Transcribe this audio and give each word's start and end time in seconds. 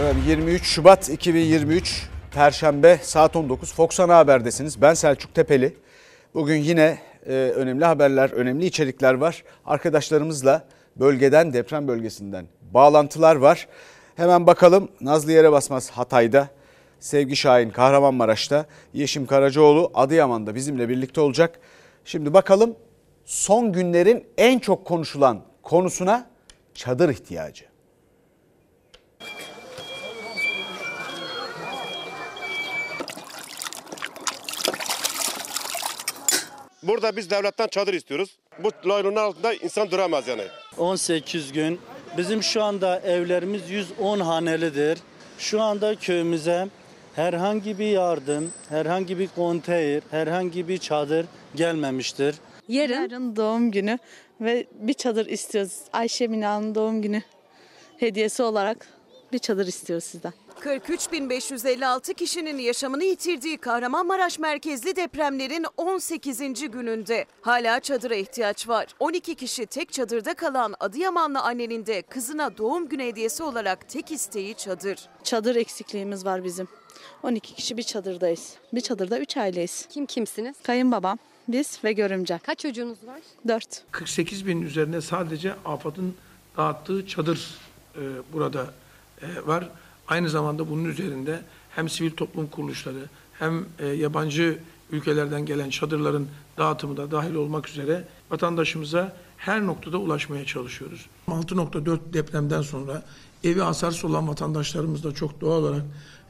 Evet, 0.00 0.16
23 0.26 0.64
Şubat 0.64 1.08
2023 1.08 2.08
Perşembe 2.30 2.98
saat 3.02 3.36
19 3.36 3.74
Fox 3.74 4.00
Ana 4.00 4.16
Haber'desiniz. 4.16 4.82
Ben 4.82 4.94
Selçuk 4.94 5.34
Tepeli. 5.34 5.76
Bugün 6.34 6.56
yine 6.56 6.98
e, 7.26 7.32
önemli 7.32 7.84
haberler, 7.84 8.30
önemli 8.30 8.66
içerikler 8.66 9.14
var. 9.14 9.44
Arkadaşlarımızla 9.64 10.64
bölgeden, 10.96 11.52
deprem 11.52 11.88
bölgesinden 11.88 12.46
bağlantılar 12.74 13.36
var. 13.36 13.68
Hemen 14.16 14.46
bakalım 14.46 14.88
Nazlı 15.00 15.32
Yere 15.32 15.52
Basmaz 15.52 15.90
Hatay'da, 15.90 16.48
Sevgi 17.00 17.36
Şahin 17.36 17.70
Kahramanmaraş'ta, 17.70 18.66
Yeşim 18.94 19.26
Karacaoğlu 19.26 19.90
Adıyaman'da 19.94 20.54
bizimle 20.54 20.88
birlikte 20.88 21.20
olacak. 21.20 21.60
Şimdi 22.04 22.34
bakalım 22.34 22.76
son 23.24 23.72
günlerin 23.72 24.26
en 24.38 24.58
çok 24.58 24.84
konuşulan 24.84 25.40
konusuna 25.62 26.26
çadır 26.74 27.08
ihtiyacı. 27.08 27.73
Burada 36.86 37.16
biz 37.16 37.30
devletten 37.30 37.66
çadır 37.66 37.94
istiyoruz. 37.94 38.36
Bu 38.58 38.88
laylonun 38.88 39.16
altında 39.16 39.54
insan 39.54 39.90
duramaz 39.90 40.28
yani. 40.28 40.42
18 40.78 41.52
gün. 41.52 41.80
Bizim 42.16 42.42
şu 42.42 42.62
anda 42.62 43.00
evlerimiz 43.00 43.70
110 43.70 44.20
hanelidir. 44.20 44.98
Şu 45.38 45.62
anda 45.62 45.94
köyümüze 45.94 46.68
herhangi 47.14 47.78
bir 47.78 47.86
yardım, 47.86 48.52
herhangi 48.68 49.18
bir 49.18 49.28
konteyner, 49.28 50.02
herhangi 50.10 50.68
bir 50.68 50.78
çadır 50.78 51.26
gelmemiştir. 51.54 52.34
Yarın 52.68 52.94
Yarın 52.94 53.36
doğum 53.36 53.70
günü 53.70 53.98
ve 54.40 54.66
bir 54.72 54.94
çadır 54.94 55.26
istiyoruz. 55.26 55.78
Ayşe 55.92 56.26
Mina'nın 56.26 56.74
doğum 56.74 57.02
günü 57.02 57.22
hediyesi 57.98 58.42
olarak 58.42 58.86
bir 59.32 59.38
çadır 59.38 59.66
istiyoruz 59.66 60.04
sizden. 60.04 60.32
43.556 60.64 62.14
kişinin 62.14 62.58
yaşamını 62.58 63.04
yitirdiği 63.04 63.58
Kahramanmaraş 63.58 64.38
merkezli 64.38 64.96
depremlerin 64.96 65.66
18. 65.76 66.38
gününde 66.70 67.24
hala 67.40 67.80
çadıra 67.80 68.14
ihtiyaç 68.14 68.68
var. 68.68 68.86
12 69.00 69.34
kişi 69.34 69.66
tek 69.66 69.92
çadırda 69.92 70.34
kalan 70.34 70.74
Adıyamanlı 70.80 71.40
annenin 71.40 71.86
de 71.86 72.02
kızına 72.02 72.58
doğum 72.58 72.88
günü 72.88 73.04
hediyesi 73.04 73.42
olarak 73.42 73.88
tek 73.88 74.10
isteği 74.10 74.54
çadır. 74.54 74.98
Çadır 75.24 75.56
eksikliğimiz 75.56 76.24
var 76.24 76.44
bizim. 76.44 76.68
12 77.22 77.54
kişi 77.54 77.76
bir 77.76 77.82
çadırdayız. 77.82 78.54
Bir 78.72 78.80
çadırda 78.80 79.18
3 79.18 79.36
aileyiz. 79.36 79.86
kim 79.90 80.06
kimsiniz? 80.06 80.56
Kayınbabam, 80.62 81.18
biz 81.48 81.78
ve 81.84 81.92
görümcem. 81.92 82.38
Kaç 82.42 82.58
çocuğunuz 82.58 82.98
var? 83.06 83.20
4. 83.48 83.82
48 83.90 84.46
bin 84.46 84.62
üzerine 84.62 85.00
sadece 85.00 85.54
AFAD'ın 85.64 86.14
dağıttığı 86.56 87.06
çadır 87.06 87.58
e, 87.96 88.00
burada 88.32 88.66
e, 89.22 89.46
var. 89.46 89.68
Aynı 90.08 90.28
zamanda 90.28 90.70
bunun 90.70 90.84
üzerinde 90.84 91.42
hem 91.70 91.88
sivil 91.88 92.10
toplum 92.10 92.46
kuruluşları 92.46 93.08
hem 93.38 93.64
e, 93.78 93.86
yabancı 93.86 94.58
ülkelerden 94.90 95.46
gelen 95.46 95.70
çadırların 95.70 96.28
dağıtımı 96.58 96.96
da 96.96 97.10
dahil 97.10 97.34
olmak 97.34 97.68
üzere 97.68 98.04
vatandaşımıza 98.30 99.16
her 99.36 99.66
noktada 99.66 99.98
ulaşmaya 99.98 100.44
çalışıyoruz. 100.44 101.06
6.4 101.28 101.98
depremden 102.12 102.62
sonra 102.62 103.02
evi 103.44 103.60
hasarsız 103.60 104.04
olan 104.04 104.28
vatandaşlarımız 104.28 105.04
da 105.04 105.14
çok 105.14 105.40
doğal 105.40 105.62
olarak 105.62 105.82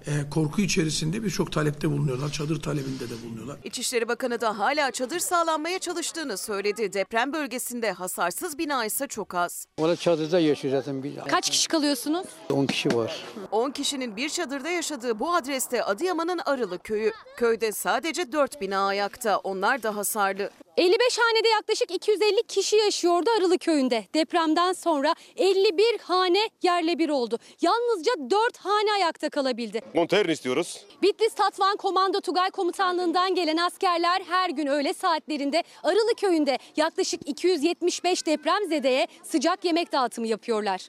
e, 0.07 0.31
korku 0.31 0.61
içerisinde 0.63 1.23
birçok 1.23 1.53
talepte 1.53 1.91
bulunuyorlar. 1.91 2.33
Çadır 2.33 2.63
talebinde 2.63 3.11
de 3.11 3.15
bulunuyorlar. 3.25 3.57
İçişleri 3.65 4.09
Bakanı 4.09 4.41
da 4.41 4.59
hala 4.59 4.91
çadır 4.91 5.19
sağlanmaya 5.19 5.79
çalıştığını 5.79 6.39
söyledi. 6.39 6.93
Deprem 6.93 7.33
bölgesinde 7.33 7.93
hasarsız 7.93 8.59
bina 8.59 8.85
ise 8.85 9.07
çok 9.07 9.35
az. 9.35 9.67
Valla 9.79 9.97
çadırda 9.97 10.41
yaşıyor 10.41 10.75
zaten. 10.75 11.03
Bir, 11.03 11.17
Kaç 11.17 11.51
kişi 11.51 11.69
kalıyorsunuz? 11.69 12.27
10 12.51 12.67
kişi 12.67 12.97
var. 12.97 13.25
10 13.51 13.71
kişinin 13.71 14.17
bir 14.17 14.29
çadırda 14.29 14.69
yaşadığı 14.69 15.19
bu 15.19 15.35
adreste 15.35 15.85
Adıyaman'ın 15.85 16.41
Arılı 16.45 16.79
köyü. 16.79 17.13
Köyde 17.37 17.73
sadece 17.73 18.33
4 18.33 18.61
bina 18.61 18.87
ayakta. 18.87 19.39
Onlar 19.39 19.83
da 19.83 19.97
hasarlı. 19.97 20.51
55 20.77 21.19
hanede 21.19 21.49
yaklaşık 21.49 21.91
250 21.91 22.43
kişi 22.43 22.77
yaşıyordu 22.77 23.31
Arılı 23.39 23.59
köyünde. 23.59 24.05
Depremden 24.15 24.73
sonra 24.73 25.15
51 25.37 25.99
hane 25.99 26.51
yerle 26.63 26.99
bir 26.99 27.09
oldu. 27.09 27.39
Yalnızca 27.63 28.13
4 28.31 28.57
hane 28.57 28.93
ayakta 28.93 29.31
kalabildi. 29.31 29.81
Konteyner 29.93 30.29
istiyoruz. 30.29 30.85
Bitlis 31.03 31.35
Tatvan 31.35 31.77
Komando 31.77 32.21
Tugay 32.21 32.51
Komutanlığından 32.51 33.35
gelen 33.35 33.57
askerler 33.57 34.23
her 34.29 34.51
gün 34.51 34.67
öğle 34.67 34.95
saatlerinde 34.95 35.63
Arılı 35.83 36.15
köyünde 36.17 36.59
yaklaşık 36.77 37.29
275 37.29 38.27
depremzedeye 38.27 39.07
sıcak 39.23 39.65
yemek 39.65 39.93
dağıtımı 39.93 40.27
yapıyorlar. 40.27 40.89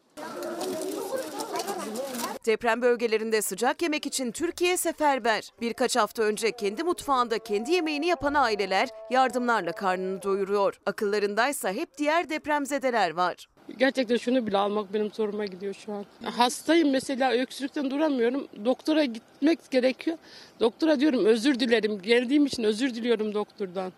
Deprem 2.45 2.81
bölgelerinde 2.81 3.41
sıcak 3.41 3.81
yemek 3.81 4.05
için 4.05 4.31
Türkiye 4.31 4.77
seferber. 4.77 5.51
Birkaç 5.61 5.95
hafta 5.95 6.23
önce 6.23 6.51
kendi 6.51 6.83
mutfağında 6.83 7.39
kendi 7.39 7.71
yemeğini 7.71 8.07
yapan 8.07 8.33
aileler 8.33 8.89
yardımlarla 9.11 9.71
karnını 9.71 10.21
doyuruyor. 10.23 10.79
Akıllarındaysa 10.85 11.73
hep 11.73 11.97
diğer 11.97 12.29
depremzedeler 12.29 13.11
var. 13.11 13.47
Gerçekten 13.77 14.17
şunu 14.17 14.47
bile 14.47 14.57
almak 14.57 14.93
benim 14.93 15.11
zoruma 15.11 15.45
gidiyor 15.45 15.73
şu 15.73 15.93
an. 15.93 16.05
Hastayım 16.23 16.91
mesela 16.91 17.31
öksürükten 17.31 17.91
duramıyorum. 17.91 18.47
Doktora 18.65 19.05
gitmek 19.05 19.71
gerekiyor. 19.71 20.17
Doktora 20.59 20.99
diyorum 20.99 21.25
özür 21.25 21.59
dilerim. 21.59 22.01
Geldiğim 22.01 22.45
için 22.45 22.63
özür 22.63 22.95
diliyorum 22.95 23.33
doktordan. 23.33 23.91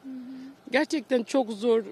Gerçekten 0.72 1.24
çok 1.24 1.52
zor. 1.52 1.84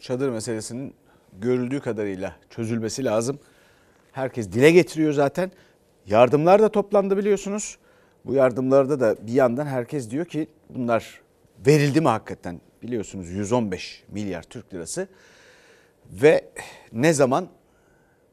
çadır 0.00 0.28
meselesinin 0.28 0.94
görüldüğü 1.32 1.80
kadarıyla 1.80 2.36
çözülmesi 2.50 3.04
lazım. 3.04 3.40
Herkes 4.12 4.52
dile 4.52 4.70
getiriyor 4.70 5.12
zaten. 5.12 5.50
Yardımlar 6.06 6.62
da 6.62 6.68
toplandı 6.68 7.16
biliyorsunuz. 7.16 7.78
Bu 8.24 8.34
yardımlarda 8.34 9.00
da 9.00 9.16
bir 9.26 9.32
yandan 9.32 9.66
herkes 9.66 10.10
diyor 10.10 10.24
ki 10.24 10.48
bunlar 10.70 11.20
verildi 11.66 12.00
mi 12.00 12.08
hakikaten? 12.08 12.60
Biliyorsunuz 12.82 13.30
115 13.30 14.04
milyar 14.08 14.42
Türk 14.42 14.74
lirası. 14.74 15.08
Ve 16.10 16.44
ne 16.92 17.12
zaman 17.12 17.48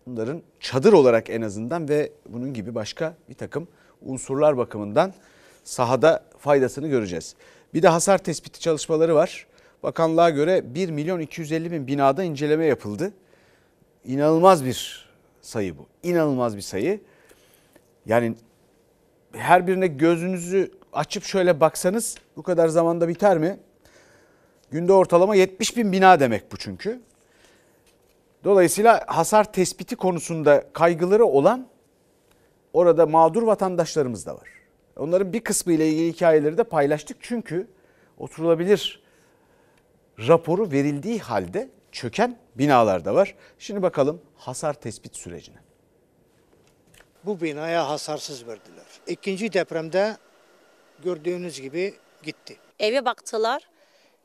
bunların 0.08 0.42
çadır 0.60 0.94
olarak 0.94 1.30
en 1.30 1.42
azından 1.42 1.90
ve 1.90 2.12
bunun 2.30 2.54
gibi 2.54 2.76
başka 2.76 3.16
bir 3.30 3.34
takım 3.34 3.68
unsurlar 4.02 4.58
bakımından 4.58 5.14
sahada 5.64 6.24
faydasını 6.38 6.88
göreceğiz. 6.88 7.36
Bir 7.74 7.82
de 7.82 7.88
hasar 7.88 8.18
tespiti 8.18 8.60
çalışmaları 8.60 9.16
var. 9.16 9.48
Bakanlığa 9.84 10.30
göre 10.30 10.76
1 10.76 10.90
milyon 10.90 11.20
250 11.20 11.72
bin 11.72 11.88
binada 11.88 12.24
inceleme 12.24 12.66
yapıldı. 12.66 13.14
İnanılmaz 14.06 14.66
bir 14.66 15.07
sayı 15.48 15.78
bu. 15.78 15.86
İnanılmaz 16.04 16.56
bir 16.56 16.62
sayı. 16.62 17.02
Yani 18.06 18.36
her 19.32 19.68
birine 19.68 19.88
gözünüzü 19.88 20.72
açıp 20.94 21.24
şöyle 21.24 21.60
baksanız 21.60 22.16
bu 22.36 22.44
kadar 22.44 22.68
zamanda 22.68 23.08
biter 23.08 23.38
mi? 23.38 23.60
Günde 24.72 24.94
ortalama 24.94 25.36
70 25.36 25.78
bin 25.78 25.92
bina 25.92 26.20
demek 26.20 26.52
bu 26.52 26.58
çünkü. 26.58 27.02
Dolayısıyla 28.44 29.04
hasar 29.08 29.52
tespiti 29.54 29.96
konusunda 29.96 30.64
kaygıları 30.74 31.26
olan 31.26 31.68
orada 32.74 33.06
mağdur 33.06 33.44
vatandaşlarımız 33.44 34.26
da 34.26 34.36
var. 34.36 34.50
Onların 34.98 35.34
bir 35.34 35.40
kısmı 35.40 35.74
ile 35.74 35.90
ilgili 35.90 36.14
hikayeleri 36.14 36.58
de 36.58 36.64
paylaştık. 36.64 37.18
Çünkü 37.22 37.68
oturulabilir 38.18 39.04
raporu 40.20 40.72
verildiği 40.72 41.20
halde 41.20 41.70
çöken 41.92 42.38
binalar 42.56 43.06
da 43.06 43.16
var. 43.16 43.36
Şimdi 43.60 43.82
bakalım 43.82 44.22
hasar 44.36 44.74
tespit 44.74 45.16
sürecine. 45.16 45.58
Bu 47.24 47.42
binaya 47.42 47.90
hasarsız 47.90 48.48
verdiler. 48.48 48.86
İkinci 49.08 49.54
depremde 49.54 50.18
gördüğünüz 51.04 51.62
gibi 51.62 51.94
gitti. 52.24 52.58
Eve 52.80 53.06
baktılar. 53.06 53.70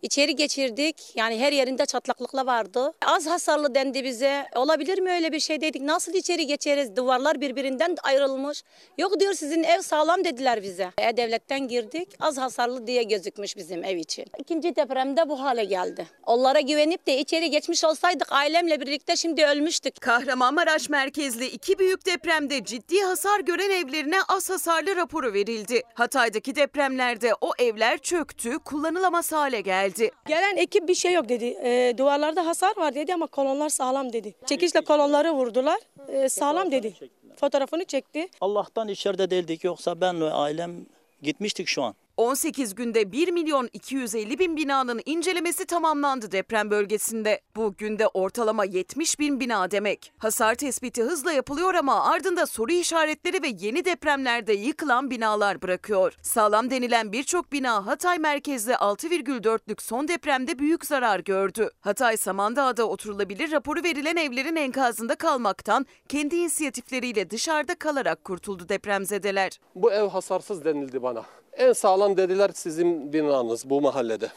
İçeri 0.02 0.36
geçirdik. 0.36 0.96
Yani 1.16 1.38
her 1.40 1.52
yerinde 1.52 1.86
çatlaklıkla 1.86 2.46
vardı. 2.46 2.92
Az 3.06 3.26
hasarlı 3.26 3.74
dendi 3.74 4.04
bize. 4.04 4.46
Olabilir 4.54 4.98
mi 4.98 5.10
öyle 5.10 5.32
bir 5.32 5.40
şey 5.40 5.60
dedik. 5.60 5.82
Nasıl 5.82 6.14
içeri 6.14 6.46
geçeriz? 6.46 6.96
Duvarlar 6.96 7.40
birbirinden 7.40 7.96
ayrılmış. 8.02 8.62
Yok 8.98 9.20
diyor 9.20 9.34
sizin 9.34 9.62
ev 9.62 9.80
sağlam 9.80 10.24
dediler 10.24 10.62
bize. 10.62 10.90
E, 10.98 11.16
devletten 11.16 11.68
girdik. 11.68 12.08
Az 12.20 12.38
hasarlı 12.38 12.86
diye 12.86 13.02
gözükmüş 13.02 13.56
bizim 13.56 13.84
ev 13.84 13.96
için. 13.96 14.24
İkinci 14.38 14.76
depremde 14.76 15.28
bu 15.28 15.40
hale 15.40 15.64
geldi. 15.64 16.06
Onlara 16.26 16.60
güvenip 16.60 17.06
de 17.06 17.18
içeri 17.18 17.50
geçmiş 17.50 17.84
olsaydık 17.84 18.32
ailemle 18.32 18.80
birlikte 18.80 19.16
şimdi 19.16 19.44
ölmüştük. 19.44 20.00
Kahramanmaraş 20.00 20.88
merkezli 20.88 21.46
iki 21.46 21.78
büyük 21.78 22.06
depremde 22.06 22.64
ciddi 22.64 23.00
hasar 23.00 23.40
gören 23.40 23.70
evlerine 23.70 24.18
az 24.28 24.50
hasarlı 24.50 24.96
raporu 24.96 25.32
verildi. 25.32 25.82
Hatay'daki 25.94 26.54
depremlerde 26.54 27.32
o 27.40 27.52
evler 27.58 27.98
çöktü, 27.98 28.58
kullanılamaz 28.58 29.32
hale 29.32 29.60
geldi. 29.60 29.91
Gelen 30.26 30.56
ekip 30.56 30.88
bir 30.88 30.94
şey 30.94 31.12
yok 31.12 31.28
dedi. 31.28 31.44
E, 31.44 31.94
duvarlarda 31.98 32.46
hasar 32.46 32.76
var 32.76 32.94
dedi 32.94 33.14
ama 33.14 33.26
kolonlar 33.26 33.68
sağlam 33.68 34.12
dedi. 34.12 34.34
Çekişle 34.46 34.80
kolonları 34.80 35.32
vurdular. 35.32 35.78
E, 36.08 36.28
sağlam 36.28 36.70
dedi. 36.70 36.94
Fotoğrafını 37.36 37.84
çekti. 37.84 38.28
Allah'tan 38.40 38.88
içeride 38.88 39.30
değildik 39.30 39.64
yoksa 39.64 40.00
ben 40.00 40.20
ve 40.20 40.32
ailem 40.32 40.86
gitmiştik 41.22 41.68
şu 41.68 41.82
an. 41.82 41.94
18 42.16 42.74
günde 42.74 43.12
1 43.12 43.32
milyon 43.32 43.68
250 43.72 44.38
bin 44.38 44.56
binanın 44.56 45.00
incelemesi 45.06 45.66
tamamlandı 45.66 46.32
deprem 46.32 46.70
bölgesinde. 46.70 47.40
Bu 47.56 47.74
günde 47.78 48.06
ortalama 48.06 48.64
70 48.64 49.18
bin 49.18 49.40
bina 49.40 49.70
demek. 49.70 50.12
Hasar 50.18 50.54
tespiti 50.54 51.02
hızla 51.02 51.32
yapılıyor 51.32 51.74
ama 51.74 52.04
ardında 52.04 52.46
soru 52.46 52.72
işaretleri 52.72 53.42
ve 53.42 53.48
yeni 53.60 53.84
depremlerde 53.84 54.52
yıkılan 54.52 55.10
binalar 55.10 55.62
bırakıyor. 55.62 56.16
Sağlam 56.22 56.70
denilen 56.70 57.12
birçok 57.12 57.52
bina 57.52 57.86
Hatay 57.86 58.18
merkezli 58.18 58.72
6,4'lük 58.72 59.82
son 59.82 60.08
depremde 60.08 60.58
büyük 60.58 60.86
zarar 60.86 61.20
gördü. 61.20 61.70
Hatay 61.80 62.16
Samandağ'da 62.16 62.88
oturulabilir 62.88 63.52
raporu 63.52 63.82
verilen 63.82 64.16
evlerin 64.16 64.56
enkazında 64.56 65.14
kalmaktan 65.14 65.86
kendi 66.08 66.36
inisiyatifleriyle 66.36 67.30
dışarıda 67.30 67.74
kalarak 67.74 68.24
kurtuldu 68.24 68.68
depremzedeler. 68.68 69.60
Bu 69.74 69.92
ev 69.92 70.08
hasarsız 70.08 70.64
denildi 70.64 71.02
bana. 71.02 71.22
En 71.56 71.72
sağlam 71.72 72.16
dediler 72.16 72.50
sizin 72.54 73.12
binanız 73.12 73.70
bu 73.70 73.80
mahallede. 73.80 74.28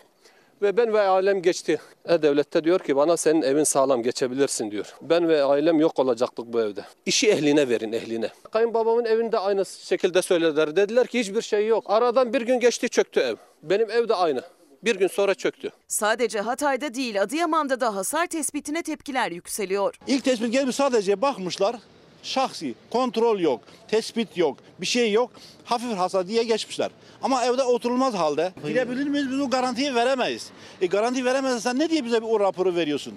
Ve 0.62 0.78
ben 0.78 0.94
ve 0.94 1.02
ailem 1.02 1.42
geçti. 1.42 1.80
E-Devlet'te 2.06 2.64
diyor 2.64 2.80
ki 2.80 2.96
bana 2.96 3.18
senin 3.18 3.42
evin 3.42 3.64
sağlam 3.64 4.04
geçebilirsin 4.04 4.72
diyor. 4.72 4.96
Ben 5.02 5.28
ve 5.28 5.44
ailem 5.44 5.80
yok 5.80 6.00
olacaktık 6.00 6.46
bu 6.46 6.62
evde. 6.62 6.86
İşi 7.06 7.30
ehline 7.30 7.70
verin 7.70 7.92
ehline. 7.92 8.30
Kayınbabamın 8.52 9.06
evinde 9.06 9.40
aynı 9.40 9.66
şekilde 9.66 10.22
söylediler. 10.22 10.76
Dediler 10.76 11.08
ki 11.08 11.20
hiçbir 11.20 11.42
şey 11.42 11.68
yok. 11.68 11.84
Aradan 11.88 12.34
bir 12.34 12.42
gün 12.42 12.60
geçti 12.60 12.90
çöktü 12.90 13.20
ev. 13.20 13.36
Benim 13.64 13.92
ev 13.92 14.10
de 14.10 14.16
aynı. 14.16 14.42
Bir 14.84 14.96
gün 14.96 15.08
sonra 15.08 15.34
çöktü. 15.36 15.70
Sadece 15.88 16.40
Hatay'da 16.40 16.94
değil 16.94 17.22
Adıyaman'da 17.22 17.80
da 17.80 17.96
hasar 17.96 18.28
tespitine 18.28 18.84
tepkiler 18.84 19.32
yükseliyor. 19.32 20.00
İlk 20.08 20.24
tespit 20.24 20.52
gelmiş 20.52 20.76
sadece 20.76 21.22
bakmışlar. 21.22 21.76
Şahsi, 22.26 22.76
kontrol 22.90 23.40
yok, 23.40 23.62
tespit 23.88 24.38
yok, 24.38 24.58
bir 24.82 24.86
şey 24.86 25.12
yok. 25.12 25.32
Hafif 25.66 25.98
hasar 25.98 26.28
diye 26.28 26.44
geçmişler. 26.44 26.92
Ama 27.22 27.46
evde 27.46 27.64
oturulmaz 27.64 28.14
halde. 28.14 28.54
Girebilir 28.68 29.08
miyiz? 29.08 29.32
Biz 29.32 29.40
o 29.40 29.50
garantiyi 29.50 29.96
veremeyiz. 29.96 30.50
E 30.82 30.86
garanti 30.86 31.26
veremezsen 31.26 31.80
ne 31.80 31.90
diye 31.90 32.06
bize 32.06 32.22
bir 32.22 32.28
o 32.28 32.40
raporu 32.40 32.76
veriyorsun? 32.76 33.14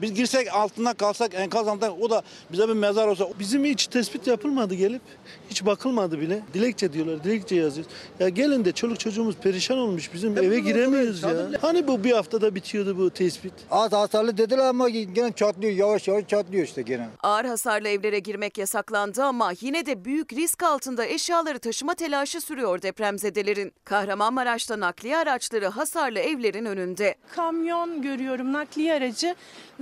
Biz 0.00 0.14
girsek 0.14 0.54
altına 0.54 0.94
kalsak 0.94 1.34
enkaz 1.34 1.68
altında 1.68 1.94
o 1.94 2.10
da 2.10 2.22
bize 2.52 2.68
bir 2.68 2.72
mezar 2.74 3.08
olsa. 3.08 3.28
Bizim 3.38 3.64
hiç 3.64 3.86
tespit 3.86 4.26
yapılmadı 4.26 4.74
gelip. 4.74 5.02
Hiç 5.50 5.66
bakılmadı 5.66 6.20
bile. 6.20 6.42
Dilekçe 6.54 6.92
diyorlar. 6.92 7.24
Dilekçe 7.24 7.56
yazıyoruz. 7.56 7.92
Ya 8.20 8.28
gelin 8.28 8.64
de 8.64 8.72
çoluk 8.72 9.00
çocuğumuz 9.00 9.36
perişan 9.36 9.78
olmuş. 9.78 10.14
Bizim 10.14 10.38
eve 10.38 10.60
giremiyoruz 10.60 11.22
ya. 11.22 11.30
Hani 11.60 11.86
bu 11.86 12.04
bir 12.04 12.12
haftada 12.12 12.54
bitiyordu 12.54 12.98
bu 12.98 13.10
tespit? 13.10 13.52
Az 13.70 13.92
hasarlı 13.92 14.38
dediler 14.38 14.58
ama 14.64 14.88
gene 14.88 15.32
çatlıyor. 15.32 15.72
Yavaş 15.72 16.08
yavaş 16.08 16.28
çatlıyor 16.28 16.64
işte 16.64 16.82
gene. 16.82 17.08
Ağır 17.22 17.44
hasarlı 17.44 17.88
evlere 17.88 18.18
girmek 18.18 18.58
yasaklandı 18.58 19.22
ama 19.22 19.52
yine 19.60 19.86
de 19.86 20.04
büyük 20.04 20.32
risk 20.32 20.62
altında 20.62 21.06
eşyaları 21.06 21.58
taşıma 21.58 21.94
telaşı 21.94 22.40
sürüyor 22.40 22.82
depremzedelerin. 22.82 23.72
Kahramanmaraş'ta 23.84 24.80
nakliye 24.80 25.16
araçları 25.16 25.66
hasarlı 25.66 26.18
evlerin 26.18 26.64
önünde. 26.64 27.14
Kamyon 27.36 28.02
görüyorum 28.02 28.52
nakliye 28.52 28.94
aracı 28.94 29.34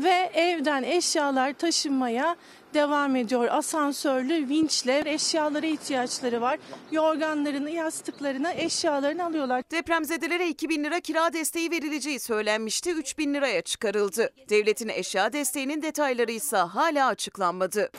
ve 0.02 0.30
evden 0.34 0.82
eşyalar 0.82 1.52
taşınmaya 1.52 2.36
devam 2.74 3.16
ediyor. 3.16 3.48
Asansörlü 3.50 4.48
vinçle 4.48 5.02
eşyalara 5.06 5.66
ihtiyaçları 5.66 6.40
var. 6.40 6.58
Yorganlarını, 6.90 7.70
yastıklarını, 7.70 8.52
eşyalarını 8.52 9.24
alıyorlar. 9.24 9.62
Depremzedelere 9.70 10.48
2000 10.48 10.84
lira 10.84 11.00
kira 11.00 11.32
desteği 11.32 11.70
verileceği 11.70 12.20
söylenmişti. 12.20 12.90
3000 12.90 13.34
liraya 13.34 13.62
çıkarıldı. 13.62 14.30
Devletin 14.48 14.88
eşya 14.88 15.32
desteğinin 15.32 15.82
detayları 15.82 16.32
ise 16.32 16.56
hala 16.56 17.06
açıklanmadı. 17.06 17.90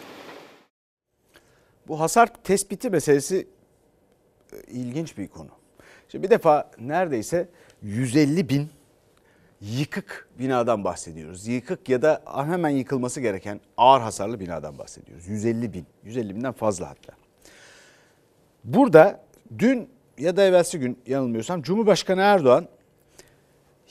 Bu 1.87 1.99
hasar 1.99 2.43
tespiti 2.43 2.89
meselesi 2.89 3.47
e, 4.53 4.57
ilginç 4.71 5.17
bir 5.17 5.27
konu. 5.27 5.49
Şimdi 6.09 6.23
bir 6.23 6.29
defa 6.29 6.71
neredeyse 6.79 7.49
150 7.81 8.49
bin 8.49 8.69
yıkık 9.63 10.29
binadan 10.39 10.83
bahsediyoruz. 10.83 11.47
Yıkık 11.47 11.89
ya 11.89 12.01
da 12.01 12.21
hemen 12.35 12.69
yıkılması 12.69 13.21
gereken 13.21 13.61
ağır 13.77 14.01
hasarlı 14.01 14.39
binadan 14.39 14.77
bahsediyoruz. 14.77 15.27
150 15.27 15.73
bin, 15.73 15.85
150 16.03 16.35
binden 16.35 16.51
fazla 16.51 16.89
hatta. 16.89 17.13
Burada 18.63 19.19
dün 19.59 19.89
ya 20.17 20.37
da 20.37 20.43
evvelsi 20.43 20.79
gün 20.79 20.99
yanılmıyorsam 21.07 21.61
Cumhurbaşkanı 21.61 22.21
Erdoğan 22.21 22.67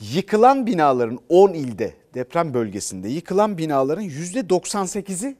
yıkılan 0.01 0.67
binaların 0.67 1.19
10 1.29 1.53
ilde 1.53 1.95
deprem 2.15 2.55
bölgesinde 2.55 3.09
yıkılan 3.09 3.59
binaların 3.59 4.05
%98'i 4.05 5.37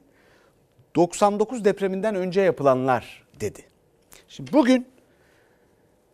99 0.95 1.65
depreminden 1.65 2.15
önce 2.15 2.41
yapılanlar 2.41 3.23
dedi. 3.39 3.61
Şimdi 4.27 4.53
bugün 4.53 4.87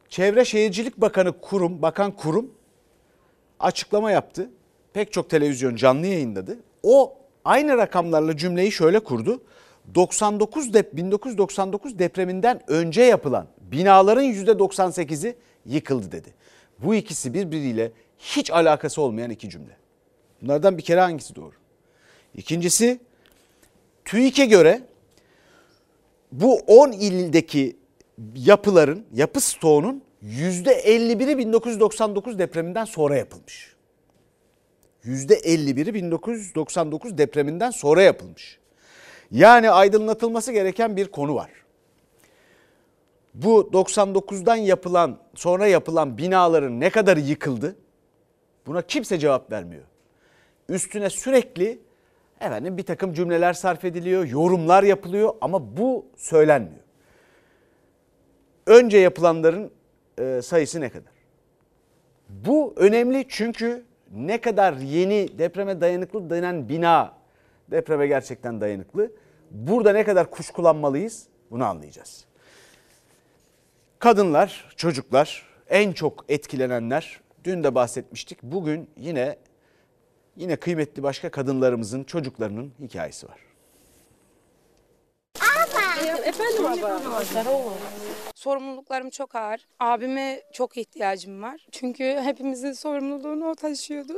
Çevre 0.10 0.46
Şehircilik 0.46 0.98
Bakanı 0.98 1.42
kurum, 1.42 1.82
bakan 1.82 2.12
kurum 2.12 2.52
açıklama 3.60 4.12
yaptı. 4.12 4.50
Pek 4.94 5.14
çok 5.14 5.30
televizyon 5.30 5.76
canlı 5.76 6.08
yayınladı. 6.08 6.60
O 6.84 7.18
aynı 7.46 7.78
rakamlarla 7.78 8.38
cümleyi 8.38 8.72
şöyle 8.72 9.00
kurdu. 9.00 9.42
99 9.96 10.74
dep 10.74 10.96
1999 10.98 12.00
depreminden 12.00 12.62
önce 12.68 13.02
yapılan 13.02 13.48
binaların 13.62 14.24
%98'i 14.24 15.36
yıkıldı 15.66 16.12
dedi. 16.12 16.34
Bu 16.80 16.96
ikisi 16.96 17.34
birbiriyle 17.34 17.92
hiç 18.20 18.52
alakası 18.52 19.02
olmayan 19.02 19.30
iki 19.30 19.50
cümle. 19.50 19.78
Bunlardan 20.42 20.78
bir 20.78 20.84
kere 20.84 21.00
hangisi 21.00 21.36
doğru? 21.36 21.54
İkincisi 22.36 23.00
TÜİK'e 24.06 24.46
göre 24.46 24.82
bu 26.32 26.56
10 26.68 26.92
ildeki 26.92 27.78
yapıların, 28.36 29.06
yapı 29.14 29.40
stoğunun 29.42 30.04
%51'i 30.26 31.38
1999 31.38 32.40
depreminden 32.40 32.86
sonra 32.86 33.16
yapılmış. 33.16 33.76
%51'i 35.06 35.94
1999 35.94 37.18
depreminden 37.18 37.72
sonra 37.72 38.02
yapılmış. 38.02 38.60
Yani 39.32 39.70
aydınlatılması 39.70 40.52
gereken 40.52 40.98
bir 40.98 41.08
konu 41.08 41.36
var. 41.36 41.52
Bu 43.34 43.70
99'dan 43.74 44.56
yapılan, 44.56 45.18
sonra 45.36 45.68
yapılan 45.68 46.18
binaların 46.18 46.80
ne 46.80 46.90
kadarı 46.90 47.20
yıkıldı? 47.20 47.76
Buna 48.66 48.82
kimse 48.82 49.20
cevap 49.20 49.52
vermiyor. 49.52 49.84
Üstüne 50.70 51.10
sürekli 51.10 51.80
efendim 52.42 52.78
bir 52.78 52.84
takım 52.84 53.14
cümleler 53.14 53.54
sarf 53.54 53.86
ediliyor, 53.86 54.26
yorumlar 54.26 54.84
yapılıyor 54.84 55.34
ama 55.42 55.78
bu 55.78 56.06
söylenmiyor. 56.18 56.84
Önce 58.66 58.98
yapılanların 58.98 59.72
e, 60.20 60.42
sayısı 60.42 60.82
ne 60.82 60.90
kadar? 60.90 61.14
Bu 62.30 62.74
önemli 62.78 63.26
çünkü 63.30 63.84
ne 64.12 64.42
kadar 64.42 64.74
yeni 64.74 65.38
depreme 65.38 65.82
dayanıklı 65.82 66.30
denen 66.30 66.70
bina 66.70 67.14
depreme 67.72 68.08
gerçekten 68.08 68.62
dayanıklı. 68.62 69.12
Burada 69.52 69.94
ne 69.94 70.04
kadar 70.04 70.32
kuşkulanmalıyız 70.32 71.28
bunu 71.52 71.66
anlayacağız. 71.66 72.26
Kadınlar, 74.00 74.74
çocuklar 74.76 75.46
en 75.70 75.92
çok 75.92 76.26
etkilenenler. 76.30 77.22
Dün 77.44 77.64
de 77.64 77.76
bahsetmiştik. 77.76 78.44
Bugün 78.44 78.90
yine 78.98 79.38
yine 80.36 80.56
kıymetli 80.56 81.04
başka 81.04 81.30
kadınlarımızın, 81.30 82.04
çocuklarının 82.04 82.74
hikayesi 82.80 83.28
var. 83.28 83.49
Efendim 86.08 86.66
abla. 86.66 87.02
Sorumluluklarım 88.36 89.10
çok 89.10 89.36
ağır. 89.36 89.68
Abime 89.80 90.42
çok 90.54 90.78
ihtiyacım 90.78 91.42
var. 91.42 91.68
Çünkü 91.72 92.20
hepimizin 92.24 92.72
sorumluluğunu 92.72 93.50
o 93.50 93.56
taşıyordu. 93.56 94.14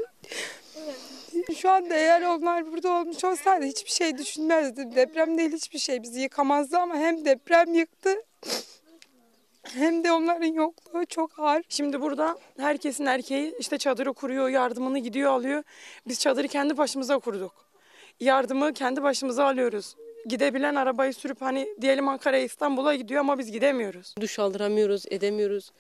Şu 1.57 1.71
anda 1.71 1.95
eğer 1.95 2.21
onlar 2.21 2.71
burada 2.71 2.91
olmuş 2.91 3.23
olsaydı 3.23 3.65
hiçbir 3.65 3.91
şey 3.91 4.17
düşünmezdim. 4.17 4.95
Deprem 4.95 5.37
değil 5.37 5.51
hiçbir 5.51 5.79
şey 5.79 6.03
bizi 6.03 6.21
yıkamazdı 6.21 6.77
ama 6.77 6.95
hem 6.95 7.25
deprem 7.25 7.73
yıktı 7.73 8.15
hem 9.63 10.03
de 10.03 10.11
onların 10.11 10.53
yokluğu 10.53 11.05
çok 11.05 11.39
ağır. 11.39 11.63
Şimdi 11.69 12.01
burada 12.01 12.37
herkesin 12.57 13.05
erkeği 13.05 13.55
işte 13.59 13.77
çadırı 13.77 14.13
kuruyor, 14.13 14.49
yardımını 14.49 14.99
gidiyor 14.99 15.31
alıyor. 15.31 15.63
Biz 16.07 16.19
çadırı 16.19 16.47
kendi 16.47 16.77
başımıza 16.77 17.19
kurduk. 17.19 17.71
Yardımı 18.19 18.73
kendi 18.73 19.03
başımıza 19.03 19.45
alıyoruz 19.45 19.95
gidebilen 20.25 20.75
arabayı 20.75 21.13
sürüp 21.13 21.41
hani 21.41 21.67
diyelim 21.81 22.07
Ankara'ya 22.07 22.43
İstanbul'a 22.43 22.95
gidiyor 22.95 23.19
ama 23.19 23.39
biz 23.39 23.51
gidemiyoruz. 23.51 24.15
Duş 24.19 24.39
aldıramıyoruz, 24.39 25.03
edemiyoruz. 25.09 25.71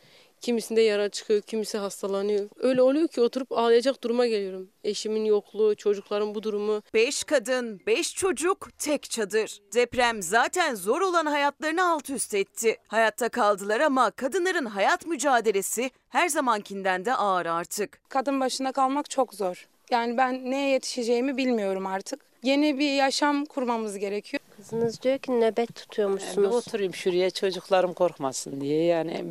Kimisinde 0.41 0.81
yara 0.81 1.09
çıkıyor, 1.09 1.41
kimisi 1.41 1.77
hastalanıyor. 1.77 2.49
Öyle 2.59 2.81
oluyor 2.81 3.07
ki 3.07 3.21
oturup 3.21 3.51
ağlayacak 3.51 4.03
duruma 4.03 4.27
geliyorum. 4.27 4.69
Eşimin 4.83 5.25
yokluğu, 5.25 5.75
çocukların 5.75 6.35
bu 6.35 6.43
durumu. 6.43 6.81
Beş 6.93 7.23
kadın, 7.23 7.81
beş 7.87 8.15
çocuk, 8.15 8.69
tek 8.79 9.03
çadır. 9.03 9.59
Deprem 9.73 10.21
zaten 10.21 10.75
zor 10.75 11.01
olan 11.01 11.25
hayatlarını 11.25 11.91
alt 11.91 12.09
üst 12.09 12.33
etti. 12.33 12.77
Hayatta 12.87 13.29
kaldılar 13.29 13.79
ama 13.79 14.11
kadınların 14.11 14.65
hayat 14.65 15.07
mücadelesi 15.07 15.91
her 16.09 16.27
zamankinden 16.29 17.05
de 17.05 17.15
ağır 17.15 17.45
artık. 17.45 17.99
Kadın 18.09 18.39
başına 18.39 18.71
kalmak 18.71 19.09
çok 19.09 19.33
zor. 19.33 19.67
Yani 19.91 20.17
ben 20.17 20.51
neye 20.51 20.69
yetişeceğimi 20.69 21.37
bilmiyorum 21.37 21.85
artık. 21.85 22.30
Yeni 22.43 22.79
bir 22.79 22.91
yaşam 22.93 23.45
kurmamız 23.45 23.97
gerekiyor. 23.97 24.41
Kızınız 24.57 25.01
diyor 25.01 25.17
ki 25.17 25.31
nöbet 25.31 25.75
tutuyormuşsunuz. 25.75 26.51
Ben 26.51 26.57
oturayım 26.57 26.93
şuraya 26.93 27.29
çocuklarım 27.29 27.93
korkmasın 27.93 28.61
diye 28.61 28.83
yani 28.83 29.25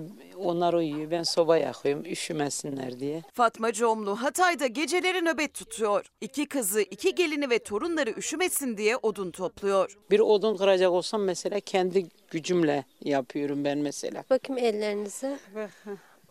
onlar 0.45 0.75
uyuyor 0.75 1.11
ben 1.11 1.23
soba 1.23 1.57
yakıyorum 1.59 2.05
üşümesinler 2.05 3.00
diye. 3.00 3.23
Fatma 3.33 3.73
Comlu 3.73 4.17
Hatay'da 4.17 4.67
geceleri 4.67 5.25
nöbet 5.25 5.55
tutuyor. 5.55 6.07
İki 6.21 6.47
kızı, 6.47 6.81
iki 6.81 7.14
gelini 7.14 7.50
ve 7.50 7.59
torunları 7.59 8.11
üşümesin 8.11 8.76
diye 8.76 8.97
odun 8.97 9.31
topluyor. 9.31 9.99
Bir 10.11 10.21
odun 10.21 10.57
kıracak 10.57 10.90
olsam 10.90 11.23
mesela 11.23 11.61
kendi 11.61 12.07
gücümle 12.31 12.85
yapıyorum 13.05 13.64
ben 13.64 13.79
mesela. 13.79 14.25
Bakayım 14.31 14.64
ellerinize. 14.64 15.38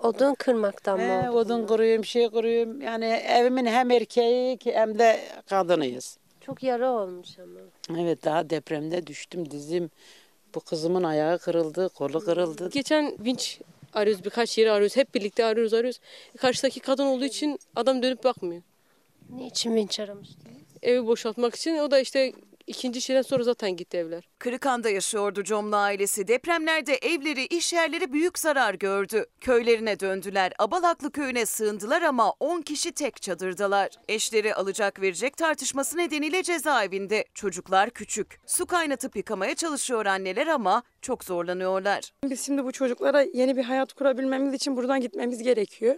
Odun 0.03 0.33
kırmaktan 0.35 0.99
mı 0.99 1.23
He, 1.23 1.29
odun 1.29 1.67
kırıyorum, 1.67 2.05
şey 2.05 2.29
kırıyorum. 2.29 2.81
Yani 2.81 3.05
evimin 3.05 3.65
hem 3.65 3.91
erkeği 3.91 4.57
ki 4.57 4.73
hem 4.73 4.99
de 4.99 5.19
kadınıyız. 5.49 6.17
Çok 6.49 6.63
yara 6.63 6.91
olmuş 6.91 7.39
ama. 7.39 7.99
Evet 8.01 8.25
daha 8.25 8.49
depremde 8.49 9.07
düştüm 9.07 9.51
dizim. 9.51 9.91
Bu 10.55 10.59
kızımın 10.59 11.03
ayağı 11.03 11.39
kırıldı, 11.39 11.89
kolu 11.89 12.19
kırıldı. 12.19 12.69
Geçen 12.69 13.25
vinç 13.25 13.59
arıyoruz 13.93 14.25
birkaç 14.25 14.57
yeri 14.57 14.71
arıyoruz. 14.71 14.95
Hep 14.95 15.15
birlikte 15.15 15.45
arıyoruz 15.45 15.73
arıyoruz. 15.73 15.99
Karşıdaki 16.37 16.79
kadın 16.79 17.05
olduğu 17.05 17.25
için 17.25 17.59
adam 17.75 18.03
dönüp 18.03 18.23
bakmıyor. 18.23 18.61
Niçin 19.29 19.75
vinç 19.75 19.99
aramıştınız? 19.99 20.57
Evi 20.81 21.07
boşaltmak 21.07 21.55
için. 21.55 21.77
O 21.77 21.91
da 21.91 21.99
işte 21.99 22.33
ikinci 22.69 23.01
şeyden 23.01 23.21
sonra 23.21 23.43
zaten 23.43 23.75
gitti 23.75 23.97
evler. 23.97 24.29
Kırıkan'da 24.39 24.89
yaşıyordu 24.89 25.43
Comlu 25.43 25.75
ailesi. 25.75 26.27
Depremlerde 26.27 26.95
evleri, 26.95 27.45
iş 27.45 27.73
yerleri 27.73 28.13
büyük 28.13 28.39
zarar 28.39 28.73
gördü. 28.73 29.25
Köylerine 29.41 29.99
döndüler. 29.99 30.53
Abalaklı 30.59 31.11
köyüne 31.11 31.45
sığındılar 31.45 32.01
ama 32.01 32.33
10 32.39 32.61
kişi 32.61 32.91
tek 32.91 33.21
çadırdalar. 33.21 33.89
Eşleri 34.07 34.55
alacak 34.55 35.01
verecek 35.01 35.37
tartışması 35.37 35.97
nedeniyle 35.97 36.43
cezaevinde. 36.43 37.25
Çocuklar 37.33 37.89
küçük. 37.89 38.39
Su 38.45 38.65
kaynatıp 38.65 39.15
yıkamaya 39.15 39.55
çalışıyor 39.55 40.05
anneler 40.05 40.47
ama 40.47 40.83
çok 41.01 41.23
zorlanıyorlar. 41.23 42.11
Biz 42.23 42.45
şimdi 42.45 42.63
bu 42.63 42.71
çocuklara 42.71 43.21
yeni 43.21 43.57
bir 43.57 43.63
hayat 43.63 43.93
kurabilmemiz 43.93 44.53
için 44.53 44.75
buradan 44.77 45.01
gitmemiz 45.01 45.43
gerekiyor. 45.43 45.95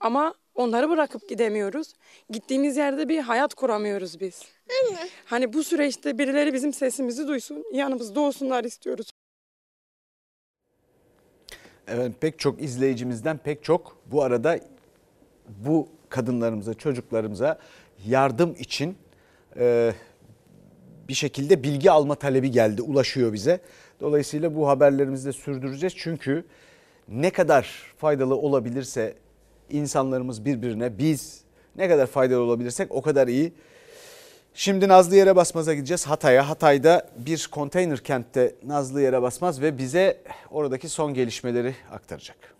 Ama 0.00 0.34
onları 0.56 0.90
bırakıp 0.90 1.28
gidemiyoruz. 1.28 1.92
Gittiğimiz 2.30 2.76
yerde 2.76 3.08
bir 3.08 3.18
hayat 3.18 3.54
kuramıyoruz 3.54 4.20
biz. 4.20 4.42
Hani 5.24 5.52
bu 5.52 5.64
süreçte 5.64 6.18
birileri 6.18 6.54
bizim 6.54 6.72
sesimizi 6.72 7.28
duysun, 7.28 7.64
yanımızda 7.72 8.20
olsunlar 8.20 8.64
istiyoruz. 8.64 9.10
Evet 11.88 12.12
pek 12.20 12.38
çok 12.38 12.62
izleyicimizden 12.62 13.38
pek 13.38 13.64
çok 13.64 13.96
bu 14.06 14.22
arada 14.22 14.58
bu 15.48 15.88
kadınlarımıza, 16.08 16.74
çocuklarımıza 16.74 17.58
yardım 18.06 18.54
için 18.58 18.96
e, 19.56 19.92
bir 21.08 21.14
şekilde 21.14 21.62
bilgi 21.62 21.90
alma 21.90 22.14
talebi 22.14 22.50
geldi, 22.50 22.82
ulaşıyor 22.82 23.32
bize. 23.32 23.60
Dolayısıyla 24.00 24.54
bu 24.56 24.68
haberlerimizi 24.68 25.28
de 25.28 25.32
sürdüreceğiz. 25.32 25.94
Çünkü 25.96 26.44
ne 27.08 27.30
kadar 27.30 27.94
faydalı 27.96 28.36
olabilirse 28.36 29.14
insanlarımız 29.70 30.44
birbirine, 30.44 30.98
biz 30.98 31.40
ne 31.76 31.88
kadar 31.88 32.06
faydalı 32.06 32.40
olabilirsek 32.40 32.92
o 32.92 33.02
kadar 33.02 33.28
iyi. 33.28 33.52
Şimdi 34.54 34.88
Nazlı 34.88 35.16
Yere 35.16 35.36
Basmaz'a 35.36 35.74
gideceğiz 35.74 36.06
Hatay'a. 36.06 36.48
Hatay'da 36.48 37.08
bir 37.18 37.48
konteyner 37.52 37.98
kentte 37.98 38.54
Nazlı 38.66 39.02
Yere 39.02 39.22
Basmaz 39.22 39.60
ve 39.60 39.78
bize 39.78 40.22
oradaki 40.50 40.88
son 40.88 41.14
gelişmeleri 41.14 41.74
aktaracak. 41.92 42.55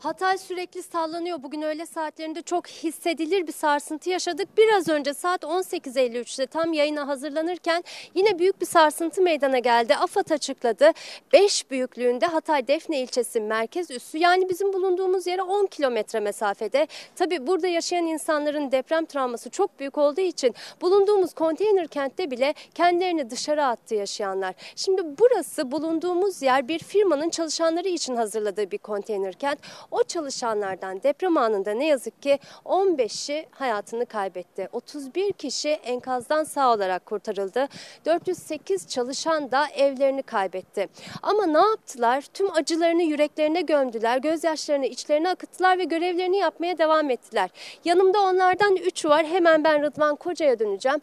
Hatay 0.00 0.38
sürekli 0.38 0.82
sallanıyor. 0.82 1.42
Bugün 1.42 1.62
öğle 1.62 1.86
saatlerinde 1.86 2.42
çok 2.42 2.68
hissedilir 2.68 3.46
bir 3.46 3.52
sarsıntı 3.52 4.10
yaşadık. 4.10 4.48
Biraz 4.58 4.88
önce 4.88 5.14
saat 5.14 5.42
18.53'te 5.42 6.46
tam 6.46 6.72
yayına 6.72 7.08
hazırlanırken 7.08 7.84
yine 8.14 8.38
büyük 8.38 8.60
bir 8.60 8.66
sarsıntı 8.66 9.22
meydana 9.22 9.58
geldi. 9.58 9.96
AFAD 9.96 10.30
açıkladı. 10.30 10.90
5 11.32 11.70
büyüklüğünde 11.70 12.26
Hatay 12.26 12.68
Defne 12.68 13.00
ilçesi 13.00 13.40
merkez 13.40 13.90
üssü 13.90 14.18
yani 14.18 14.48
bizim 14.48 14.72
bulunduğumuz 14.72 15.26
yere 15.26 15.42
10 15.42 15.66
kilometre 15.66 16.20
mesafede. 16.20 16.86
Tabi 17.16 17.46
burada 17.46 17.68
yaşayan 17.68 18.06
insanların 18.06 18.72
deprem 18.72 19.04
travması 19.04 19.50
çok 19.50 19.80
büyük 19.80 19.98
olduğu 19.98 20.20
için 20.20 20.54
bulunduğumuz 20.80 21.34
konteyner 21.34 21.88
kentte 21.88 22.30
bile 22.30 22.54
kendilerini 22.74 23.30
dışarı 23.30 23.64
attı 23.64 23.94
yaşayanlar. 23.94 24.54
Şimdi 24.76 25.02
burası 25.18 25.72
bulunduğumuz 25.72 26.42
yer 26.42 26.68
bir 26.68 26.78
firmanın 26.78 27.30
çalışanları 27.30 27.88
için 27.88 28.16
hazırladığı 28.16 28.70
bir 28.70 28.78
konteyner 28.78 29.32
kent. 29.32 29.58
O 29.90 30.02
çalışanlardan 30.02 31.02
deprem 31.02 31.36
anında 31.36 31.70
ne 31.70 31.86
yazık 31.86 32.22
ki 32.22 32.38
15'i 32.64 33.46
hayatını 33.50 34.06
kaybetti. 34.06 34.68
31 34.72 35.32
kişi 35.32 35.68
enkazdan 35.68 36.44
sağ 36.44 36.72
olarak 36.72 37.06
kurtarıldı. 37.06 37.68
408 38.04 38.88
çalışan 38.88 39.50
da 39.50 39.66
evlerini 39.68 40.22
kaybetti. 40.22 40.88
Ama 41.22 41.46
ne 41.46 41.58
yaptılar? 41.58 42.24
Tüm 42.34 42.56
acılarını 42.56 43.02
yüreklerine 43.02 43.60
gömdüler, 43.60 44.18
gözyaşlarını 44.18 44.86
içlerine 44.86 45.28
akıttılar 45.28 45.78
ve 45.78 45.84
görevlerini 45.84 46.36
yapmaya 46.36 46.78
devam 46.78 47.10
ettiler. 47.10 47.50
Yanımda 47.84 48.20
onlardan 48.20 48.76
3'ü 48.76 49.08
var. 49.08 49.26
Hemen 49.26 49.64
ben 49.64 49.82
Rıdvan 49.82 50.16
Koca'ya 50.16 50.58
döneceğim. 50.58 51.00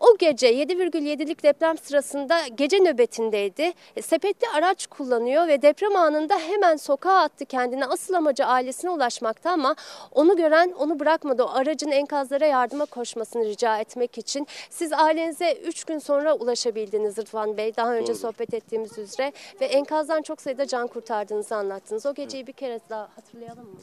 O 0.00 0.16
gece 0.18 0.54
7,7'lik 0.54 1.42
deprem 1.42 1.78
sırasında 1.78 2.40
gece 2.54 2.78
nöbetindeydi. 2.78 3.72
E, 3.96 4.02
Sepetli 4.02 4.48
araç 4.54 4.86
kullanıyor 4.86 5.48
ve 5.48 5.62
deprem 5.62 5.96
anında 5.96 6.38
hemen 6.38 6.76
sokağa 6.76 7.20
attı 7.20 7.44
kendini. 7.44 7.86
Asıl 7.86 8.14
amacı 8.14 8.29
ailesine 8.38 8.90
ulaşmakta 8.90 9.50
ama 9.50 9.76
onu 10.12 10.36
gören 10.36 10.72
onu 10.78 11.00
bırakmadı. 11.00 11.44
O 11.44 11.48
aracın 11.48 11.90
enkazlara 11.90 12.46
yardıma 12.46 12.84
koşmasını 12.84 13.44
rica 13.44 13.78
etmek 13.78 14.18
için. 14.18 14.46
Siz 14.70 14.92
ailenize 14.92 15.52
3 15.52 15.84
gün 15.84 15.98
sonra 15.98 16.34
ulaşabildiniz 16.34 17.16
Rıdvan 17.18 17.56
Bey. 17.56 17.76
Daha 17.76 17.94
önce 17.94 18.12
Doğru. 18.12 18.18
sohbet 18.20 18.54
ettiğimiz 18.54 18.98
üzere 18.98 19.32
ve 19.60 19.64
enkazdan 19.64 20.22
çok 20.22 20.40
sayıda 20.40 20.66
can 20.66 20.86
kurtardığınızı 20.86 21.56
anlattınız. 21.56 22.06
O 22.06 22.14
geceyi 22.14 22.46
bir 22.46 22.52
kere 22.52 22.80
daha 22.90 23.08
hatırlayalım 23.16 23.64
mı? 23.64 23.80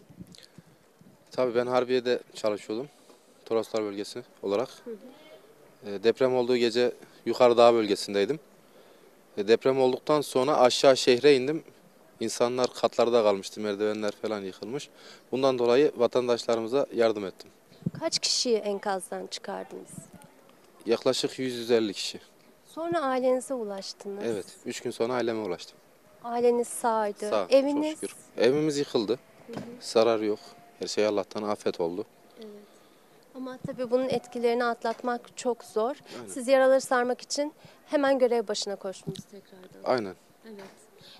Tabii 1.31 1.55
ben 1.55 1.67
Harbiye'de 1.67 2.19
çalışıyordum. 2.33 2.87
Toroslar 3.45 3.83
bölgesi 3.83 4.23
olarak. 4.43 4.69
E, 5.85 6.03
deprem 6.03 6.35
olduğu 6.35 6.57
gece 6.57 6.91
yukarı 7.25 7.57
dağ 7.57 7.73
bölgesindeydim. 7.73 8.39
E, 9.37 9.47
deprem 9.47 9.81
olduktan 9.81 10.21
sonra 10.21 10.57
aşağı 10.57 10.97
şehre 10.97 11.35
indim. 11.35 11.63
İnsanlar 12.19 12.67
katlarda 12.73 13.23
kalmıştı, 13.23 13.61
merdivenler 13.61 14.11
falan 14.11 14.41
yıkılmış. 14.41 14.89
Bundan 15.31 15.59
dolayı 15.59 15.91
vatandaşlarımıza 15.97 16.85
yardım 16.93 17.25
ettim. 17.25 17.49
Kaç 17.99 18.19
kişiyi 18.19 18.57
enkazdan 18.57 19.27
çıkardınız? 19.27 19.89
Yaklaşık 20.85 21.31
100-150 21.39 21.93
kişi. 21.93 22.19
Sonra 22.65 22.99
ailenize 23.01 23.53
ulaştınız. 23.53 24.23
Evet, 24.25 24.45
3 24.65 24.81
gün 24.81 24.91
sonra 24.91 25.13
aileme 25.13 25.39
ulaştım. 25.41 25.77
Aileniz 26.23 26.67
sağydı. 26.67 27.29
Sağ, 27.29 27.47
Eviniz 27.49 28.01
çok 28.01 28.09
şükür. 28.09 28.15
Evimiz 28.37 28.77
yıkıldı. 28.77 29.19
Zarar 29.79 30.19
yok. 30.19 30.39
Her 30.79 30.87
şey 30.87 31.05
Allah'tan 31.05 31.43
afet 31.43 31.79
oldu. 31.79 32.05
Ama 33.35 33.57
tabii 33.67 33.91
bunun 33.91 34.09
etkilerini 34.09 34.63
atlatmak 34.65 35.37
çok 35.37 35.63
zor. 35.63 35.95
Aynen. 36.19 36.27
Siz 36.29 36.47
yaraları 36.47 36.81
sarmak 36.81 37.21
için 37.21 37.53
hemen 37.85 38.19
görev 38.19 38.47
başına 38.47 38.75
koştunuz 38.75 39.19
tekrardan. 39.31 39.79
Aynen. 39.85 40.15
Evet. 40.45 40.63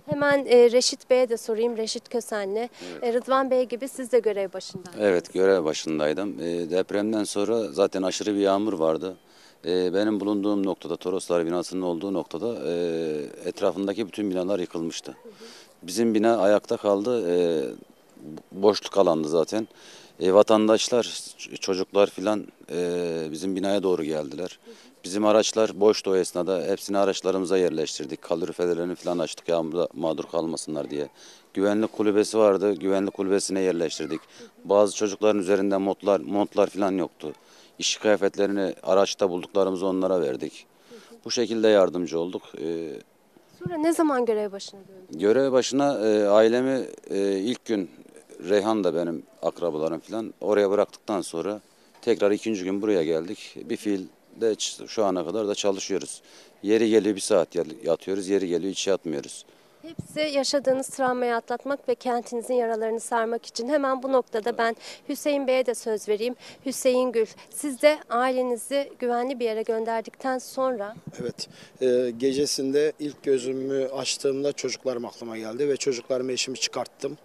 Hemen 0.09 0.45
e, 0.45 0.71
Reşit 0.71 1.09
Bey'e 1.09 1.29
de 1.29 1.37
sorayım. 1.37 1.77
Reşit 1.77 2.09
Kösenli. 2.09 2.69
E, 3.01 3.13
Rıdvan 3.13 3.51
Bey 3.51 3.63
gibi 3.63 3.87
siz 3.87 4.11
de 4.11 4.19
görev 4.19 4.53
başında. 4.53 4.89
Evet 4.99 5.33
görev 5.33 5.63
başındaydım. 5.63 6.39
E, 6.39 6.69
depremden 6.69 7.23
sonra 7.23 7.71
zaten 7.71 8.01
aşırı 8.01 8.35
bir 8.35 8.39
yağmur 8.39 8.73
vardı. 8.73 9.17
E, 9.65 9.93
benim 9.93 10.19
bulunduğum 10.19 10.65
noktada 10.65 10.95
Toroslar 10.95 11.45
binasının 11.45 11.81
olduğu 11.81 12.13
noktada 12.13 12.69
e, 12.69 12.73
etrafındaki 13.45 14.07
bütün 14.07 14.29
binalar 14.29 14.59
yıkılmıştı. 14.59 15.17
Bizim 15.83 16.13
bina 16.13 16.37
ayakta 16.37 16.77
kaldı. 16.77 17.31
E, 17.31 17.37
boşluk 18.51 18.97
alandı 18.97 19.29
zaten. 19.29 19.67
E, 20.19 20.33
vatandaşlar, 20.33 21.21
çocuklar 21.59 22.09
filan 22.09 22.47
e, 22.71 23.27
bizim 23.31 23.55
binaya 23.55 23.83
doğru 23.83 24.03
geldiler. 24.03 24.59
Bizim 25.07 25.25
araçlar 25.25 25.79
boştu 25.79 26.11
o 26.11 26.15
esnada. 26.15 26.63
Hepsini 26.67 26.97
araçlarımıza 26.97 27.57
yerleştirdik. 27.57 28.21
Kalorifelerini 28.21 28.95
falan 28.95 29.17
açtık 29.19 29.49
yağmurda 29.49 29.87
mağdur 29.93 30.23
kalmasınlar 30.23 30.89
diye. 30.89 31.09
Güvenlik 31.53 31.91
kulübesi 31.93 32.37
vardı. 32.37 32.73
Güvenlik 32.73 33.13
kulübesine 33.13 33.59
yerleştirdik. 33.61 34.21
Bazı 34.63 34.95
çocukların 34.95 35.39
üzerinde 35.41 35.77
montlar, 35.77 36.19
montlar 36.19 36.67
falan 36.67 36.91
yoktu. 36.91 37.33
İş 37.79 37.97
kıyafetlerini 37.97 38.73
araçta 38.83 39.29
bulduklarımızı 39.29 39.85
onlara 39.85 40.21
verdik. 40.21 40.65
Bu 41.25 41.31
şekilde 41.31 41.67
yardımcı 41.67 42.19
olduk. 42.19 42.41
E, 42.61 42.93
Sonra 43.63 43.77
ne 43.77 43.93
zaman 43.93 44.25
görev 44.25 44.51
başına 44.51 44.79
döndünüz? 44.79 45.21
Görev 45.21 45.51
başına 45.51 46.07
e, 46.07 46.27
ailemi 46.27 46.85
e, 47.09 47.39
ilk 47.39 47.65
gün 47.65 47.89
Reyhan 48.49 48.83
da 48.83 48.95
benim 48.95 49.23
akrabalarım 49.41 49.99
falan 49.99 50.33
oraya 50.41 50.71
bıraktıktan 50.71 51.21
sonra 51.21 51.61
tekrar 52.01 52.31
ikinci 52.31 52.63
gün 52.63 52.81
buraya 52.81 53.03
geldik. 53.03 53.55
Bir 53.69 53.77
fiilde 53.77 54.16
ç- 54.45 54.87
şu 54.87 55.05
ana 55.05 55.25
kadar 55.25 55.47
da 55.47 55.55
çalışıyoruz. 55.55 56.21
Yeri 56.63 56.89
geliyor 56.89 57.15
bir 57.15 57.21
saat 57.21 57.55
yat- 57.55 57.83
yatıyoruz, 57.85 58.27
yeri 58.29 58.47
geliyor 58.47 58.71
hiç 58.71 58.87
yatmıyoruz. 58.87 59.45
Hepsi 59.81 60.37
yaşadığınız 60.37 60.87
travmayı 60.87 61.35
atlatmak 61.35 61.89
ve 61.89 61.95
kentinizin 61.95 62.53
yaralarını 62.53 62.99
sarmak 62.99 63.45
için. 63.45 63.69
Hemen 63.69 64.03
bu 64.03 64.11
noktada 64.11 64.57
ben 64.57 64.75
Hüseyin 65.09 65.47
Bey'e 65.47 65.65
de 65.65 65.75
söz 65.75 66.09
vereyim. 66.09 66.35
Hüseyin 66.65 67.11
Gül, 67.11 67.25
siz 67.49 67.81
de 67.81 67.97
ailenizi 68.09 68.91
güvenli 68.99 69.39
bir 69.39 69.45
yere 69.45 69.61
gönderdikten 69.61 70.37
sonra 70.37 70.95
Evet. 71.21 71.47
Ee, 71.81 72.11
gecesinde 72.17 72.93
ilk 72.99 73.23
gözümü 73.23 73.85
açtığımda 73.87 74.51
çocuklarım 74.53 75.05
aklıma 75.05 75.37
geldi 75.37 75.69
ve 75.69 75.77
çocuklarımı 75.77 76.31
eşimi 76.31 76.57
çıkarttım. 76.59 77.17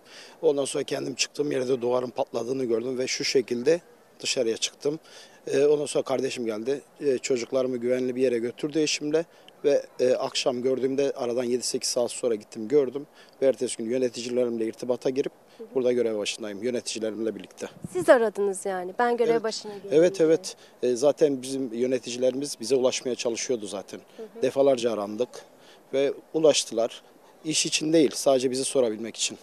Ondan 0.43 0.65
sonra 0.65 0.85
kendim 0.85 1.15
çıktığım 1.15 1.53
yerde 1.53 1.81
duvarın 1.83 2.11
patladığını 2.11 2.65
gördüm 2.65 2.99
ve 2.99 3.07
şu 3.07 3.25
şekilde 3.25 3.81
dışarıya 4.23 4.57
çıktım. 4.57 4.99
Ee, 5.47 5.65
ondan 5.65 5.87
sonra 5.87 6.05
kardeşim 6.05 6.47
geldi. 6.47 6.81
Ee, 7.01 7.19
çocuklarımı 7.19 7.77
güvenli 7.77 8.17
bir 8.17 8.23
yere 8.23 8.39
götürdü 8.39 8.81
eşimle 8.81 9.25
ve 9.65 9.83
e, 10.01 10.15
akşam 10.15 10.63
gördüğümde 10.63 11.13
aradan 11.17 11.47
7-8 11.47 11.85
saat 11.85 12.11
sonra 12.11 12.35
gittim 12.35 12.69
gördüm. 12.69 13.07
Ve 13.43 13.47
ertesi 13.47 13.77
gün 13.77 13.91
yöneticilerimle 13.91 14.67
irtibata 14.67 15.11
girip 15.11 15.33
burada 15.75 15.93
görev 15.93 16.19
başındayım 16.19 16.63
yöneticilerimle 16.63 17.35
birlikte. 17.35 17.69
siz 17.93 18.09
aradınız 18.09 18.67
yani. 18.67 18.95
Ben 18.99 19.17
görev 19.17 19.43
başına 19.43 19.73
geldim. 19.73 19.91
Evet 19.93 20.21
evet. 20.21 20.57
E, 20.83 20.97
zaten 20.97 21.43
bizim 21.43 21.75
yöneticilerimiz 21.75 22.57
bize 22.61 22.75
ulaşmaya 22.77 23.15
çalışıyordu 23.15 23.67
zaten. 23.67 24.01
Defalarca 24.43 24.93
arandık 24.93 25.29
ve 25.93 26.13
ulaştılar. 26.35 27.03
İş 27.45 27.67
için 27.67 27.93
değil, 27.93 28.11
sadece 28.15 28.51
bizi 28.51 28.65
sorabilmek 28.65 29.17
için. 29.17 29.39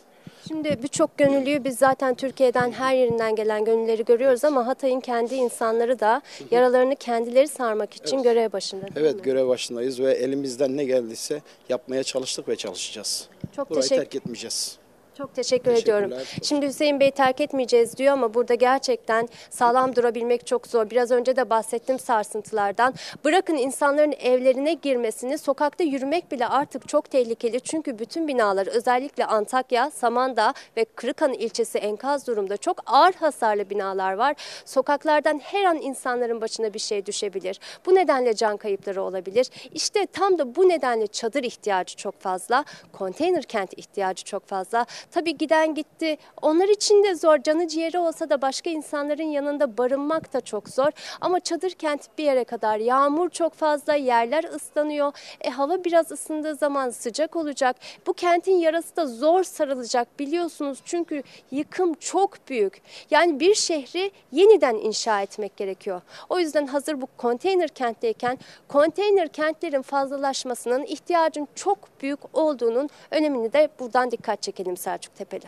Şimdi 0.47 0.83
birçok 0.83 1.17
gönüllüyü 1.17 1.63
biz 1.63 1.77
zaten 1.77 2.15
Türkiye'den 2.15 2.71
her 2.71 2.95
yerinden 2.95 3.35
gelen 3.35 3.65
gönülleri 3.65 4.05
görüyoruz 4.05 4.43
ama 4.45 4.67
Hatay'ın 4.67 4.99
kendi 4.99 5.35
insanları 5.35 5.99
da 5.99 6.21
yaralarını 6.51 6.95
kendileri 6.95 7.47
sarmak 7.47 7.93
için 7.93 8.23
görev 8.23 8.51
başında. 8.51 8.85
Evet, 8.95 9.23
görev 9.23 9.47
başındayız 9.47 9.99
ve 9.99 10.13
elimizden 10.13 10.77
ne 10.77 10.83
geldiyse 10.83 11.41
yapmaya 11.69 12.03
çalıştık 12.03 12.47
ve 12.47 12.55
çalışacağız. 12.55 13.27
Çok 13.55 13.69
Burayı 13.69 13.81
teşekkür- 13.81 14.01
terk 14.03 14.15
etmeyeceğiz. 14.15 14.77
Çok 15.19 15.35
teşekkür 15.35 15.71
ediyorum. 15.71 16.13
Şimdi 16.43 16.67
Hüseyin 16.67 16.99
Bey 16.99 17.11
terk 17.11 17.41
etmeyeceğiz 17.41 17.97
diyor 17.97 18.13
ama 18.13 18.33
burada 18.33 18.55
gerçekten 18.55 19.29
sağlam 19.49 19.95
durabilmek 19.95 20.47
çok 20.47 20.67
zor. 20.67 20.89
Biraz 20.89 21.11
önce 21.11 21.35
de 21.35 21.49
bahsettim 21.49 21.99
sarsıntılardan. 21.99 22.93
Bırakın 23.25 23.55
insanların 23.55 24.11
evlerine 24.11 24.73
girmesini, 24.73 25.37
sokakta 25.37 25.83
yürümek 25.83 26.31
bile 26.31 26.47
artık 26.47 26.87
çok 26.87 27.11
tehlikeli. 27.11 27.61
Çünkü 27.61 27.99
bütün 27.99 28.27
binalar 28.27 28.67
özellikle 28.67 29.25
Antakya, 29.25 29.91
Samandağ 29.91 30.53
ve 30.77 30.85
Kırıkhan 30.85 31.33
ilçesi 31.33 31.77
enkaz 31.77 32.27
durumda. 32.27 32.57
Çok 32.57 32.77
ağır 32.85 33.13
hasarlı 33.13 33.69
binalar 33.69 34.13
var. 34.13 34.35
Sokaklardan 34.65 35.39
her 35.43 35.63
an 35.65 35.77
insanların 35.77 36.41
başına 36.41 36.73
bir 36.73 36.79
şey 36.79 37.05
düşebilir. 37.05 37.59
Bu 37.85 37.95
nedenle 37.95 38.35
can 38.35 38.57
kayıpları 38.57 39.01
olabilir. 39.01 39.49
İşte 39.73 40.05
tam 40.05 40.39
da 40.39 40.55
bu 40.55 40.69
nedenle 40.69 41.07
çadır 41.07 41.43
ihtiyacı 41.43 41.95
çok 41.95 42.19
fazla. 42.19 42.65
Konteyner 42.93 43.43
kent 43.43 43.73
ihtiyacı 43.77 44.23
çok 44.23 44.47
fazla. 44.47 44.85
Tabii 45.11 45.37
giden 45.37 45.75
gitti. 45.75 46.17
Onlar 46.41 46.67
için 46.67 47.03
de 47.03 47.15
zor. 47.15 47.37
Canı 47.37 47.67
ciğeri 47.67 47.99
olsa 47.99 48.29
da 48.29 48.41
başka 48.41 48.69
insanların 48.69 49.23
yanında 49.23 49.77
barınmak 49.77 50.33
da 50.33 50.41
çok 50.41 50.69
zor. 50.69 50.91
Ama 51.21 51.39
çadır 51.39 51.71
kent 51.71 52.17
bir 52.17 52.23
yere 52.23 52.43
kadar. 52.43 52.77
Yağmur 52.77 53.29
çok 53.29 53.53
fazla, 53.53 53.93
yerler 53.93 54.43
ıslanıyor. 54.43 55.13
E, 55.41 55.49
hava 55.49 55.83
biraz 55.83 56.11
ısındığı 56.11 56.55
zaman 56.55 56.89
sıcak 56.89 57.35
olacak. 57.35 57.75
Bu 58.07 58.13
kentin 58.13 58.55
yarası 58.55 58.95
da 58.95 59.07
zor 59.07 59.43
sarılacak 59.43 60.19
biliyorsunuz. 60.19 60.79
Çünkü 60.85 61.23
yıkım 61.51 61.93
çok 61.93 62.47
büyük. 62.47 62.81
Yani 63.11 63.39
bir 63.39 63.55
şehri 63.55 64.11
yeniden 64.31 64.75
inşa 64.75 65.21
etmek 65.21 65.57
gerekiyor. 65.57 66.01
O 66.29 66.39
yüzden 66.39 66.67
hazır 66.67 67.01
bu 67.01 67.07
konteyner 67.17 67.69
kentteyken 67.69 68.37
konteyner 68.67 69.27
kentlerin 69.27 69.81
fazlalaşmasının 69.81 70.83
ihtiyacın 70.83 71.47
çok 71.55 71.77
büyük 72.01 72.19
olduğunun 72.37 72.89
önemini 73.11 73.53
de 73.53 73.69
buradan 73.79 74.11
dikkat 74.11 74.41
çekelim 74.41 74.77
Selçuk 74.89 75.15
Tepeli. 75.15 75.43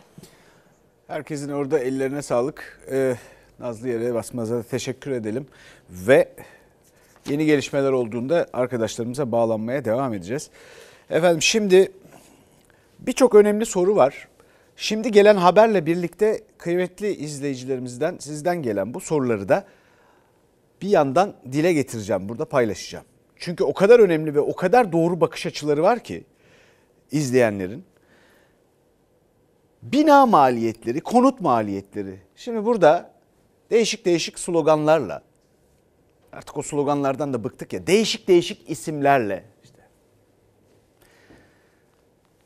Herkesin 1.06 1.48
orada 1.48 1.78
ellerine 1.78 2.22
sağlık. 2.22 2.80
Ee, 2.90 3.16
Nazlı 3.58 3.88
Yere 3.88 4.14
Basmaz'a 4.14 4.62
teşekkür 4.62 5.10
edelim. 5.10 5.46
Ve 5.90 6.28
yeni 7.30 7.46
gelişmeler 7.46 7.92
olduğunda 7.92 8.46
arkadaşlarımıza 8.52 9.32
bağlanmaya 9.32 9.84
devam 9.84 10.14
edeceğiz. 10.14 10.50
Efendim 11.10 11.42
şimdi 11.42 11.92
birçok 12.98 13.34
önemli 13.34 13.66
soru 13.66 13.96
var. 13.96 14.28
Şimdi 14.76 15.12
gelen 15.12 15.36
haberle 15.36 15.86
birlikte 15.86 16.40
kıymetli 16.58 17.14
izleyicilerimizden 17.14 18.16
sizden 18.20 18.62
gelen 18.62 18.94
bu 18.94 19.00
soruları 19.00 19.48
da 19.48 19.64
bir 20.82 20.88
yandan 20.88 21.34
dile 21.52 21.72
getireceğim 21.72 22.28
burada 22.28 22.44
paylaşacağım. 22.44 23.04
Çünkü 23.36 23.64
o 23.64 23.72
kadar 23.72 24.00
önemli 24.00 24.34
ve 24.34 24.40
o 24.40 24.56
kadar 24.56 24.92
doğru 24.92 25.20
bakış 25.20 25.46
açıları 25.46 25.82
var 25.82 25.98
ki 26.04 26.24
izleyenlerin 27.12 27.84
bina 29.82 30.26
maliyetleri, 30.26 31.00
konut 31.00 31.40
maliyetleri. 31.40 32.18
Şimdi 32.36 32.64
burada 32.64 33.10
değişik 33.70 34.04
değişik 34.04 34.38
sloganlarla 34.38 35.22
artık 36.32 36.56
o 36.56 36.62
sloganlardan 36.62 37.32
da 37.32 37.44
bıktık 37.44 37.72
ya 37.72 37.86
değişik 37.86 38.28
değişik 38.28 38.70
isimlerle 38.70 39.44
işte 39.64 39.78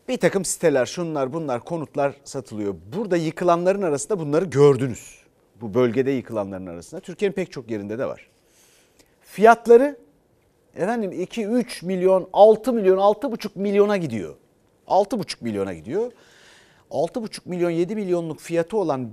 bir 0.09 0.17
takım 0.17 0.45
siteler 0.45 0.87
şunlar 0.87 1.33
bunlar 1.33 1.61
konutlar 1.61 2.15
satılıyor. 2.25 2.75
Burada 2.97 3.17
yıkılanların 3.17 3.83
arasında 3.83 4.19
bunları 4.19 4.45
gördünüz. 4.45 5.27
Bu 5.61 5.75
bölgede 5.75 6.11
yıkılanların 6.11 6.67
arasında. 6.67 7.01
Türkiye'nin 7.01 7.35
pek 7.35 7.53
çok 7.53 7.71
yerinde 7.71 7.99
de 7.99 8.07
var. 8.07 8.29
Fiyatları 9.21 9.97
efendim 10.77 11.13
2 11.13 11.47
3 11.47 11.83
milyon 11.83 12.29
6 12.33 12.73
milyon 12.73 12.99
6,5 12.99 13.51
milyona 13.55 13.97
gidiyor. 13.97 14.35
6,5 14.89 15.37
milyona 15.41 15.75
gidiyor. 15.75 16.13
6,5 16.91 17.41
milyon 17.45 17.71
7 17.71 17.95
milyonluk 17.95 18.41
fiyatı 18.41 18.77
olan 18.77 19.11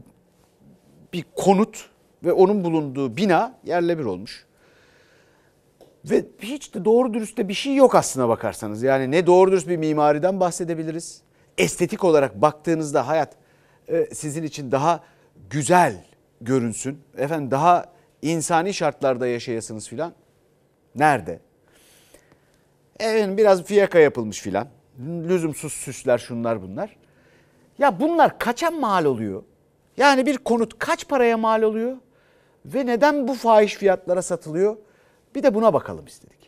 bir 1.13 1.25
konut 1.35 1.89
ve 2.23 2.33
onun 2.33 2.63
bulunduğu 2.63 3.17
bina 3.17 3.59
yerle 3.65 3.99
bir 3.99 4.05
olmuş. 4.05 4.45
Ve 6.05 6.25
hiç 6.39 6.73
de 6.73 6.85
doğru 6.85 7.13
dürüst 7.13 7.37
de 7.37 7.47
bir 7.47 7.53
şey 7.53 7.75
yok 7.75 7.95
aslına 7.95 8.29
bakarsanız. 8.29 8.83
Yani 8.83 9.11
ne 9.11 9.27
doğru 9.27 9.51
dürüst 9.51 9.67
bir 9.67 9.77
mimariden 9.77 10.39
bahsedebiliriz. 10.39 11.21
Estetik 11.57 12.03
olarak 12.03 12.41
baktığınızda 12.41 13.07
hayat 13.07 13.35
e, 13.87 14.05
sizin 14.13 14.43
için 14.43 14.71
daha 14.71 15.03
güzel 15.49 16.05
görünsün. 16.41 16.99
Efendim 17.17 17.51
daha 17.51 17.85
insani 18.21 18.73
şartlarda 18.73 19.27
yaşayasınız 19.27 19.87
filan. 19.87 20.13
Nerede? 20.95 21.39
Efendim 22.99 23.37
biraz 23.37 23.63
fiyaka 23.63 23.99
yapılmış 23.99 24.41
filan. 24.41 24.67
Lüzumsuz 24.99 25.73
süsler 25.73 26.17
şunlar 26.17 26.61
bunlar. 26.61 27.02
Ya 27.79 27.99
bunlar 27.99 28.39
kaça 28.39 28.71
mal 28.71 29.05
oluyor? 29.05 29.43
Yani 29.97 30.25
bir 30.25 30.37
konut 30.37 30.79
kaç 30.79 31.07
paraya 31.07 31.37
mal 31.37 31.61
oluyor? 31.61 31.97
Ve 32.65 32.85
neden 32.85 33.27
bu 33.27 33.33
fahiş 33.33 33.75
fiyatlara 33.75 34.21
satılıyor? 34.21 34.77
Bir 35.35 35.43
de 35.43 35.53
buna 35.53 35.73
bakalım 35.73 36.05
istedik. 36.05 36.42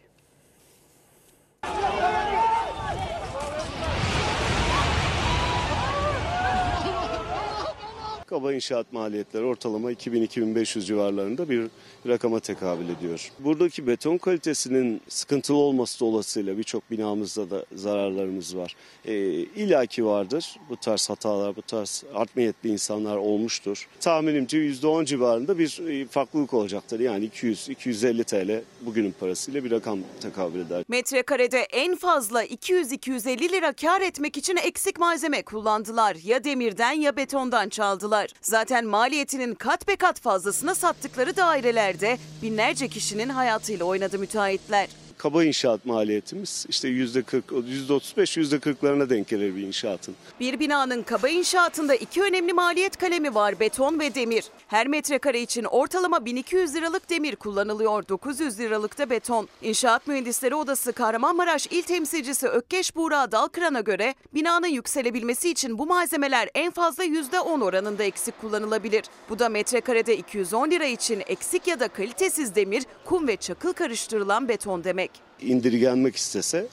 Kaba 8.28 8.54
inşaat 8.54 8.94
maliyetleri 8.94 9.44
ortalama 9.44 9.92
2000-2500 9.92 10.82
civarlarında 10.82 11.50
bir 11.50 11.68
rakama 12.08 12.40
tekabül 12.40 12.90
ediyor. 12.90 13.32
Buradaki 13.40 13.88
beton 13.88 14.18
kalitesinin 14.18 15.02
sıkıntılı 15.08 15.58
olması 15.58 16.00
dolayısıyla 16.00 16.58
birçok 16.58 16.92
binamızda 16.92 17.50
da 17.50 17.66
zararlarımız 17.76 18.58
var. 18.58 18.76
Ee, 19.06 19.14
illaki 19.30 20.06
vardır 20.06 20.56
bu 20.70 20.78
tarz 20.78 21.10
hatalar, 21.10 21.56
bu 21.56 21.62
tarz 21.62 22.04
art 22.14 22.36
niyetli 22.38 22.70
insanlar 22.70 23.18
olmuştur. 23.18 23.88
Tahminimce 24.00 24.58
%10 24.58 25.06
civarında 25.06 25.58
bir 25.60 25.80
e, 25.90 26.08
farklılık 26.08 26.54
olacaktır. 26.54 27.00
Yani 27.00 27.30
200-250 27.30 28.24
TL 28.24 28.62
bugünün 28.82 29.16
parasıyla 29.20 29.64
bir 29.64 29.72
rakam 29.72 30.00
tekabül 30.22 30.60
eder. 30.60 30.84
Metrekarede 30.88 31.60
en 31.60 31.96
fazla 31.96 32.46
200-250 32.46 33.52
lira 33.52 33.74
kar 33.74 34.02
etmek 34.02 34.38
için 34.38 34.58
eksik 34.58 35.00
malzeme 35.00 35.42
kullandılar. 35.42 36.18
Ya 36.24 36.44
demirden 36.44 36.94
ya 36.94 37.16
betondan 37.16 37.70
çaldılar. 37.70 38.15
Zaten 38.42 38.86
maliyetinin 38.86 39.56
kat 39.56 39.88
be 39.88 39.96
kat 39.96 40.20
fazlasına 40.20 40.76
sattıkları 40.76 41.38
dairelerde 41.38 42.18
binlerce 42.42 42.88
kişinin 42.88 43.30
hayatıyla 43.30 43.86
oynadı 43.86 44.20
müteahhitler. 44.20 44.88
Kaba 45.18 45.44
inşaat 45.44 45.86
maliyetimiz 45.86 46.66
işte 46.70 46.90
%40, 46.90 47.42
%35, 47.42 48.38
%40'larına 48.42 49.10
denk 49.10 49.28
gelir 49.28 49.56
bir 49.56 49.62
inşaatın. 49.62 50.16
Bir 50.40 50.60
binanın 50.60 51.04
kaba 51.04 51.30
inşaatında 51.30 51.96
iki 51.96 52.22
önemli 52.22 52.54
maliyet 52.54 52.98
kalemi 52.98 53.36
var 53.36 53.60
beton 53.60 54.00
ve 54.00 54.16
demir. 54.16 54.46
Her 54.68 54.88
metrekare 54.88 55.42
için 55.42 55.64
ortalama 55.64 56.26
1200 56.26 56.76
liralık 56.76 57.10
demir 57.10 57.36
kullanılıyor, 57.36 58.08
900 58.08 58.60
liralık 58.60 58.98
da 58.98 59.10
beton. 59.10 59.48
İnşaat 59.62 60.08
Mühendisleri 60.08 60.56
Odası 60.56 60.94
Kahramanmaraş 60.94 61.68
İl 61.68 61.82
Temsilcisi 61.82 62.48
Ökkeş 62.48 62.96
Buğra 62.96 63.32
Dalkıran'a 63.32 63.82
göre 63.82 64.16
binanın 64.34 64.68
yükselebilmesi 64.68 65.50
için 65.50 65.78
bu 65.78 65.86
malzemeler 65.86 66.50
en 66.56 66.72
fazla 66.72 67.04
%10 67.04 67.64
oranında 67.64 68.04
eksik 68.04 68.42
kullanılabilir. 68.42 69.04
Bu 69.30 69.40
da 69.40 69.50
metrekarede 69.50 70.18
210 70.18 70.72
lira 70.72 70.86
için 70.86 71.24
eksik 71.28 71.68
ya 71.68 71.80
da 71.80 71.88
kalitesiz 71.88 72.56
demir, 72.56 72.84
kum 73.06 73.28
ve 73.28 73.38
çakıl 73.38 73.74
karıştırılan 73.74 74.48
beton 74.50 74.84
demek. 74.84 75.05
İndirgenmek 75.42 76.16
istese 76.16 76.68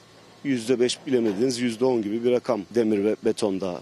%5 0.45 0.97
bilemediniz 1.07 1.59
%10 1.59 2.01
gibi 2.01 2.23
bir 2.23 2.31
rakam 2.31 2.61
demir 2.75 3.03
ve 3.03 3.15
betonda 3.25 3.81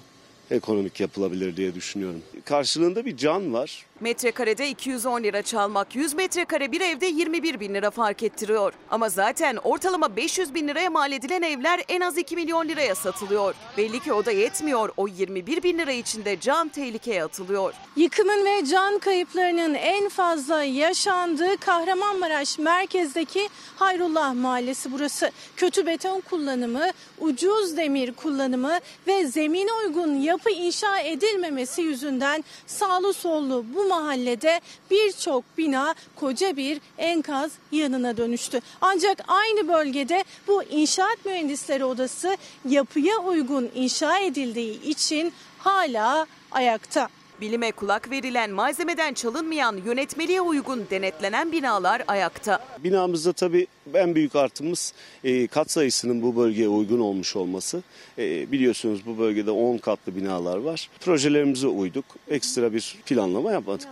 ekonomik 0.52 1.00
yapılabilir 1.00 1.58
diye 1.58 1.76
düşünüyorum. 1.76 2.22
Karşılığında 2.46 3.06
bir 3.06 3.18
can 3.18 3.54
var. 3.54 3.86
Metrekarede 4.02 4.70
210 4.70 5.24
lira 5.24 5.42
çalmak 5.42 5.96
100 5.96 6.14
metrekare 6.14 6.72
bir 6.72 6.82
evde 6.82 7.06
21 7.06 7.60
bin 7.60 7.74
lira 7.74 7.92
fark 7.92 8.24
ettiriyor. 8.24 8.74
Ama 8.90 9.10
zaten 9.10 9.56
ortalama 9.64 10.16
500 10.16 10.54
bin 10.54 10.68
liraya 10.68 10.90
mal 10.90 11.12
edilen 11.12 11.42
evler 11.42 11.84
en 11.90 12.02
az 12.02 12.18
2 12.18 12.36
milyon 12.36 12.68
liraya 12.68 12.96
satılıyor. 12.96 13.56
Belli 13.78 14.00
ki 14.00 14.14
o 14.14 14.26
da 14.26 14.32
yetmiyor. 14.32 14.90
O 14.98 15.08
21 15.08 15.64
bin 15.64 15.78
lira 15.78 15.92
içinde 15.92 16.40
can 16.40 16.70
tehlikeye 16.70 17.24
atılıyor. 17.24 17.74
Yıkımın 17.96 18.46
ve 18.46 18.66
can 18.66 19.00
kayıplarının 19.00 19.74
en 19.74 20.10
fazla 20.10 20.64
yaşandığı 20.64 21.58
Kahramanmaraş 21.58 22.60
merkezdeki 22.60 23.50
Hayrullah 23.76 24.34
Mahallesi 24.34 24.92
burası. 24.92 25.32
Kötü 25.56 25.86
beton 25.86 26.22
kullanımı, 26.22 26.88
ucuz 27.20 27.78
demir 27.78 28.14
kullanımı 28.14 28.80
ve 29.08 29.26
zemine 29.28 29.72
uygun 29.86 30.16
yapı 30.16 30.50
inşa 30.50 31.00
edilmemesi 31.00 31.82
yüzünden 31.82 32.44
sağlı 32.68 33.14
sollu 33.14 33.66
bu 33.76 33.91
mahallede 33.92 34.62
birçok 34.92 35.44
bina 35.58 35.96
koca 36.16 36.58
bir 36.58 36.82
enkaz 36.98 37.52
yanına 37.72 38.18
dönüştü. 38.18 38.60
Ancak 38.82 39.24
aynı 39.28 39.68
bölgede 39.68 40.24
bu 40.48 40.64
inşaat 40.64 41.26
mühendisleri 41.26 41.86
odası 41.86 42.38
yapıya 42.70 43.18
uygun 43.18 43.72
inşa 43.76 44.20
edildiği 44.20 44.84
için 44.84 45.34
hala 45.60 46.26
ayakta. 46.52 47.10
Bilime 47.42 47.72
kulak 47.72 48.12
verilen, 48.12 48.52
malzemeden 48.52 49.14
çalınmayan, 49.14 49.78
yönetmeliğe 49.86 50.42
uygun 50.42 50.88
denetlenen 50.90 51.52
binalar 51.52 52.04
ayakta. 52.08 52.66
Binamızda 52.84 53.34
tabii 53.34 53.68
en 53.94 54.16
büyük 54.16 54.36
artımız 54.36 54.94
e, 55.24 55.48
kat 55.48 55.72
sayısının 55.72 56.22
bu 56.22 56.36
bölgeye 56.36 56.68
uygun 56.68 57.00
olmuş 57.00 57.36
olması. 57.36 57.84
E, 58.18 58.52
biliyorsunuz 58.52 59.06
bu 59.06 59.18
bölgede 59.18 59.52
10 59.52 59.78
katlı 59.78 60.16
binalar 60.16 60.58
var. 60.58 60.90
Projelerimize 61.00 61.68
uyduk. 61.68 62.06
Ekstra 62.28 62.74
bir 62.74 62.98
planlama 63.06 63.52
yapmadık. 63.52 63.90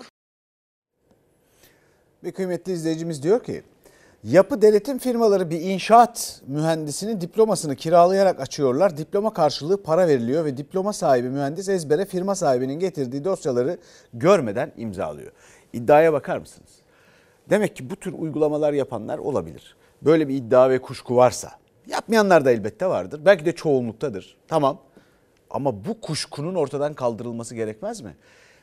Bir 2.24 2.32
kıymetli 2.32 2.72
izleyicimiz 2.72 3.24
diyor 3.24 3.44
ki 3.44 3.64
yapı 4.24 4.62
denetim 4.62 4.98
firmaları 4.98 5.50
bir 5.50 5.62
inşaat 5.62 6.42
mühendisinin 6.48 7.22
diplomasını 7.22 7.76
kiralayarak 7.76 8.40
açıyorlar. 8.40 8.98
Diploma 8.98 9.34
karşılığı 9.34 9.84
para 9.84 10.08
veriliyor 10.08 10.46
ve 10.46 10.58
diploma 10.58 10.94
sahibi 10.94 11.30
mühendis 11.30 11.70
ezbere 11.70 12.06
firma 12.06 12.36
sahibinin 12.36 12.80
getirdiği 12.80 13.24
dosyaları 13.24 13.78
görmeden 14.14 14.72
imzalıyor. 14.78 15.32
İddiaya 15.74 16.14
bakar 16.14 16.38
mısınız? 16.38 16.70
Demek 17.50 17.76
ki 17.76 17.90
bu 17.90 17.96
tür 17.96 18.14
uygulamalar 18.14 18.74
yapanlar 18.74 19.18
olabilir. 19.18 19.76
Böyle 20.02 20.28
bir 20.28 20.34
iddia 20.36 20.70
ve 20.70 20.82
kuşku 20.82 21.16
varsa 21.16 21.52
yapmayanlar 21.88 22.46
da 22.46 22.52
elbette 22.52 22.88
vardır. 22.88 23.22
Belki 23.26 23.46
de 23.46 23.52
çoğunluktadır. 23.52 24.38
Tamam. 24.48 24.82
Ama 25.50 25.86
bu 25.86 26.02
kuşkunun 26.02 26.56
ortadan 26.56 26.94
kaldırılması 26.94 27.56
gerekmez 27.56 28.02
mi? 28.02 28.16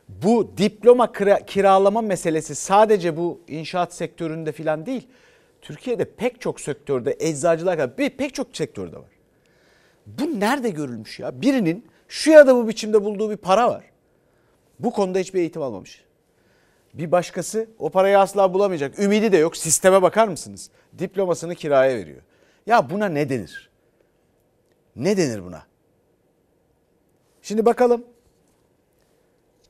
Bu 0.08 0.50
diploma 0.56 1.04
kira- 1.04 1.46
kiralama 1.46 2.00
meselesi 2.00 2.54
sadece 2.54 3.16
bu 3.16 3.40
inşaat 3.48 3.94
sektöründe 3.94 4.52
filan 4.52 4.86
değil. 4.86 5.08
Türkiye'de 5.62 6.04
pek 6.04 6.40
çok 6.40 6.60
sektörde 6.60 7.16
eczacılar 7.20 7.76
kadar 7.76 7.96
pek 7.96 8.34
çok 8.34 8.56
sektörde 8.56 8.96
var. 8.96 9.10
Bu 10.06 10.40
nerede 10.40 10.70
görülmüş 10.70 11.20
ya? 11.20 11.40
Birinin 11.40 11.86
şu 12.08 12.30
ya 12.30 12.46
da 12.46 12.56
bu 12.56 12.68
biçimde 12.68 13.04
bulduğu 13.04 13.30
bir 13.30 13.36
para 13.36 13.68
var. 13.68 13.84
Bu 14.78 14.92
konuda 14.92 15.18
hiçbir 15.18 15.40
eğitim 15.40 15.62
almamış. 15.62 16.04
Bir 16.94 17.12
başkası 17.12 17.68
o 17.78 17.90
parayı 17.90 18.18
asla 18.18 18.54
bulamayacak. 18.54 18.98
Ümidi 18.98 19.32
de 19.32 19.36
yok. 19.36 19.56
Sisteme 19.56 20.02
bakar 20.02 20.28
mısınız? 20.28 20.70
Diplomasını 20.98 21.54
kiraya 21.54 21.96
veriyor. 21.96 22.20
Ya 22.66 22.90
buna 22.90 23.08
ne 23.08 23.28
denir? 23.28 23.70
Ne 24.96 25.16
denir 25.16 25.44
buna? 25.44 25.62
Şimdi 27.42 27.64
bakalım. 27.66 28.04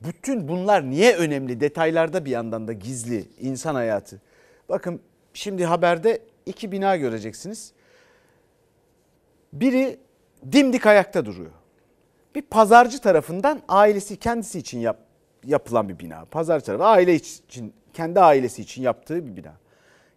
Bütün 0.01 0.47
bunlar 0.47 0.89
niye 0.89 1.15
önemli? 1.15 1.59
Detaylarda 1.59 2.25
bir 2.25 2.31
yandan 2.31 2.67
da 2.67 2.73
gizli 2.73 3.27
insan 3.39 3.75
hayatı. 3.75 4.21
Bakın 4.69 5.01
şimdi 5.37 5.65
haberde 5.65 6.21
iki 6.45 6.71
bina 6.71 6.97
göreceksiniz. 6.97 7.71
Biri 9.53 9.99
dimdik 10.51 10.85
ayakta 10.85 11.25
duruyor. 11.25 11.51
Bir 12.35 12.41
pazarcı 12.41 13.01
tarafından 13.01 13.61
ailesi 13.67 14.17
kendisi 14.17 14.59
için 14.59 14.79
yap, 14.79 14.99
yapılan 15.45 15.89
bir 15.89 15.99
bina. 15.99 16.25
Pazarcı 16.25 16.65
tarafı 16.65 16.83
aile 16.83 17.15
için, 17.15 17.73
kendi 17.93 18.19
ailesi 18.19 18.61
için 18.61 18.81
yaptığı 18.81 19.25
bir 19.25 19.35
bina. 19.35 19.53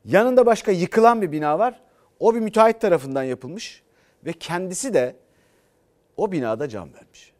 Yanında 0.05 0.47
başka 0.47 0.73
yıkılan 0.73 1.23
bir 1.23 1.33
bina 1.33 1.59
var. 1.59 1.81
O 2.21 2.35
bir 2.35 2.41
müteahhit 2.41 2.81
tarafından 2.81 3.23
yapılmış 3.23 3.83
ve 4.25 4.33
kendisi 4.33 4.95
de 4.95 5.17
o 6.17 6.33
binada 6.33 6.69
can 6.69 6.95
vermiş. 6.95 7.33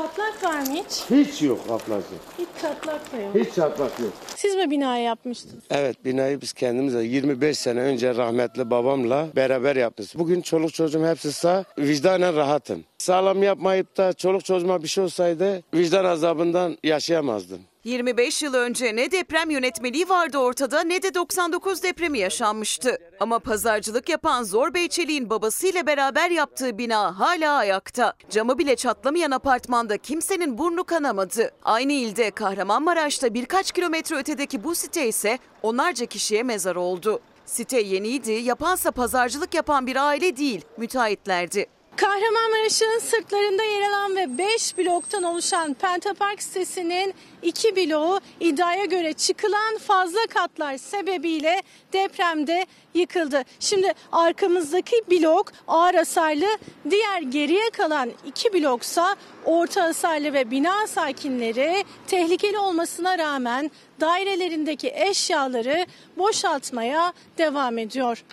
Çatlak 0.00 0.44
var 0.44 0.60
mı 0.60 0.74
hiç? 0.74 1.10
Hiç 1.10 1.42
yok 1.42 1.60
ablacığım. 1.68 2.18
Hiç 2.38 2.48
çatlak 2.62 3.12
da 3.12 3.16
yok. 3.16 3.34
Hiç 3.34 3.54
çatlak 3.54 4.00
yok. 4.00 4.12
Siz 4.36 4.54
mi 4.56 4.70
binayı 4.70 5.04
yapmıştınız? 5.04 5.64
Evet 5.70 6.04
binayı 6.04 6.40
biz 6.40 6.52
kendimiz 6.52 6.94
25 7.12 7.58
sene 7.58 7.80
önce 7.80 8.14
rahmetli 8.14 8.70
babamla 8.70 9.28
beraber 9.36 9.76
yaptık. 9.76 10.06
Bugün 10.14 10.40
çoluk 10.40 10.74
çocuğum 10.74 11.06
hepsi 11.06 11.32
sağ. 11.32 11.64
Vicdanen 11.78 12.36
rahatım. 12.36 12.84
Sağlam 12.98 13.42
yapmayıp 13.42 13.96
da 13.96 14.12
çoluk 14.12 14.44
çocuğuma 14.44 14.82
bir 14.82 14.88
şey 14.88 15.04
olsaydı 15.04 15.62
vicdan 15.74 16.04
azabından 16.04 16.78
yaşayamazdım. 16.84 17.60
25 17.84 18.42
yıl 18.42 18.54
önce 18.54 18.96
ne 18.96 19.10
deprem 19.10 19.50
yönetmeliği 19.50 20.08
vardı 20.08 20.38
ortada 20.38 20.82
ne 20.82 21.02
de 21.02 21.14
99 21.14 21.82
depremi 21.82 22.18
yaşanmıştı. 22.18 22.98
Ama 23.20 23.38
pazarcılık 23.38 24.08
yapan 24.08 24.42
Zor 24.42 24.74
Bey 24.74 24.88
Çelik'in 24.88 25.30
babasıyla 25.30 25.86
beraber 25.86 26.30
yaptığı 26.30 26.78
bina 26.78 27.20
hala 27.20 27.52
ayakta. 27.54 28.14
Camı 28.30 28.58
bile 28.58 28.76
çatlamayan 28.76 29.30
apartmanda 29.30 29.98
kimsenin 29.98 30.58
burnu 30.58 30.84
kanamadı. 30.84 31.50
Aynı 31.64 31.92
ilde 31.92 32.30
Kahramanmaraş'ta 32.30 33.34
birkaç 33.34 33.72
kilometre 33.72 34.16
ötedeki 34.16 34.64
bu 34.64 34.74
site 34.74 35.08
ise 35.08 35.38
onlarca 35.62 36.06
kişiye 36.06 36.42
mezar 36.42 36.76
oldu. 36.76 37.20
Site 37.46 37.80
yeniydi, 37.80 38.32
yapansa 38.32 38.90
pazarcılık 38.90 39.54
yapan 39.54 39.86
bir 39.86 39.96
aile 39.96 40.36
değil, 40.36 40.64
müteahhitlerdi. 40.76 41.66
Kahramanmaraş'ın 41.96 42.98
sırtlarında 42.98 43.64
yer 43.64 43.88
alan 43.88 44.16
ve 44.16 44.38
5 44.38 44.78
bloktan 44.78 45.22
oluşan 45.22 45.74
Pentapark 45.74 46.42
sitesinin 46.42 47.14
2 47.42 47.76
bloğu 47.76 48.20
iddiaya 48.40 48.84
göre 48.84 49.12
çıkılan 49.12 49.78
fazla 49.78 50.20
katlar 50.34 50.76
sebebiyle 50.76 51.62
depremde 51.92 52.66
yıkıldı. 52.94 53.44
Şimdi 53.60 53.92
arkamızdaki 54.12 54.96
blok 55.10 55.52
ağır 55.68 55.94
hasarlı, 55.94 56.58
diğer 56.90 57.22
geriye 57.22 57.70
kalan 57.70 58.10
2 58.26 58.52
bloksa 58.52 59.16
orta 59.44 59.82
hasarlı 59.82 60.32
ve 60.32 60.50
bina 60.50 60.86
sakinleri 60.86 61.84
tehlikeli 62.06 62.58
olmasına 62.58 63.18
rağmen 63.18 63.70
dairelerindeki 64.00 64.92
eşyaları 64.94 65.86
boşaltmaya 66.16 67.12
devam 67.38 67.78
ediyor. 67.78 68.24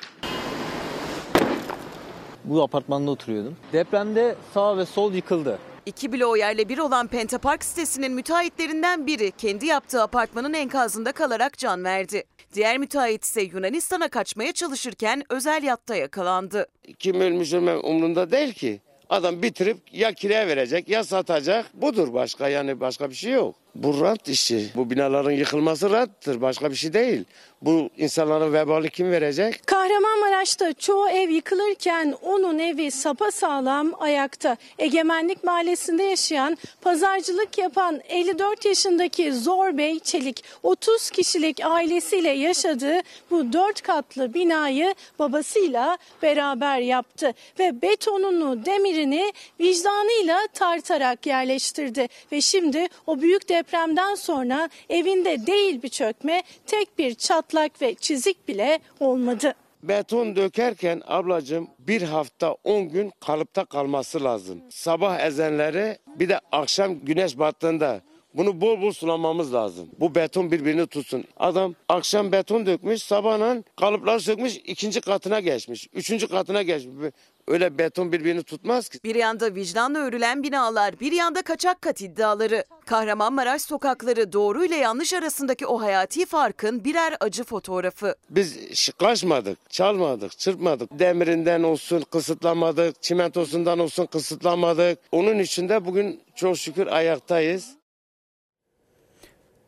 Bu 2.48 2.64
apartmanda 2.64 3.12
oturuyordum. 3.12 3.56
Depremde 3.74 4.36
sağ 4.54 4.78
ve 4.78 4.86
sol 4.86 5.14
yıkıldı. 5.14 5.60
İki 5.86 6.14
bloğu 6.14 6.38
yerle 6.38 6.70
bir 6.70 6.78
olan 6.78 7.08
Pentapark 7.08 7.64
sitesinin 7.64 8.12
müteahhitlerinden 8.12 9.08
biri 9.08 9.32
kendi 9.32 9.66
yaptığı 9.66 10.02
apartmanın 10.02 10.54
enkazında 10.54 11.12
kalarak 11.12 11.58
can 11.58 11.84
verdi. 11.84 12.24
Diğer 12.54 12.78
müteahhit 12.78 13.24
ise 13.24 13.42
Yunanistan'a 13.42 14.08
kaçmaya 14.10 14.54
çalışırken 14.54 15.24
özel 15.30 15.64
yatta 15.64 15.96
yakalandı. 15.96 16.68
Kim 17.00 17.22
ölmüş 17.22 17.54
ölmem 17.54 17.80
umurumda 17.84 18.32
değil 18.32 18.54
ki. 18.54 18.82
Adam 19.10 19.42
bitirip 19.42 19.78
ya 19.92 20.14
kiraya 20.14 20.48
verecek 20.48 20.90
ya 20.90 21.04
satacak. 21.04 21.66
Budur 21.74 22.14
başka 22.14 22.50
yani 22.50 22.80
başka 22.80 23.10
bir 23.10 23.16
şey 23.16 23.32
yok. 23.32 23.56
Bu 23.84 24.02
rant 24.02 24.28
işi. 24.28 24.70
Bu 24.76 24.90
binaların 24.90 25.32
yıkılması 25.32 25.90
ranttır. 25.90 26.42
Başka 26.42 26.72
bir 26.72 26.76
şey 26.76 26.94
değil. 26.94 27.24
Bu 27.62 27.90
insanların 27.98 28.54
vebali 28.54 28.90
kim 28.90 29.12
verecek? 29.12 29.68
Kahramanmaraş'ta 29.68 30.74
çoğu 30.74 31.10
ev 31.10 31.30
yıkılırken 31.30 32.16
onun 32.22 32.60
evi 32.60 32.92
sapasağlam 32.92 33.94
ayakta. 34.00 34.58
Egemenlik 34.80 35.44
Mahallesi'nde 35.44 36.04
yaşayan, 36.04 36.58
pazarcılık 36.82 37.58
yapan 37.58 38.02
54 38.10 38.66
yaşındaki 38.66 39.34
Zor 39.34 39.78
Bey 39.78 40.00
Çelik 40.00 40.44
30 40.64 41.10
kişilik 41.10 41.60
ailesiyle 41.66 42.30
yaşadığı 42.30 43.00
bu 43.32 43.54
4 43.54 43.82
katlı 43.82 44.34
binayı 44.34 44.96
babasıyla 45.20 45.98
beraber 46.22 46.80
yaptı 46.80 47.34
ve 47.60 47.82
betonunu, 47.82 48.66
demirini 48.66 49.34
vicdanıyla 49.60 50.40
tartarak 50.54 51.26
yerleştirdi 51.26 52.08
ve 52.32 52.42
şimdi 52.42 52.88
o 53.08 53.22
büyük 53.22 53.50
depremden 53.68 54.16
sonra 54.16 54.70
evinde 54.90 55.48
değil 55.48 55.84
bir 55.84 55.90
çökme, 55.90 56.44
tek 56.66 56.98
bir 56.98 57.16
çatlak 57.16 57.82
ve 57.82 57.96
çizik 57.96 58.48
bile 58.48 58.80
olmadı. 59.00 59.54
Beton 59.84 60.36
dökerken 60.36 61.02
ablacığım 61.08 61.68
bir 61.80 62.02
hafta 62.02 62.56
10 62.64 62.90
gün 62.90 63.12
kalıpta 63.20 63.66
kalması 63.66 64.24
lazım. 64.24 64.62
Sabah 64.70 65.20
ezenleri 65.20 65.98
bir 66.20 66.30
de 66.30 66.40
akşam 66.52 67.00
güneş 67.00 67.40
battığında 67.40 68.02
Bunu 68.34 68.62
bol 68.62 68.82
bol 68.82 68.92
sulamamız 68.92 69.54
lazım. 69.54 69.90
Bu 70.00 70.16
beton 70.16 70.52
birbirini 70.52 70.88
tutsun. 70.88 71.24
Adam 71.38 71.76
akşam 71.90 72.32
beton 72.32 72.66
dökmüş, 72.66 73.04
sabahın 73.04 73.66
kalıplar 73.76 74.20
sökmüş, 74.20 74.58
ikinci 74.58 75.02
katına 75.02 75.40
geçmiş. 75.40 75.88
Üçüncü 75.94 76.28
katına 76.28 76.62
geçmiş. 76.62 77.14
Öyle 77.48 77.78
beton 77.78 78.12
birbirini 78.12 78.44
tutmaz 78.44 78.90
ki. 78.90 79.00
Bir 79.04 79.16
yanda 79.16 79.56
vicdanla 79.56 80.00
örülen 80.00 80.44
binalar, 80.44 81.00
bir 81.00 81.12
yanda 81.12 81.42
kaçak 81.42 81.82
kat 81.82 82.02
iddiaları. 82.02 82.64
Kahramanmaraş 82.86 83.62
sokakları 83.62 84.34
doğru 84.34 84.66
ile 84.66 84.76
yanlış 84.76 85.14
arasındaki 85.14 85.68
o 85.68 85.82
hayati 85.82 86.26
farkın 86.26 86.84
birer 86.84 87.18
acı 87.20 87.44
fotoğrafı. 87.44 88.16
Biz 88.30 88.58
kaçmadık, 89.00 89.70
çalmadık, 89.70 90.38
çırpmadık. 90.38 91.00
Demirinden 91.00 91.64
olsun 91.64 92.04
kısıtlamadık, 92.12 93.02
çimentosundan 93.02 93.80
olsun 93.80 94.06
kısıtlamadık. 94.06 95.00
Onun 95.12 95.40
için 95.40 95.70
de 95.70 95.86
bugün 95.86 96.22
çok 96.36 96.58
şükür 96.58 96.88
ayaktayız. 96.88 97.70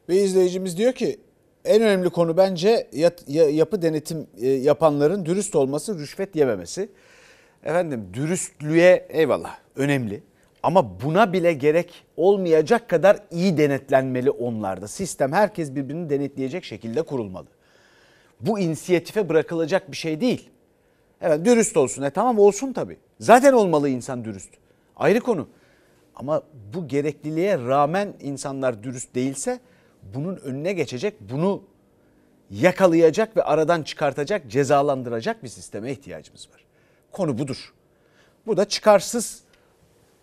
Ve 0.09 0.15
izleyicimiz 0.23 0.77
diyor 0.77 0.93
ki 0.93 1.19
en 1.65 1.81
önemli 1.81 2.09
konu 2.09 2.37
bence 2.37 2.89
yapı 3.29 3.81
denetim 3.81 4.27
e, 4.37 4.47
yapanların 4.47 5.25
dürüst 5.25 5.55
olması, 5.55 5.99
rüşvet 5.99 6.35
yememesi. 6.35 6.89
Efendim 7.63 8.09
dürüstlüğe 8.13 9.07
eyvallah 9.09 9.57
önemli. 9.75 10.23
Ama 10.63 11.01
buna 11.01 11.33
bile 11.33 11.53
gerek 11.53 12.05
olmayacak 12.17 12.89
kadar 12.89 13.19
iyi 13.31 13.57
denetlenmeli 13.57 14.31
onlarda. 14.31 14.87
Sistem 14.87 15.33
herkes 15.33 15.75
birbirini 15.75 16.09
denetleyecek 16.09 16.63
şekilde 16.63 17.01
kurulmalı. 17.01 17.47
Bu 18.41 18.59
inisiyatife 18.59 19.29
bırakılacak 19.29 19.91
bir 19.91 19.97
şey 19.97 20.21
değil. 20.21 20.49
Evet 21.21 21.45
dürüst 21.45 21.77
olsun. 21.77 22.03
E 22.03 22.09
tamam 22.09 22.39
olsun 22.39 22.73
tabii. 22.73 22.97
Zaten 23.19 23.53
olmalı 23.53 23.89
insan 23.89 24.25
dürüst. 24.25 24.49
Ayrı 24.95 25.19
konu. 25.19 25.47
Ama 26.15 26.43
bu 26.73 26.87
gerekliliğe 26.87 27.57
rağmen 27.57 28.13
insanlar 28.21 28.83
dürüst 28.83 29.15
değilse 29.15 29.59
bunun 30.13 30.35
önüne 30.35 30.73
geçecek, 30.73 31.13
bunu 31.19 31.63
yakalayacak 32.49 33.37
ve 33.37 33.43
aradan 33.43 33.83
çıkartacak, 33.83 34.49
cezalandıracak 34.51 35.43
bir 35.43 35.47
sisteme 35.47 35.91
ihtiyacımız 35.91 36.49
var. 36.53 36.68
Konu 37.11 37.37
budur. 37.37 37.73
Bu 38.47 38.57
da 38.57 38.65
çıkarsız, 38.65 39.43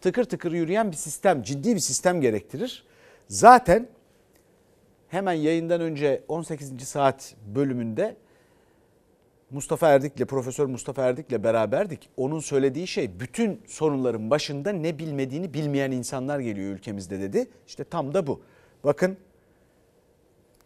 tıkır 0.01 0.25
tıkır 0.25 0.53
yürüyen 0.53 0.91
bir 0.91 0.97
sistem, 0.97 1.43
ciddi 1.43 1.75
bir 1.75 1.81
sistem 1.81 2.21
gerektirir. 2.21 2.85
Zaten 3.29 3.89
hemen 5.09 5.33
yayından 5.33 5.81
önce 5.81 6.23
18. 6.29 6.89
saat 6.89 7.35
bölümünde 7.55 8.17
Mustafa 9.51 9.89
Erdik'le, 9.89 10.27
Profesör 10.27 10.67
Mustafa 10.67 11.03
Erdik'le 11.03 11.45
beraberdik. 11.45 12.09
Onun 12.17 12.41
söylediği 12.41 12.87
şey 12.87 13.21
bütün 13.21 13.61
sorunların 13.67 14.31
başında 14.31 14.73
ne 14.73 14.99
bilmediğini 14.99 15.55
bilmeyen 15.55 15.91
insanlar 15.91 16.41
geliyor 16.41 16.75
ülkemizde 16.75 17.21
dedi. 17.21 17.47
İşte 17.67 17.85
tam 17.85 18.15
da 18.15 18.27
bu. 18.27 18.41
Bakın 18.85 19.17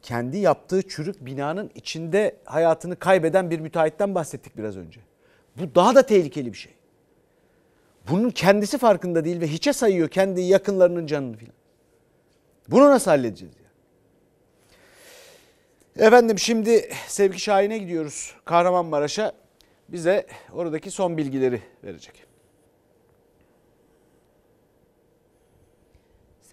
kendi 0.03 0.39
yaptığı 0.39 0.83
çürük 0.89 1.27
binanın 1.27 1.71
içinde 1.75 2.37
hayatını 2.45 2.97
kaybeden 2.97 3.51
bir 3.51 3.61
müteahhitten 3.61 4.15
bahsettik 4.15 4.59
biraz 4.59 4.77
önce. 4.77 5.01
Bu 5.61 5.75
daha 5.75 5.95
da 5.95 6.03
tehlikeli 6.07 6.53
bir 6.53 6.59
şey. 6.59 6.73
Bunun 8.11 8.31
kendisi 8.31 8.79
farkında 8.79 9.25
değil 9.25 9.41
ve 9.41 9.47
hiçe 9.47 9.73
sayıyor 9.73 10.09
kendi 10.09 10.41
yakınlarının 10.41 11.07
canını 11.07 11.37
filan. 11.37 11.55
Bunu 12.69 12.91
nasıl 12.91 13.11
halledeceğiz 13.11 13.55
ya? 13.57 13.61
Efendim 16.07 16.39
şimdi 16.39 16.91
Sevgi 17.07 17.41
Şahin'e 17.41 17.79
gidiyoruz. 17.79 18.35
Kahramanmaraş'a 18.45 19.33
bize 19.89 20.27
oradaki 20.53 20.91
son 20.91 21.17
bilgileri 21.17 21.63
verecek. 21.85 22.30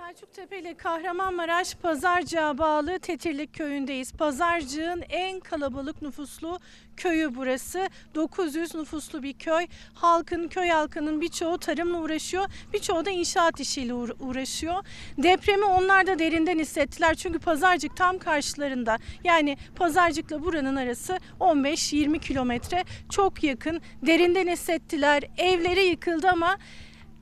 Selçuktepe 0.07 0.59
ile 0.59 0.77
Kahramanmaraş 0.77 1.75
Pazarcık'a 1.75 2.57
bağlı 2.57 2.99
Tetirlik 2.99 3.53
köyündeyiz. 3.53 4.13
Pazarcık'ın 4.13 5.03
en 5.09 5.39
kalabalık 5.39 6.01
nüfuslu 6.01 6.59
köyü 6.97 7.35
burası. 7.35 7.89
900 8.15 8.75
nüfuslu 8.75 9.23
bir 9.23 9.33
köy. 9.33 9.67
Halkın, 9.93 10.47
köy 10.47 10.69
halkının 10.69 11.21
birçoğu 11.21 11.57
tarımla 11.57 11.97
uğraşıyor. 11.99 12.45
Birçoğu 12.73 13.05
da 13.05 13.09
inşaat 13.09 13.59
işiyle 13.59 13.93
uğra- 13.93 14.15
uğraşıyor. 14.19 14.85
Depremi 15.17 15.65
onlar 15.65 16.07
da 16.07 16.19
derinden 16.19 16.59
hissettiler. 16.59 17.15
Çünkü 17.15 17.39
Pazarcık 17.39 17.97
tam 17.97 18.17
karşılarında. 18.17 18.97
Yani 19.23 19.57
Pazarcık'la 19.75 20.43
buranın 20.43 20.75
arası 20.75 21.19
15-20 21.39 22.19
kilometre. 22.19 22.83
Çok 23.09 23.43
yakın. 23.43 23.81
Derinden 24.01 24.47
hissettiler. 24.47 25.23
Evleri 25.37 25.85
yıkıldı 25.85 26.29
ama 26.29 26.57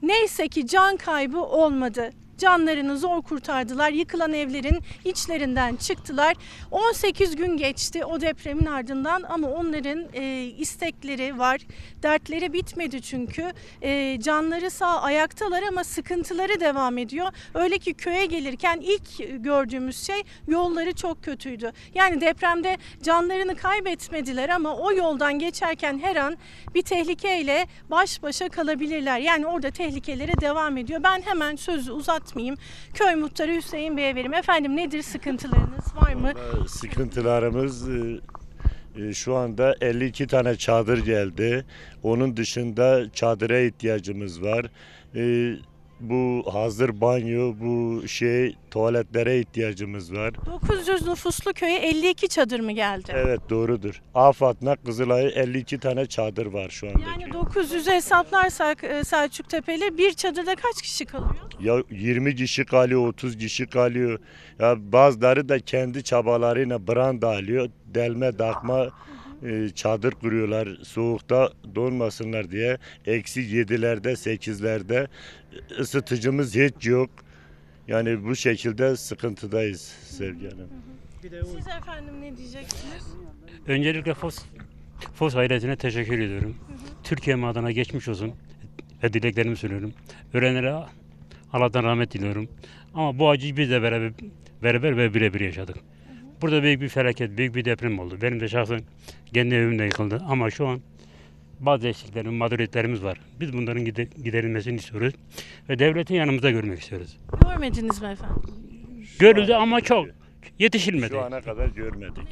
Neyse 0.01 0.47
ki 0.47 0.67
can 0.67 0.97
kaybı 0.97 1.39
olmadı. 1.39 2.09
Canlarını 2.37 2.97
zor 2.97 3.21
kurtardılar. 3.21 3.91
Yıkılan 3.91 4.33
evlerin 4.33 4.79
içlerinden 5.05 5.75
çıktılar. 5.75 6.35
18 6.71 7.35
gün 7.35 7.57
geçti 7.57 8.05
o 8.05 8.21
depremin 8.21 8.65
ardından 8.65 9.23
ama 9.29 9.47
onların 9.47 10.05
e, 10.13 10.43
istekleri 10.43 11.39
var. 11.39 11.61
Dertleri 12.03 12.53
bitmedi 12.53 13.01
çünkü. 13.01 13.53
E, 13.81 14.19
canları 14.21 14.69
sağ 14.71 15.01
ayaktalar 15.01 15.63
ama 15.63 15.83
sıkıntıları 15.83 16.59
devam 16.59 16.97
ediyor. 16.97 17.31
Öyle 17.53 17.77
ki 17.77 17.93
köye 17.93 18.25
gelirken 18.25 18.79
ilk 18.81 19.43
gördüğümüz 19.43 20.05
şey 20.07 20.23
yolları 20.47 20.93
çok 20.93 21.23
kötüydü. 21.23 21.71
Yani 21.95 22.21
depremde 22.21 22.77
canlarını 23.03 23.55
kaybetmediler 23.55 24.49
ama 24.49 24.75
o 24.75 24.91
yoldan 24.91 25.39
geçerken 25.39 25.99
her 25.99 26.15
an 26.15 26.37
bir 26.75 26.81
tehlikeyle 26.81 27.67
baş 27.89 28.23
başa 28.23 28.49
kalabilirler. 28.49 29.19
Yani 29.19 29.47
orada 29.47 29.71
tehlikelere 29.71 30.41
devam 30.41 30.77
ediyor. 30.77 31.03
Ben 31.03 31.21
hemen 31.21 31.55
sözü 31.55 31.91
uzatmayayım. 32.25 32.57
Köy 32.93 33.15
muhtarı 33.15 33.55
Hüseyin 33.55 33.97
Bey'e 33.97 34.15
vereyim. 34.15 34.33
Efendim 34.33 34.75
nedir 34.75 35.01
sıkıntılarınız 35.01 35.95
var 35.95 36.13
mı? 36.13 36.33
Vallahi 36.35 36.69
Sıkıntılarımız 36.69 37.89
e, 37.89 38.19
e, 38.97 39.13
şu 39.13 39.35
anda 39.35 39.75
52 39.81 40.27
tane 40.27 40.55
çadır 40.55 40.97
geldi. 41.05 41.65
Onun 42.03 42.37
dışında 42.37 43.11
çadıra 43.13 43.59
ihtiyacımız 43.59 44.41
var. 44.41 44.65
E, 45.15 45.55
Bu 45.99 46.43
hazır 46.53 47.01
banyo, 47.01 47.53
bu 47.61 48.07
şey 48.07 48.55
tuvaletlere 48.71 49.39
ihtiyacımız 49.39 50.13
var. 50.13 50.33
900 50.45 51.07
nüfuslu 51.07 51.53
köye 51.53 51.77
52 51.79 52.27
çadır 52.27 52.59
mı 52.59 52.71
geldi? 52.71 53.11
Evet 53.15 53.39
doğrudur. 53.49 54.01
Afat'na 54.15 54.75
Kızılay'ı 54.75 55.29
52 55.29 55.79
tane 55.79 56.05
çadır 56.05 56.45
var 56.45 56.69
şu 56.69 56.87
anda. 56.87 56.99
Yani 57.09 57.23
900'ü 57.23 57.91
hesaplarsak 57.91 58.83
e, 58.83 59.03
Selçuk 59.03 59.49
Tepeli 59.49 59.97
bir 59.97 60.13
çadırda 60.13 60.55
kaç 60.55 60.81
kişi 60.81 61.05
kalıyor? 61.05 61.35
Ya 61.59 61.77
20 61.91 62.35
kişi 62.35 62.65
kalıyor, 62.65 63.07
30 63.07 63.37
kişi 63.37 63.67
kalıyor. 63.67 64.19
Ya 64.59 64.75
bazıları 64.91 65.49
da 65.49 65.59
kendi 65.59 66.03
çabalarıyla 66.03 66.87
branda 66.87 67.29
alıyor. 67.29 67.69
Delme, 67.85 68.39
dakma 68.39 68.83
e, 68.85 68.89
çadır 69.75 70.11
kuruyorlar 70.11 70.77
soğukta 70.83 71.49
donmasınlar 71.75 72.51
diye. 72.51 72.77
Eksi 73.05 73.41
7'lerde, 73.41 74.11
8'lerde 74.11 75.07
ısıtıcımız 75.79 76.55
hiç 76.55 76.85
yok. 76.85 77.09
Yani 77.87 78.23
bu 78.23 78.35
şekilde 78.35 78.95
sıkıntıdayız 78.95 79.81
Sevgi 80.03 80.49
Hanım. 80.49 80.69
Siz 81.21 81.67
efendim 81.67 82.21
ne 82.21 82.37
diyeceksiniz? 82.37 83.03
Öncelikle 83.67 84.13
FOS, 84.13 84.39
FOS 85.13 85.35
ailesine 85.35 85.75
teşekkür 85.75 86.19
ediyorum. 86.19 86.55
Türkiye 87.03 87.45
adına 87.45 87.71
geçmiş 87.71 88.07
olsun 88.07 88.33
ve 89.03 89.13
dileklerimi 89.13 89.55
söylüyorum. 89.55 89.93
Ölenlere 90.33 90.75
Allah'tan 91.53 91.83
rahmet 91.83 92.13
diliyorum. 92.13 92.49
Ama 92.93 93.19
bu 93.19 93.29
acıyı 93.29 93.57
biz 93.57 93.69
de 93.71 93.81
beraber, 93.81 94.11
beraber 94.63 94.97
ve 94.97 95.13
birebir 95.13 95.39
yaşadık. 95.39 95.77
Burada 96.41 96.63
büyük 96.63 96.81
bir 96.81 96.89
felaket, 96.89 97.37
büyük 97.37 97.55
bir 97.55 97.65
deprem 97.65 97.99
oldu. 97.99 98.17
Benim 98.21 98.39
de 98.39 98.47
şahsen 98.47 98.81
kendi 99.33 99.55
evim 99.55 99.79
de 99.79 99.83
yıkıldı. 99.83 100.21
Ama 100.27 100.49
şu 100.49 100.67
an 100.67 100.81
bazı 101.59 101.87
eksiklerimiz, 101.87 102.37
mağduriyetlerimiz 102.39 103.03
var. 103.03 103.19
Biz 103.39 103.53
bunların 103.53 103.85
gide- 103.85 104.23
giderilmesini 104.23 104.75
istiyoruz. 104.75 105.13
Ve 105.69 105.79
devleti 105.79 106.13
yanımızda 106.13 106.51
görmek 106.51 106.79
istiyoruz. 106.79 107.17
Görmediniz 107.43 108.01
mi 108.01 108.07
efendim? 108.07 108.41
Görüldü 109.19 109.53
ama 109.53 109.81
çok 109.81 110.07
yetişilmedi. 110.59 111.09
Şu 111.09 111.21
ana 111.21 111.41
kadar 111.41 111.67
görmedik. 111.67 112.27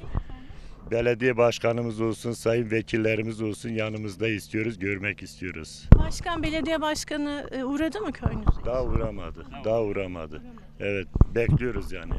Belediye 0.91 1.37
başkanımız 1.37 2.01
olsun, 2.01 2.31
sayın 2.31 2.71
vekillerimiz 2.71 3.41
olsun 3.41 3.69
yanımızda 3.69 4.27
istiyoruz, 4.27 4.79
görmek 4.79 5.23
istiyoruz. 5.23 5.89
Başkan, 5.99 6.43
belediye 6.43 6.81
başkanı 6.81 7.49
e, 7.51 7.63
uğradı 7.63 8.01
mı 8.01 8.11
köyünüze? 8.11 8.65
Daha 8.65 8.83
uğramadı, 8.83 9.45
daha 9.65 9.81
uğramadı. 9.83 10.41
Evet, 10.79 11.07
bekliyoruz 11.35 11.91
yani. 11.91 12.13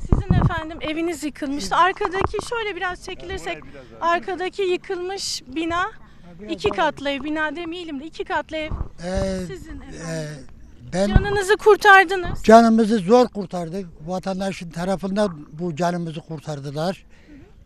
Sizin 0.00 0.34
efendim 0.44 0.78
eviniz 0.80 1.24
yıkılmıştı. 1.24 1.76
Arkadaki 1.76 2.36
şöyle 2.48 2.76
biraz 2.76 3.04
çekilirsek 3.04 3.62
arkadaki 4.00 4.62
yıkılmış 4.62 5.42
bina 5.46 5.90
iki 6.48 6.68
katlı 6.70 7.10
ev 7.10 7.24
bina 7.24 7.56
demeyelim 7.56 8.00
de 8.00 8.04
iki 8.04 8.24
katlı 8.24 8.56
ev. 8.56 8.70
Ee, 9.04 9.38
Sizin 9.46 9.80
e, 9.80 10.26
ben 10.92 11.08
Canınızı 11.08 11.56
kurtardınız. 11.56 12.42
canımızı 12.44 12.98
zor 12.98 13.28
kurtardık. 13.28 13.86
Vatandaşın 14.06 14.70
tarafından 14.70 15.46
bu 15.52 15.76
canımızı 15.76 16.20
kurtardılar. 16.20 17.04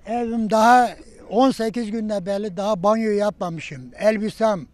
Evim 0.06 0.50
daha 0.50 0.90
18 1.30 1.90
günde 1.90 2.26
belli 2.26 2.56
daha 2.56 2.82
banyo 2.82 3.10
yapmamışım. 3.10 3.82
Elbisem, 3.98 4.66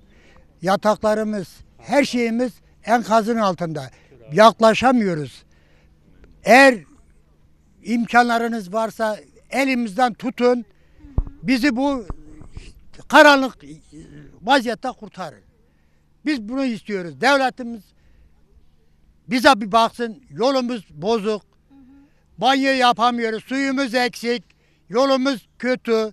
yataklarımız, 0.63 1.49
her 1.79 2.05
şeyimiz 2.05 2.53
enkazın 2.85 3.37
altında. 3.37 3.91
Yaklaşamıyoruz. 4.33 5.43
Eğer 6.45 6.75
imkanlarınız 7.83 8.73
varsa 8.73 9.19
elimizden 9.51 10.15
tutun. 10.15 10.65
Bizi 11.43 11.77
bu 11.77 12.07
karanlık 13.09 13.59
vaziyette 14.43 14.89
kurtarın. 14.89 15.41
Biz 16.27 16.49
bunu 16.49 16.65
istiyoruz. 16.65 17.21
Devletimiz 17.21 17.83
bize 19.29 19.61
bir 19.61 19.73
baksın. 19.73 20.23
Yolumuz 20.31 20.87
bozuk. 20.91 21.43
Banyo 22.39 22.73
yapamıyoruz. 22.73 23.45
Suyumuz 23.45 23.95
eksik. 23.95 24.45
Yolumuz 24.89 25.49
kötü. 25.59 26.13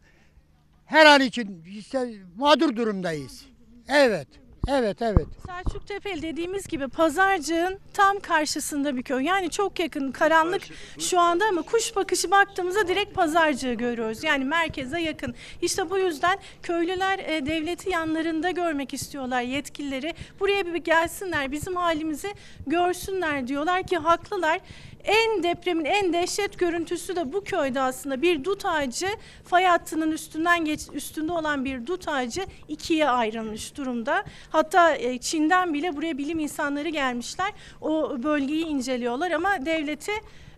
Her 0.86 1.06
an 1.06 1.22
için 1.22 1.64
işte 1.78 2.14
mağdur 2.38 2.76
durumdayız. 2.76 3.46
Evet. 3.88 4.28
Evet, 4.68 5.02
evet. 5.02 5.28
Selçuk 5.46 5.88
Tepeli 5.88 6.22
dediğimiz 6.22 6.68
gibi 6.68 6.88
Pazarcık'ın 6.88 7.80
tam 7.94 8.20
karşısında 8.20 8.96
bir 8.98 9.04
köy. 9.04 9.24
Yani 9.26 9.50
çok 9.50 9.80
yakın 9.80 10.12
karanlık 10.12 10.62
şu 11.00 11.20
anda 11.20 11.46
ama 11.46 11.62
kuş 11.62 11.96
bakışı 11.96 12.32
baktığımızda 12.32 12.88
direkt 12.88 13.16
Pazarcık'ı 13.16 13.74
görüyoruz. 13.74 14.24
Yani 14.24 14.46
merkeze 14.46 15.02
yakın. 15.02 15.36
İşte 15.62 15.90
bu 15.90 15.98
yüzden 15.98 16.38
köylüler 16.64 17.20
e, 17.20 17.46
devleti 17.46 17.90
yanlarında 17.90 18.52
görmek 18.52 18.94
istiyorlar 18.94 19.42
yetkilileri. 19.42 20.14
Buraya 20.40 20.66
bir 20.66 20.76
gelsinler 20.76 21.52
bizim 21.52 21.76
halimizi 21.76 22.34
görsünler 22.68 23.48
diyorlar 23.48 23.84
ki 23.84 23.98
haklılar. 23.98 24.60
En 25.08 25.44
depremin 25.44 25.86
en 25.86 26.14
dehşet 26.14 26.60
görüntüsü 26.60 27.16
de 27.16 27.34
bu 27.34 27.44
köyde 27.44 27.82
aslında 27.82 28.22
bir 28.22 28.44
dut 28.44 28.66
ağacı 28.66 29.08
fay 29.44 29.64
hattının 29.64 30.12
üstünden 30.12 30.66
geç, 30.66 30.82
üstünde 30.94 31.32
olan 31.32 31.66
bir 31.66 31.88
dut 31.88 32.08
ağacı 32.08 32.42
ikiye 32.68 33.10
ayrılmış 33.10 33.78
durumda. 33.78 34.24
Hatta 34.50 34.96
e, 34.96 35.18
Çin'den 35.18 35.74
bile 35.74 35.96
buraya 35.96 36.18
bilim 36.18 36.40
insanları 36.40 36.90
gelmişler. 36.90 37.52
O 37.82 38.24
bölgeyi 38.24 38.66
inceliyorlar 38.66 39.32
ama 39.32 39.66
devleti 39.66 40.12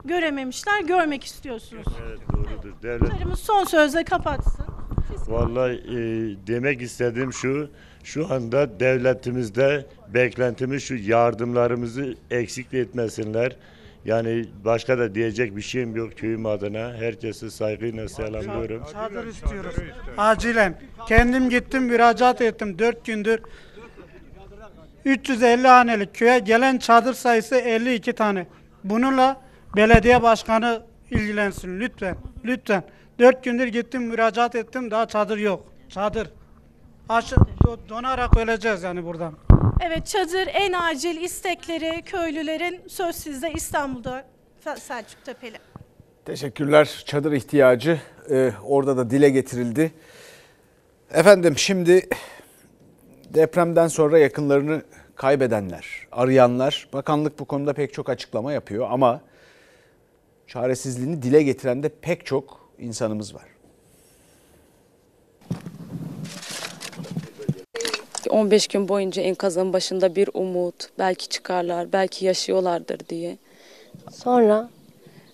görememişler. 0.05 0.81
Görmek 0.81 1.23
istiyorsunuz. 1.23 1.85
Evet 2.07 2.19
doğrudur. 2.33 2.73
Devlet 2.83 3.39
son 3.39 3.63
sözle 3.63 4.03
kapatsın. 4.03 4.65
Vallahi 5.27 5.73
e, 5.73 5.97
demek 6.47 6.81
istediğim 6.81 7.33
şu, 7.33 7.69
şu 8.03 8.33
anda 8.33 8.79
devletimizde 8.79 9.85
beklentimiz 10.13 10.83
şu 10.83 10.95
yardımlarımızı 10.95 12.15
eksik 12.31 12.73
etmesinler. 12.73 13.55
Yani 14.05 14.45
başka 14.65 14.97
da 14.97 15.15
diyecek 15.15 15.55
bir 15.55 15.62
şeyim 15.62 15.95
yok 15.95 16.17
köyüm 16.17 16.45
adına. 16.45 16.93
Herkesi 16.93 17.51
saygıyla 17.51 18.09
selamlıyorum. 18.09 18.83
Çadır 18.93 19.27
istiyoruz. 19.27 19.75
Acilen. 20.17 20.81
Kendim 21.07 21.49
gittim 21.49 21.83
müracaat 21.83 22.41
ettim 22.41 22.79
4 22.79 23.05
gündür. 23.05 23.39
350 25.05 25.67
hanelik 25.67 26.15
köye 26.15 26.39
gelen 26.39 26.77
çadır 26.77 27.13
sayısı 27.13 27.55
52 27.55 28.13
tane. 28.13 28.47
Bununla 28.83 29.41
belediye 29.75 30.23
başkanı 30.23 30.81
ilgilensin 31.12 31.79
lütfen. 31.79 32.15
Lütfen. 32.45 32.83
4 33.19 33.43
gündür 33.43 33.67
gittim 33.67 34.03
müracaat 34.03 34.55
ettim 34.55 34.91
daha 34.91 35.05
çadır 35.07 35.38
yok. 35.38 35.73
Çadır. 35.89 36.29
Aşı, 37.09 37.35
do- 37.35 37.89
donarak 37.89 38.38
öleceğiz 38.38 38.83
yani 38.83 39.05
buradan. 39.05 39.33
Evet 39.82 40.08
çadır 40.08 40.48
en 40.54 40.74
acil 40.74 41.22
istekleri 41.22 42.02
köylülerin 42.02 42.82
söz 42.88 43.15
sizde 43.15 43.52
İstanbul'da 43.52 44.26
Selçuk 44.80 45.26
Tepeli. 45.26 45.58
Teşekkürler. 46.26 47.04
Çadır 47.06 47.32
ihtiyacı 47.32 48.00
e, 48.30 48.52
orada 48.63 48.98
da 48.98 49.10
dile 49.10 49.30
getirildi. 49.30 49.91
Efendim 51.12 51.58
şimdi 51.58 52.10
depremden 53.30 53.88
sonra 53.88 54.19
yakınlarını 54.19 54.82
kaybedenler, 55.15 56.08
arayanlar, 56.12 56.88
bakanlık 56.93 57.39
bu 57.39 57.45
konuda 57.45 57.74
pek 57.74 57.93
çok 57.93 58.10
açıklama 58.10 58.54
yapıyor 58.54 58.88
ama 58.91 59.22
çaresizliğini 60.48 61.22
dile 61.22 61.43
getiren 61.43 61.84
de 61.84 61.89
pek 61.89 62.26
çok 62.26 62.72
insanımız 62.78 63.36
var. 63.36 63.48
15 68.30 68.68
gün 68.68 68.88
boyunca 68.88 69.22
enkazın 69.22 69.74
başında 69.74 70.15
bir 70.15 70.30
umut, 70.34 70.89
belki 71.00 71.30
çıkarlar, 71.30 71.94
belki 71.94 72.26
yaşıyorlardır 72.26 73.00
diye. 73.10 73.38
Sonra 74.12 74.70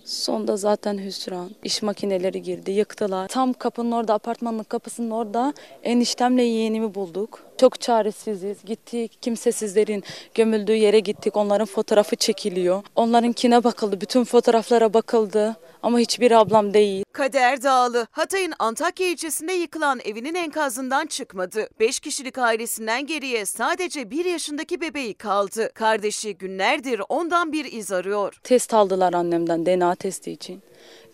Sonda 0.06 0.58
zaten 0.58 0.98
hüsran. 0.98 1.52
İş 1.64 1.82
makineleri 1.82 2.42
girdi, 2.42 2.72
yıktılar. 2.72 3.28
Tam 3.28 3.54
kapının 3.54 3.92
orada, 3.92 4.14
apartmanın 4.14 4.64
kapısının 4.64 5.12
orada 5.12 5.54
eniştemle 5.84 6.44
yeğenimi 6.44 6.96
bulduk. 6.96 7.44
Çok 7.58 7.82
çaresiziz. 7.82 8.66
Gittik, 8.66 9.22
kimsesizlerin 9.22 10.04
gömüldüğü 10.34 10.76
yere 10.76 11.00
gittik. 11.00 11.38
Onların 11.38 11.66
fotoğrafı 11.66 12.16
çekiliyor. 12.16 12.84
Onlarınkine 12.96 13.64
bakıldı, 13.64 14.02
bütün 14.02 14.24
fotoğraflara 14.24 14.94
bakıldı. 14.94 15.56
Ama 15.86 16.00
hiçbir 16.00 16.32
ablam 16.32 16.74
değil. 16.74 17.04
Kader 17.14 17.64
Dağlı, 17.64 18.08
Hatay'ın 18.12 18.54
Antakya 18.60 19.08
ilçesinde 19.08 19.54
yıkılan 19.54 20.00
evinin 20.06 20.36
enkazından 20.36 21.06
çıkmadı. 21.06 21.70
5 21.80 22.00
kişilik 22.00 22.38
ailesinden 22.38 23.06
geriye 23.06 23.46
sadece 23.46 24.10
1 24.12 24.26
yaşındaki 24.26 24.82
bebeği 24.82 25.14
kaldı. 25.14 25.72
Kardeşi 25.74 26.38
günlerdir 26.38 27.02
ondan 27.10 27.52
bir 27.52 27.66
iz 27.72 27.92
arıyor. 27.92 28.40
Test 28.44 28.74
aldılar 28.74 29.14
annemden 29.14 29.66
DNA 29.66 29.96
testi 29.96 30.32
için. 30.32 30.62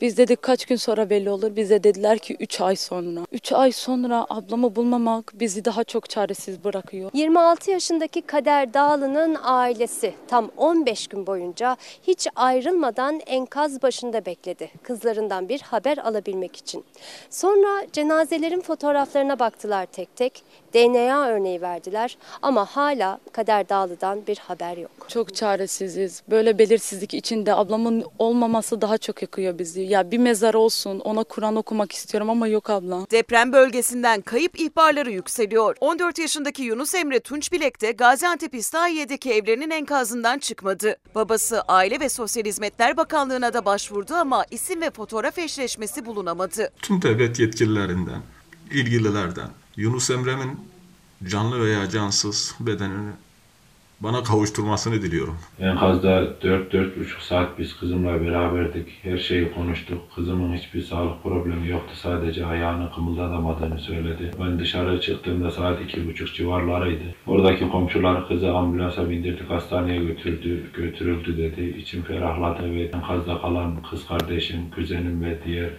Biz 0.01 0.17
dedik 0.17 0.41
kaç 0.41 0.65
gün 0.65 0.75
sonra 0.75 1.09
belli 1.09 1.29
olur. 1.29 1.55
Bize 1.55 1.83
dediler 1.83 2.19
ki 2.19 2.37
3 2.39 2.61
ay 2.61 2.75
sonra. 2.75 3.19
3 3.31 3.51
ay 3.51 3.71
sonra 3.71 4.25
ablamı 4.29 4.75
bulmamak 4.75 5.31
bizi 5.33 5.65
daha 5.65 5.83
çok 5.83 6.09
çaresiz 6.09 6.63
bırakıyor. 6.63 7.11
26 7.13 7.71
yaşındaki 7.71 8.21
Kader 8.21 8.73
Dağlı'nın 8.73 9.37
ailesi 9.43 10.13
tam 10.27 10.51
15 10.57 11.07
gün 11.07 11.27
boyunca 11.27 11.77
hiç 12.03 12.27
ayrılmadan 12.35 13.21
enkaz 13.25 13.81
başında 13.81 14.25
bekledi. 14.25 14.69
Kızlarından 14.83 15.49
bir 15.49 15.61
haber 15.61 15.97
alabilmek 15.97 16.55
için. 16.55 16.83
Sonra 17.29 17.87
cenazelerin 17.93 18.61
fotoğraflarına 18.61 19.39
baktılar 19.39 19.85
tek 19.85 20.15
tek. 20.15 20.43
DNA 20.73 21.27
örneği 21.27 21.61
verdiler 21.61 22.17
ama 22.41 22.65
hala 22.65 23.19
Kader 23.31 23.69
Dağlı'dan 23.69 24.27
bir 24.27 24.37
haber 24.37 24.77
yok. 24.77 24.91
Çok 25.07 25.35
çaresiziz. 25.35 26.23
Böyle 26.29 26.59
belirsizlik 26.59 27.13
içinde 27.13 27.53
ablamın 27.53 28.05
olmaması 28.19 28.81
daha 28.81 28.97
çok 28.97 29.21
yakıyor 29.21 29.59
bizi. 29.59 29.90
Ya 29.91 30.11
bir 30.11 30.17
mezar 30.17 30.53
olsun 30.53 30.99
ona 30.99 31.23
Kur'an 31.23 31.55
okumak 31.55 31.91
istiyorum 31.91 32.29
ama 32.29 32.47
yok 32.47 32.69
abla. 32.69 33.05
Deprem 33.11 33.53
bölgesinden 33.53 34.21
kayıp 34.21 34.59
ihbarları 34.59 35.11
yükseliyor. 35.11 35.75
14 35.79 36.19
yaşındaki 36.19 36.63
Yunus 36.63 36.95
Emre 36.95 37.19
Tunçbilek 37.19 37.81
de 37.81 37.91
Gaziantep 37.91 38.55
İslahiye'deki 38.55 39.33
evlerinin 39.33 39.69
enkazından 39.69 40.39
çıkmadı. 40.39 40.97
Babası 41.15 41.61
Aile 41.61 41.99
ve 41.99 42.09
Sosyal 42.09 42.45
Hizmetler 42.45 42.97
Bakanlığı'na 42.97 43.53
da 43.53 43.65
başvurdu 43.65 44.13
ama 44.13 44.45
isim 44.51 44.81
ve 44.81 44.91
fotoğraf 44.91 45.39
eşleşmesi 45.39 46.05
bulunamadı. 46.05 46.71
tüm 46.81 47.01
devlet 47.01 47.39
yetkililerinden, 47.39 48.21
ilgililerden 48.71 49.49
Yunus 49.75 50.09
Emre'nin 50.09 50.59
canlı 51.27 51.65
veya 51.65 51.89
cansız 51.89 52.55
bedenini 52.59 53.11
bana 54.03 54.23
kavuşturmasını 54.23 55.01
diliyorum. 55.01 55.37
Enkazda 55.59 56.23
4-4,5 56.23 57.27
saat 57.27 57.59
biz 57.59 57.79
kızımla 57.79 58.21
beraberdik. 58.21 58.87
Her 59.03 59.17
şeyi 59.17 59.53
konuştuk. 59.53 60.01
Kızımın 60.15 60.57
hiçbir 60.57 60.81
sağlık 60.81 61.23
problemi 61.23 61.67
yoktu. 61.67 61.93
Sadece 61.95 62.45
ayağını 62.45 62.91
kımıldatamadığını 62.95 63.79
söyledi. 63.79 64.31
Ben 64.39 64.59
dışarı 64.59 65.01
çıktığımda 65.01 65.51
saat 65.51 65.81
2.30 65.81 66.33
civarlarıydı. 66.33 67.03
Oradaki 67.27 67.69
komşular 67.69 68.27
kızı 68.27 68.53
ambulansa 68.53 69.09
bindirdik, 69.09 69.49
hastaneye 69.49 70.03
götürdü, 70.03 70.71
götürüldü 70.73 71.37
dedi. 71.37 71.61
İçim 71.77 72.03
ferahladı 72.03 72.75
ve 72.75 72.83
enkazda 72.83 73.41
kalan 73.41 73.81
kız 73.89 74.07
kardeşim, 74.07 74.71
kuzenim 74.75 75.23
ve 75.23 75.37
diğer 75.45 75.69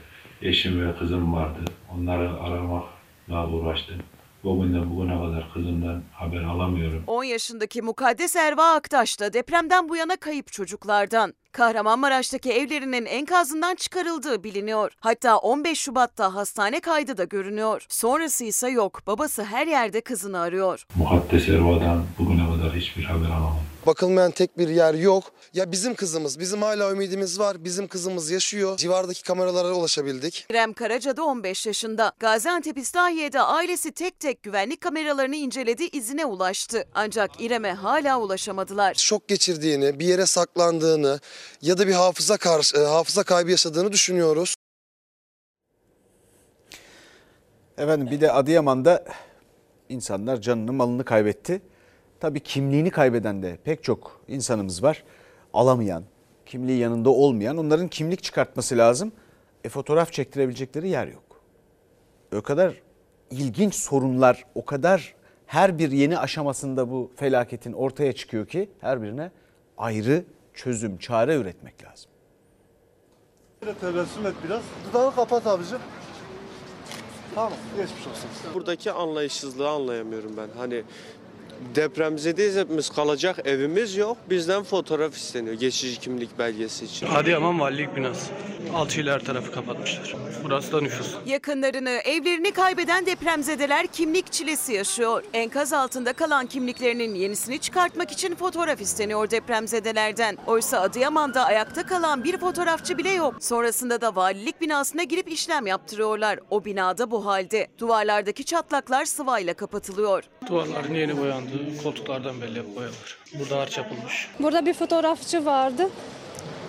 eşim 0.42 0.87
ve 0.88 0.94
kızım 0.98 1.32
vardı. 1.35 1.61
Onları 1.96 2.40
aramakla 2.40 3.48
uğraştım. 3.48 3.96
Bugünden 4.44 4.90
bugüne 4.96 5.14
kadar 5.18 5.52
kızımdan 5.55 6.02
haber 6.12 6.42
alamıyorum. 6.42 7.05
10 7.07 7.24
yaşındaki 7.24 7.83
Mukaddes 7.83 8.37
Erva 8.37 8.74
Aktaş 8.74 9.20
da 9.20 9.33
depremden 9.33 9.88
bu 9.88 9.96
yana 9.96 10.16
kayıp 10.16 10.52
çocuklardan. 10.52 11.35
Kahramanmaraş'taki 11.52 12.52
evlerinin 12.52 13.07
enkazından 13.07 13.74
çıkarıldığı 13.74 14.44
biliniyor. 14.44 14.92
Hatta 15.00 15.37
15 15.37 15.78
Şubat'ta 15.81 16.35
hastane 16.35 16.81
kaydı 16.81 17.16
da 17.16 17.24
görünüyor. 17.24 17.87
Sonrası 17.88 18.44
ise 18.44 18.68
yok. 18.68 19.00
Babası 19.07 19.44
her 19.44 19.66
yerde 19.66 20.00
kızını 20.00 20.38
arıyor. 20.40 20.87
Muhaddes 20.94 21.48
Erva'dan 21.48 22.05
bugüne 22.18 22.46
kadar 22.57 22.76
hiçbir 22.76 23.05
haber 23.05 23.26
alamadım. 23.26 23.71
Bakılmayan 23.87 24.31
tek 24.31 24.59
bir 24.59 24.68
yer 24.68 24.95
yok. 24.95 25.25
Ya 25.55 25.73
bizim 25.73 25.95
kızımız, 25.95 26.40
bizim 26.40 26.62
hala 26.62 26.92
ümidimiz 26.92 27.38
var. 27.38 27.64
Bizim 27.64 27.88
kızımız 27.88 28.31
yaşıyor. 28.31 28.77
Civardaki 28.77 29.23
kameralara 29.23 29.73
ulaşabildik. 29.73 30.47
İrem 30.51 30.73
Karaca 30.73 31.16
da 31.16 31.25
15 31.25 31.66
yaşında. 31.66 32.12
Gaziantep 32.18 32.79
İslahiye'de 32.79 33.40
ailesi 33.40 33.92
tek 33.92 34.21
tek 34.21 34.42
güvenlik 34.42 34.81
kameralarını 34.81 35.37
inceledi, 35.37 35.85
izine 35.85 36.27
ulaştı. 36.27 36.85
Ancak 36.94 37.31
İrem'e 37.40 37.73
hala 37.73 38.21
ulaşamadılar. 38.21 38.94
Şok 38.94 39.29
geçirdiğini, 39.29 39.98
bir 39.98 40.06
yere 40.06 40.27
saklandığını 40.27 41.21
ya 41.63 41.79
da 41.79 41.87
bir 41.87 41.92
hafıza 41.92 42.37
karşı, 42.37 42.77
e, 42.77 42.81
hafıza 42.81 43.23
kaybı 43.23 43.50
yaşadığını 43.50 43.92
düşünüyoruz. 43.92 44.54
Efendim 47.79 48.11
bir 48.11 48.21
de 48.21 48.33
Adıyaman'da 48.33 49.04
insanlar 49.88 50.40
canını 50.40 50.73
malını 50.73 51.04
kaybetti. 51.04 51.63
Tabii 52.23 52.40
kimliğini 52.40 52.90
kaybeden 52.90 53.42
de 53.42 53.58
pek 53.64 53.85
çok 53.85 54.20
insanımız 54.29 54.83
var. 54.83 55.04
Alamayan, 55.52 56.04
kimliği 56.46 56.79
yanında 56.79 57.10
olmayan 57.10 57.56
onların 57.56 57.88
kimlik 57.88 58.23
çıkartması 58.23 58.79
lazım. 58.79 59.12
E 59.64 59.68
fotoğraf 59.68 60.12
çektirebilecekleri 60.12 60.88
yer 60.88 61.06
yok. 61.06 61.23
O 62.37 62.42
kadar 62.42 62.75
ilginç 63.31 63.75
sorunlar, 63.75 64.44
o 64.54 64.64
kadar 64.64 65.14
her 65.46 65.79
bir 65.79 65.90
yeni 65.90 66.18
aşamasında 66.18 66.90
bu 66.90 67.10
felaketin 67.16 67.73
ortaya 67.73 68.12
çıkıyor 68.12 68.46
ki 68.46 68.70
her 68.81 69.02
birine 69.02 69.31
ayrı 69.79 70.25
çözüm, 70.54 70.98
çare 70.98 71.37
üretmek 71.37 71.85
lazım. 71.85 72.10
Tebessüm 73.81 74.27
et 74.27 74.35
biraz. 74.44 74.62
Dudağını 74.88 75.14
kapat 75.14 75.46
abicim. 75.46 75.79
Tamam 77.35 77.52
geçmiş 77.77 78.06
olsun. 78.06 78.31
Buradaki 78.54 78.92
anlayışsızlığı 78.92 79.68
anlayamıyorum 79.68 80.37
ben. 80.37 80.48
Hani 80.58 80.85
depremzedeyiz 81.75 82.56
hepimiz 82.56 82.90
kalacak 82.90 83.38
evimiz 83.44 83.96
yok. 83.96 84.17
Bizden 84.31 84.63
fotoğraf 84.63 85.17
isteniyor 85.17 85.54
geçici 85.54 86.00
kimlik 86.00 86.38
belgesi 86.38 86.85
için. 86.85 87.06
Adıyaman 87.06 87.60
Valilik 87.60 87.96
binası. 87.96 88.31
Alçıyla 88.75 89.15
her 89.15 89.25
tarafı 89.25 89.52
kapatmışlar. 89.52 90.17
Burası 90.44 90.73
da 90.73 90.81
nüfus. 90.81 91.15
Yakınlarını, 91.27 91.90
evlerini 91.90 92.52
kaybeden 92.52 93.06
depremzedeler 93.06 93.87
kimlik 93.87 94.33
çilesi 94.33 94.73
yaşıyor. 94.73 95.23
Enkaz 95.35 95.73
altında 95.73 96.13
kalan 96.13 96.46
kimliklerinin 96.46 97.15
yenisini 97.15 97.58
çıkartmak 97.58 98.13
için 98.13 98.35
fotoğraf 98.35 98.81
isteniyor 98.81 99.31
depremzedelerden. 99.31 100.38
Oysa 100.46 100.81
Adıyaman'da 100.81 101.44
ayakta 101.44 101.87
kalan 101.87 102.25
bir 102.25 102.38
fotoğrafçı 102.38 102.98
bile 102.98 103.10
yok. 103.10 103.35
Sonrasında 103.40 104.00
da 104.00 104.17
valilik 104.17 104.60
binasına 104.60 105.02
girip 105.02 105.33
işlem 105.33 105.67
yaptırıyorlar. 105.67 106.38
O 106.50 106.65
binada 106.65 107.10
bu 107.10 107.27
halde. 107.27 107.69
Duvarlardaki 107.79 108.44
çatlaklar 108.44 109.04
sıvayla 109.04 109.54
kapatılıyor. 109.54 110.25
Duvarların 110.48 110.94
yeni 110.94 111.21
boyandı. 111.21 111.52
Koltuklardan 111.83 112.40
belli 112.40 112.77
boyalar. 112.77 113.17
Burada 113.35 113.59
harç 113.61 113.79
yapılmış. 113.79 114.29
Burada 114.40 114.67
bir 114.67 114.75
fotoğrafçı 114.75 115.44
vardı. 115.44 115.88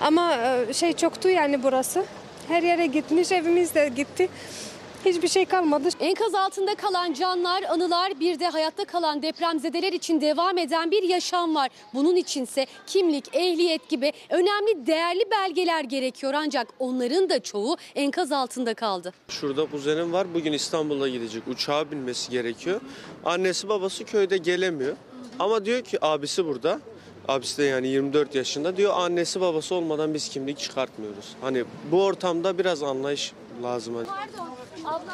Ama 0.02 0.36
e, 0.36 0.74
şey 0.74 0.94
çoktu 0.94 1.30
yani 1.30 1.64
burası. 1.64 2.06
Her 2.48 2.64
yere 2.64 2.86
gitmiş, 2.86 3.32
evimiz 3.32 3.76
de 3.76 3.92
gitti. 3.96 4.30
Hiçbir 5.06 5.28
şey 5.28 5.46
kalmadı. 5.46 5.90
Enkaz 6.00 6.36
altında 6.36 6.76
kalan 6.76 7.14
canlar, 7.14 7.64
anılar 7.64 8.20
bir 8.20 8.40
de 8.40 8.48
hayatta 8.48 8.86
kalan 8.86 9.22
depremzedeler 9.22 9.94
için 9.94 10.22
devam 10.22 10.58
eden 10.58 10.92
bir 10.92 11.04
yaşam 11.04 11.56
var. 11.56 11.70
Bunun 11.94 12.16
içinse 12.16 12.66
kimlik, 12.88 13.36
ehliyet 13.36 13.90
gibi 13.90 14.14
önemli 14.30 14.88
değerli 14.88 15.24
belgeler 15.32 15.84
gerekiyor 15.84 16.34
ancak 16.36 16.68
onların 16.80 17.30
da 17.30 17.40
çoğu 17.40 17.78
enkaz 17.96 18.32
altında 18.32 18.74
kaldı. 18.74 19.14
Şurada 19.28 19.66
kuzenim 19.66 20.14
var 20.14 20.28
bugün 20.34 20.54
İstanbul'a 20.54 21.08
gidecek 21.10 21.48
uçağa 21.48 21.92
binmesi 21.92 22.32
gerekiyor. 22.32 22.82
Annesi 23.26 23.70
babası 23.70 24.06
köyde 24.06 24.38
gelemiyor. 24.38 24.96
Ama 25.40 25.66
diyor 25.66 25.82
ki 25.82 26.06
abisi 26.06 26.46
burada. 26.46 26.80
Abisi 27.28 27.58
de 27.58 27.64
yani 27.64 27.88
24 27.88 28.36
yaşında 28.36 28.78
diyor 28.78 28.94
annesi 28.96 29.42
babası 29.42 29.76
olmadan 29.76 30.14
biz 30.14 30.30
kimlik 30.30 30.60
çıkartmıyoruz. 30.60 31.26
Hani 31.42 31.64
bu 31.92 32.04
ortamda 32.04 32.58
biraz 32.58 32.84
anlayış 32.84 33.34
lazım. 33.64 33.94
Pardon 33.94 34.50
abla. 34.86 35.14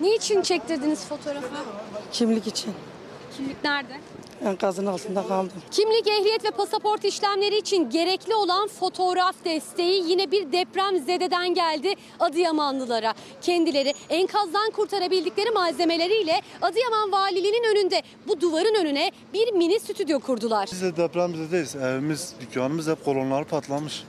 Niçin 0.00 0.42
çektirdiniz 0.42 1.04
fotoğrafı? 1.04 1.48
Kimlik 2.12 2.46
için. 2.46 2.74
Kimlik 3.36 3.64
nerede? 3.64 4.00
Enkazın 4.44 4.86
altında 4.86 5.26
kaldım. 5.26 5.52
Kimlik, 5.70 6.06
ehliyet 6.08 6.44
ve 6.44 6.50
pasaport 6.50 7.04
işlemleri 7.04 7.56
için 7.58 7.90
gerekli 7.90 8.34
olan 8.34 8.68
fotoğraf 8.68 9.36
desteği 9.44 10.10
yine 10.10 10.30
bir 10.30 10.52
deprem 10.52 10.98
zededen 10.98 11.54
geldi 11.54 11.94
Adıyamanlılara. 12.20 13.14
Kendileri 13.42 13.94
enkazdan 14.10 14.70
kurtarabildikleri 14.70 15.50
malzemeleriyle 15.50 16.40
Adıyaman 16.62 17.12
Valiliğinin 17.12 17.76
önünde 17.76 18.02
bu 18.28 18.40
duvarın 18.40 18.74
önüne 18.74 19.10
bir 19.34 19.52
mini 19.52 19.80
stüdyo 19.80 20.20
kurdular. 20.20 20.68
Biz 20.72 20.82
de 20.82 20.96
depremzedeyiz. 20.96 21.76
Evimiz, 21.76 22.34
dükkanımız 22.40 22.86
hep 22.88 23.04
kolonlar 23.04 23.44
patlamış. 23.44 24.04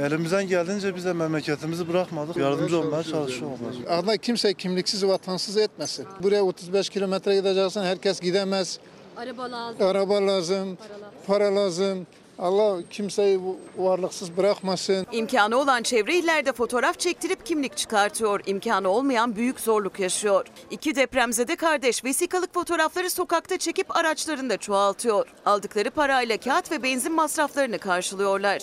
Elimizden 0.00 0.48
geldiğince 0.48 0.96
biz 0.96 1.04
de 1.04 1.12
memleketimizi 1.12 1.88
bırakmadık. 1.88 2.36
Yardımcı 2.36 2.78
olmaya 2.78 3.02
çalışıyoruz. 3.02 3.58
Ama 3.90 4.16
kimse 4.16 4.54
kimliksiz 4.54 5.06
vatansız 5.06 5.56
etmesin. 5.56 6.06
Buraya 6.22 6.42
35 6.42 6.88
kilometre 6.88 7.34
gideceksin 7.36 7.80
herkes 7.82 8.20
gidemez. 8.20 8.78
Araba 9.16 9.50
lazım. 9.52 9.86
Araba 9.86 10.26
lazım, 10.26 10.78
para 11.26 11.56
lazım. 11.56 12.06
Allah 12.38 12.82
kimseyi 12.90 13.40
varlıksız 13.78 14.36
bırakmasın. 14.36 15.06
İmkanı 15.12 15.56
olan 15.56 15.82
çevre 15.82 16.16
illerde 16.16 16.52
fotoğraf 16.52 16.98
çektirip 16.98 17.46
kimlik 17.46 17.76
çıkartıyor. 17.76 18.40
İmkanı 18.46 18.88
olmayan 18.88 19.36
büyük 19.36 19.60
zorluk 19.60 20.00
yaşıyor. 20.00 20.46
İki 20.70 20.94
depremzede 20.94 21.56
kardeş 21.56 22.04
vesikalık 22.04 22.54
fotoğrafları 22.54 23.10
sokakta 23.10 23.58
çekip 23.58 23.96
araçlarında 23.96 24.56
çoğaltıyor. 24.56 25.26
Aldıkları 25.46 25.90
parayla 25.90 26.36
kağıt 26.36 26.72
ve 26.72 26.82
benzin 26.82 27.12
masraflarını 27.12 27.78
karşılıyorlar. 27.78 28.62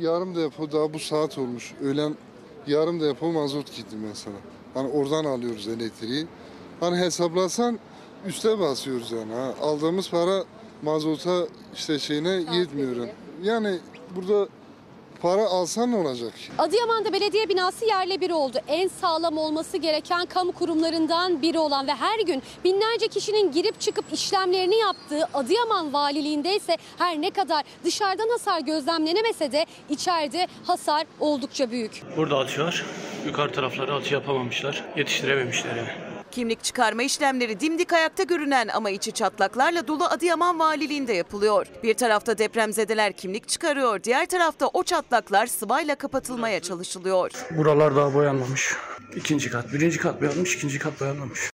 Yarım 0.00 0.36
depo 0.36 0.72
daha 0.72 0.94
bu 0.94 0.98
saat 0.98 1.38
olmuş. 1.38 1.74
Öğlen 1.82 2.14
yarım 2.66 3.00
depo 3.00 3.32
mazot 3.32 3.76
gitti 3.76 3.96
mesela. 4.08 4.36
Hani 4.74 4.88
oradan 4.88 5.24
alıyoruz 5.24 5.68
elektriği. 5.68 6.26
Hani 6.80 6.96
hesaplasan 6.96 7.78
üste 8.26 8.58
basıyoruz 8.58 9.12
yani. 9.12 9.34
Ha. 9.34 9.54
Aldığımız 9.62 10.10
para 10.10 10.44
mazota 10.82 11.46
işte 11.74 11.98
şeyine 11.98 12.30
yetmiyor. 12.30 13.08
Yani 13.42 13.78
burada 14.16 14.48
para 15.22 15.44
alsan 15.46 15.92
ne 15.92 15.96
olacak? 15.96 16.32
Adıyaman'da 16.58 17.12
belediye 17.12 17.48
binası 17.48 17.84
yerle 17.84 18.20
bir 18.20 18.30
oldu. 18.30 18.58
En 18.68 18.88
sağlam 18.88 19.38
olması 19.38 19.76
gereken 19.76 20.26
kamu 20.26 20.52
kurumlarından 20.52 21.42
biri 21.42 21.58
olan 21.58 21.86
ve 21.86 21.94
her 21.94 22.20
gün 22.20 22.42
binlerce 22.64 23.08
kişinin 23.08 23.52
girip 23.52 23.80
çıkıp 23.80 24.04
işlemlerini 24.12 24.76
yaptığı 24.76 25.24
Adıyaman 25.34 25.92
Valiliğinde 25.92 26.56
ise 26.56 26.76
her 26.98 27.20
ne 27.20 27.30
kadar 27.30 27.64
dışarıdan 27.84 28.28
hasar 28.28 28.60
gözlemlenemese 28.60 29.52
de 29.52 29.66
içeride 29.88 30.46
hasar 30.66 31.06
oldukça 31.20 31.70
büyük. 31.70 32.02
Burada 32.16 32.36
var. 32.36 32.84
Yukarı 33.26 33.52
tarafları 33.52 33.94
alçı 33.94 34.14
yapamamışlar. 34.14 34.84
Yetiştirememişler 34.96 35.76
yani. 35.76 36.09
Kimlik 36.30 36.64
çıkarma 36.64 37.02
işlemleri 37.02 37.60
dimdik 37.60 37.92
ayakta 37.92 38.22
görünen 38.22 38.68
ama 38.68 38.90
içi 38.90 39.12
çatlaklarla 39.12 39.88
dolu 39.88 40.04
Adıyaman 40.04 40.58
Valiliğinde 40.58 41.12
yapılıyor. 41.12 41.66
Bir 41.82 41.94
tarafta 41.94 42.38
depremzedeler 42.38 43.12
kimlik 43.12 43.48
çıkarıyor, 43.48 44.02
diğer 44.02 44.26
tarafta 44.26 44.66
o 44.66 44.82
çatlaklar 44.82 45.46
sıvayla 45.46 45.94
kapatılmaya 45.94 46.60
çalışılıyor. 46.60 47.30
Buralar 47.50 47.96
daha 47.96 48.14
boyanmamış. 48.14 48.74
İkinci 49.16 49.50
kat. 49.50 49.72
Birinci 49.72 49.98
kat 49.98 50.20
boyanmış, 50.20 50.56
ikinci 50.56 50.78
kat 50.78 51.00
boyanmamış. 51.00 51.50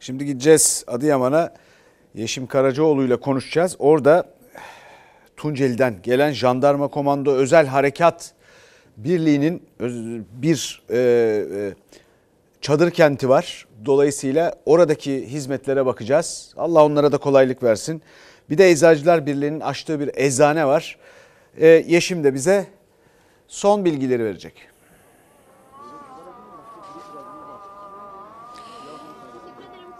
Şimdi 0.00 0.24
gideceğiz 0.24 0.84
Adıyaman'a. 0.86 1.54
Yeşim 2.14 2.46
Karacaoğlu 2.46 3.04
ile 3.04 3.16
konuşacağız. 3.16 3.76
Orada 3.78 4.34
Tunceli'den 5.36 6.02
gelen 6.02 6.32
Jandarma 6.32 6.88
Komando 6.88 7.32
Özel 7.32 7.66
Harekat 7.66 8.34
Birliği'nin 8.96 9.62
bir 10.42 10.82
e, 10.90 10.98
e, 10.98 11.74
çadır 12.64 12.90
kenti 12.90 13.28
var. 13.28 13.66
Dolayısıyla 13.84 14.54
oradaki 14.66 15.26
hizmetlere 15.30 15.86
bakacağız. 15.86 16.52
Allah 16.56 16.84
onlara 16.84 17.12
da 17.12 17.18
kolaylık 17.18 17.62
versin. 17.62 18.02
Bir 18.50 18.58
de 18.58 18.70
Eczacılar 18.70 19.26
Birliği'nin 19.26 19.60
açtığı 19.60 20.00
bir 20.00 20.10
eczane 20.14 20.66
var. 20.66 20.98
E, 21.56 21.66
Yeşim 21.66 22.24
de 22.24 22.34
bize 22.34 22.66
son 23.48 23.84
bilgileri 23.84 24.24
verecek. 24.24 24.54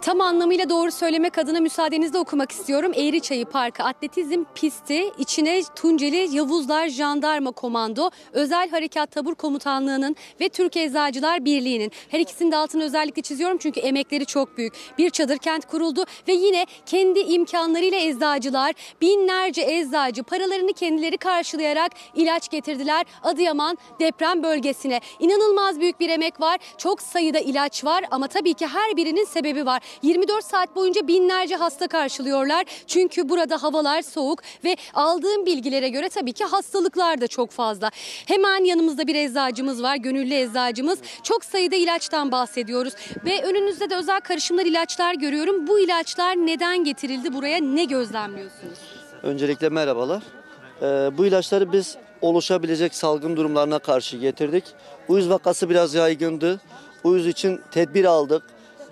Tam 0.05 0.21
anlamıyla 0.21 0.69
doğru 0.69 0.91
söylemek 0.91 1.37
adına 1.37 1.59
müsaadenizle 1.59 2.17
okumak 2.17 2.51
istiyorum. 2.51 2.91
Eğriçayı 2.95 3.45
Parkı 3.45 3.83
Atletizm 3.83 4.43
Pisti 4.55 5.11
içine 5.17 5.61
Tunceli 5.75 6.35
Yavuzlar 6.35 6.87
Jandarma 6.87 7.51
Komando 7.51 8.09
Özel 8.33 8.69
Harekat 8.69 9.11
Tabur 9.11 9.35
Komutanlığı'nın 9.35 10.15
ve 10.41 10.49
Türk 10.49 10.77
Eczacılar 10.77 11.45
Birliği'nin 11.45 11.91
her 12.09 12.19
ikisinin 12.19 12.51
de 12.51 12.55
altını 12.55 12.83
özellikle 12.83 13.21
çiziyorum 13.21 13.57
çünkü 13.57 13.79
emekleri 13.79 14.25
çok 14.25 14.57
büyük. 14.57 14.73
Bir 14.97 15.09
çadır 15.09 15.37
kent 15.37 15.65
kuruldu 15.65 16.05
ve 16.27 16.33
yine 16.33 16.65
kendi 16.85 17.19
imkanlarıyla 17.19 17.99
eczacılar 17.99 18.73
binlerce 19.01 19.61
eczacı 19.61 20.23
paralarını 20.23 20.73
kendileri 20.73 21.17
karşılayarak 21.17 21.91
ilaç 22.15 22.49
getirdiler 22.49 23.05
Adıyaman 23.23 23.77
deprem 23.99 24.43
bölgesine. 24.43 24.99
İnanılmaz 25.19 25.79
büyük 25.79 25.99
bir 25.99 26.09
emek 26.09 26.41
var. 26.41 26.57
Çok 26.77 27.01
sayıda 27.01 27.39
ilaç 27.39 27.85
var 27.85 28.03
ama 28.11 28.27
tabii 28.27 28.53
ki 28.53 28.67
her 28.67 28.97
birinin 28.97 29.25
sebebi 29.25 29.65
var. 29.65 29.81
24 30.01 30.45
saat 30.45 30.75
boyunca 30.75 31.07
binlerce 31.07 31.55
hasta 31.55 31.87
karşılıyorlar. 31.87 32.65
Çünkü 32.87 33.29
burada 33.29 33.63
havalar 33.63 34.01
soğuk 34.01 34.39
ve 34.63 34.75
aldığım 34.93 35.45
bilgilere 35.45 35.89
göre 35.89 36.09
tabii 36.09 36.33
ki 36.33 36.43
hastalıklar 36.43 37.21
da 37.21 37.27
çok 37.27 37.51
fazla. 37.51 37.89
Hemen 38.25 38.63
yanımızda 38.63 39.07
bir 39.07 39.15
eczacımız 39.15 39.83
var, 39.83 39.95
gönüllü 39.95 40.33
eczacımız. 40.33 40.99
Çok 41.23 41.45
sayıda 41.45 41.75
ilaçtan 41.75 42.31
bahsediyoruz 42.31 42.93
ve 43.25 43.43
önünüzde 43.43 43.89
de 43.89 43.95
özel 43.95 44.19
karışımlar 44.19 44.65
ilaçlar 44.65 45.13
görüyorum. 45.13 45.67
Bu 45.67 45.79
ilaçlar 45.79 46.35
neden 46.35 46.83
getirildi 46.83 47.33
buraya? 47.33 47.57
Ne 47.57 47.83
gözlemliyorsunuz? 47.83 48.79
Öncelikle 49.23 49.69
merhabalar. 49.69 50.23
Ee, 50.81 51.17
bu 51.17 51.25
ilaçları 51.25 51.71
biz 51.71 51.97
oluşabilecek 52.21 52.95
salgın 52.95 53.37
durumlarına 53.37 53.79
karşı 53.79 54.17
getirdik. 54.17 54.63
Uyuz 55.07 55.29
vakası 55.29 55.69
biraz 55.69 55.93
yaygındı. 55.93 56.61
Uyuz 57.03 57.27
için 57.27 57.61
tedbir 57.71 58.05
aldık. 58.05 58.43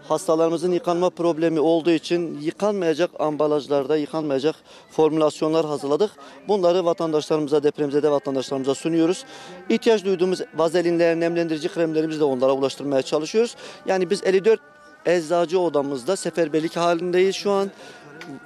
Hastalarımızın 0.07 0.71
yıkanma 0.71 1.09
problemi 1.09 1.59
olduğu 1.59 1.91
için 1.91 2.41
yıkanmayacak 2.41 3.11
ambalajlarda, 3.19 3.97
yıkanmayacak 3.97 4.55
formülasyonlar 4.91 5.65
hazırladık. 5.65 6.11
Bunları 6.47 6.85
vatandaşlarımıza, 6.85 7.63
depremzede 7.63 8.11
vatandaşlarımıza 8.11 8.75
sunuyoruz. 8.75 9.25
İhtiyaç 9.69 10.05
duyduğumuz 10.05 10.41
vazelinler, 10.55 11.19
nemlendirici 11.19 11.69
kremlerimizi 11.69 12.19
de 12.19 12.23
onlara 12.23 12.51
ulaştırmaya 12.51 13.01
çalışıyoruz. 13.01 13.55
Yani 13.85 14.09
biz 14.09 14.23
54 14.23 14.59
eczacı 15.05 15.59
odamızda 15.59 16.15
seferberlik 16.15 16.75
halindeyiz 16.75 17.35
şu 17.35 17.51
an. 17.51 17.71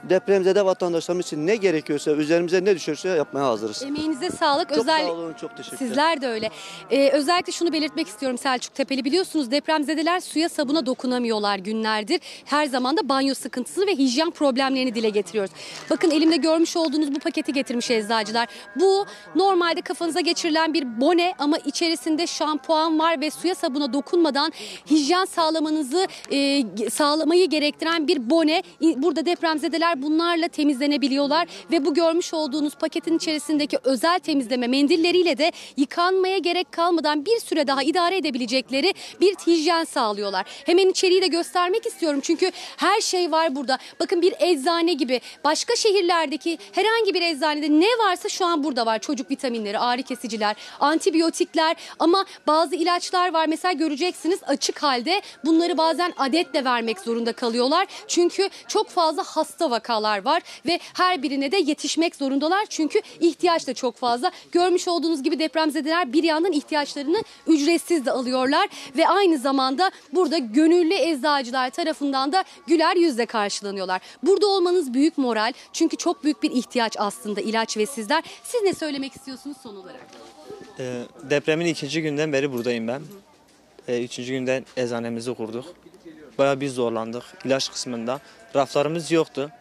Depremzede 0.04 0.66
vatandaşlarımız 0.66 1.26
için 1.26 1.48
ne 1.48 1.56
gerekiyorsa, 1.56 2.12
üzerimize 2.12 2.66
ne 2.66 2.76
düşerse 2.76 3.10
yapmaya 3.10 3.46
hazırız. 3.46 3.84
Emeğinize 3.84 4.30
sağlık. 4.30 4.70
Çok 4.70 4.78
Özel... 4.78 5.06
sağ 5.06 5.12
olun, 5.12 5.34
çok 5.34 5.58
teşekkürler. 5.58 5.88
Sizler 5.88 6.22
de 6.22 6.28
öyle. 6.28 6.50
Ee, 6.92 7.10
özellikle 7.10 7.52
şunu 7.52 7.74
belirtmek 7.74 8.08
istiyorum 8.08 8.38
Selçuk 8.38 8.76
Tepeli. 8.76 9.06
Biliyorsunuz 9.06 9.52
depremzedeler 9.52 10.20
suya 10.20 10.50
sabuna 10.50 10.86
dokunamıyorlar 10.86 11.58
günlerdir. 11.58 12.20
Her 12.46 12.66
zaman 12.66 12.98
da 12.98 13.10
banyo 13.10 13.34
sıkıntısı 13.34 13.88
ve 13.88 13.96
hijyen 13.96 14.32
problemlerini 14.32 14.96
dile 14.96 15.10
getiriyoruz. 15.10 15.52
Bakın 15.90 16.12
elimde 16.12 16.38
görmüş 16.38 16.78
olduğunuz 16.78 17.16
bu 17.16 17.20
paketi 17.20 17.54
getirmiş 17.54 17.92
eczacılar. 17.92 18.48
Bu 18.76 19.06
normalde 19.36 19.82
kafanıza 19.82 20.20
geçirilen 20.20 20.74
bir 20.74 21.02
bone 21.02 21.34
ama 21.40 21.58
içerisinde 21.58 22.28
şampuan 22.28 23.00
var 23.00 23.22
ve 23.22 23.32
suya 23.32 23.56
sabuna 23.56 23.94
dokunmadan 23.94 24.52
hijyen 24.90 25.26
sağlamanızı 25.26 26.08
e, 26.32 26.64
sağlamayı 26.90 27.50
gerektiren 27.50 28.08
bir 28.08 28.30
bone. 28.30 28.64
Burada 28.82 29.26
depremzedeler 29.68 30.02
bunlarla 30.02 30.48
temizlenebiliyorlar 30.48 31.48
ve 31.72 31.86
bu 31.86 31.94
görmüş 31.94 32.34
olduğunuz 32.34 32.76
paketin 32.76 33.18
içerisindeki 33.18 33.78
özel 33.84 34.20
temizleme 34.20 34.68
mendilleriyle 34.68 35.38
de 35.38 35.52
yıkanmaya 35.78 36.38
gerek 36.38 36.72
kalmadan 36.72 37.26
bir 37.26 37.40
süre 37.40 37.68
daha 37.68 37.84
idare 37.84 38.18
edebilecekleri 38.18 38.94
bir 39.22 39.36
hijyen 39.36 39.84
sağlıyorlar. 39.84 40.46
Hemen 40.66 40.90
içeriği 40.90 41.22
de 41.22 41.28
göstermek 41.28 41.86
istiyorum 41.86 42.20
çünkü 42.24 42.52
her 42.78 43.02
şey 43.02 43.32
var 43.32 43.56
burada. 43.56 43.78
Bakın 44.00 44.22
bir 44.22 44.34
eczane 44.40 44.94
gibi 44.94 45.22
başka 45.44 45.76
şehirlerdeki 45.76 46.58
herhangi 46.72 47.14
bir 47.14 47.22
eczanede 47.22 47.70
ne 47.70 48.06
varsa 48.06 48.30
şu 48.30 48.46
an 48.46 48.64
burada 48.64 48.86
var. 48.86 49.00
Çocuk 49.00 49.32
vitaminleri, 49.32 49.80
ağrı 49.80 50.04
kesiciler, 50.04 50.56
antibiyotikler 50.80 51.76
ama 52.00 52.26
bazı 52.48 52.76
ilaçlar 52.76 53.34
var. 53.34 53.48
Mesela 53.48 53.72
göreceksiniz 53.72 54.40
açık 54.48 54.84
halde 54.84 55.22
bunları 55.46 55.78
bazen 55.78 56.14
adetle 56.18 56.66
vermek 56.66 57.00
zorunda 57.00 57.34
kalıyorlar. 57.34 57.88
Çünkü 58.08 58.50
çok 58.68 58.90
fazla 58.90 59.24
hasta 59.24 59.57
vakalar 59.66 60.26
var 60.26 60.42
ve 60.66 60.80
her 60.94 61.24
birine 61.24 61.52
de 61.52 61.58
yetişmek 61.58 62.16
zorundalar. 62.16 62.66
Çünkü 62.70 63.02
ihtiyaç 63.20 63.68
da 63.68 63.74
çok 63.74 63.96
fazla. 63.96 64.32
Görmüş 64.52 64.88
olduğunuz 64.88 65.24
gibi 65.24 65.40
depremzedeler 65.40 66.14
bir 66.14 66.24
yandan 66.24 66.52
ihtiyaçlarını 66.52 67.24
ücretsiz 67.48 68.06
de 68.06 68.12
alıyorlar 68.12 68.70
ve 68.98 69.08
aynı 69.08 69.38
zamanda 69.38 69.92
burada 70.14 70.38
gönüllü 70.38 70.94
eczacılar 70.94 71.70
tarafından 71.70 72.32
da 72.32 72.44
güler 72.68 72.96
yüzle 72.96 73.26
karşılanıyorlar. 73.26 74.02
Burada 74.24 74.48
olmanız 74.48 74.94
büyük 74.94 75.18
moral 75.18 75.54
çünkü 75.74 75.98
çok 75.98 76.24
büyük 76.24 76.44
bir 76.44 76.52
ihtiyaç 76.52 76.96
aslında 77.00 77.42
ilaç 77.42 77.78
ve 77.78 77.86
sizler. 77.86 78.24
Siz 78.44 78.62
ne 78.62 78.74
söylemek 78.74 79.16
istiyorsunuz 79.16 79.58
son 79.64 79.76
olarak? 79.76 80.08
Ee, 80.80 81.04
depremin 81.30 81.66
ikinci 81.66 82.02
günden 82.02 82.34
beri 82.34 82.54
buradayım 82.54 82.88
ben. 82.88 83.02
Ee, 83.88 84.04
üçüncü 84.04 84.34
günden 84.34 84.66
eczanemizi 84.78 85.34
kurduk. 85.34 85.66
Bayağı 86.38 86.62
bir 86.62 86.70
zorlandık 86.70 87.24
ilaç 87.46 87.72
kısmında. 87.72 88.20
Raflarımız 88.56 89.12
yoktu. 89.12 89.52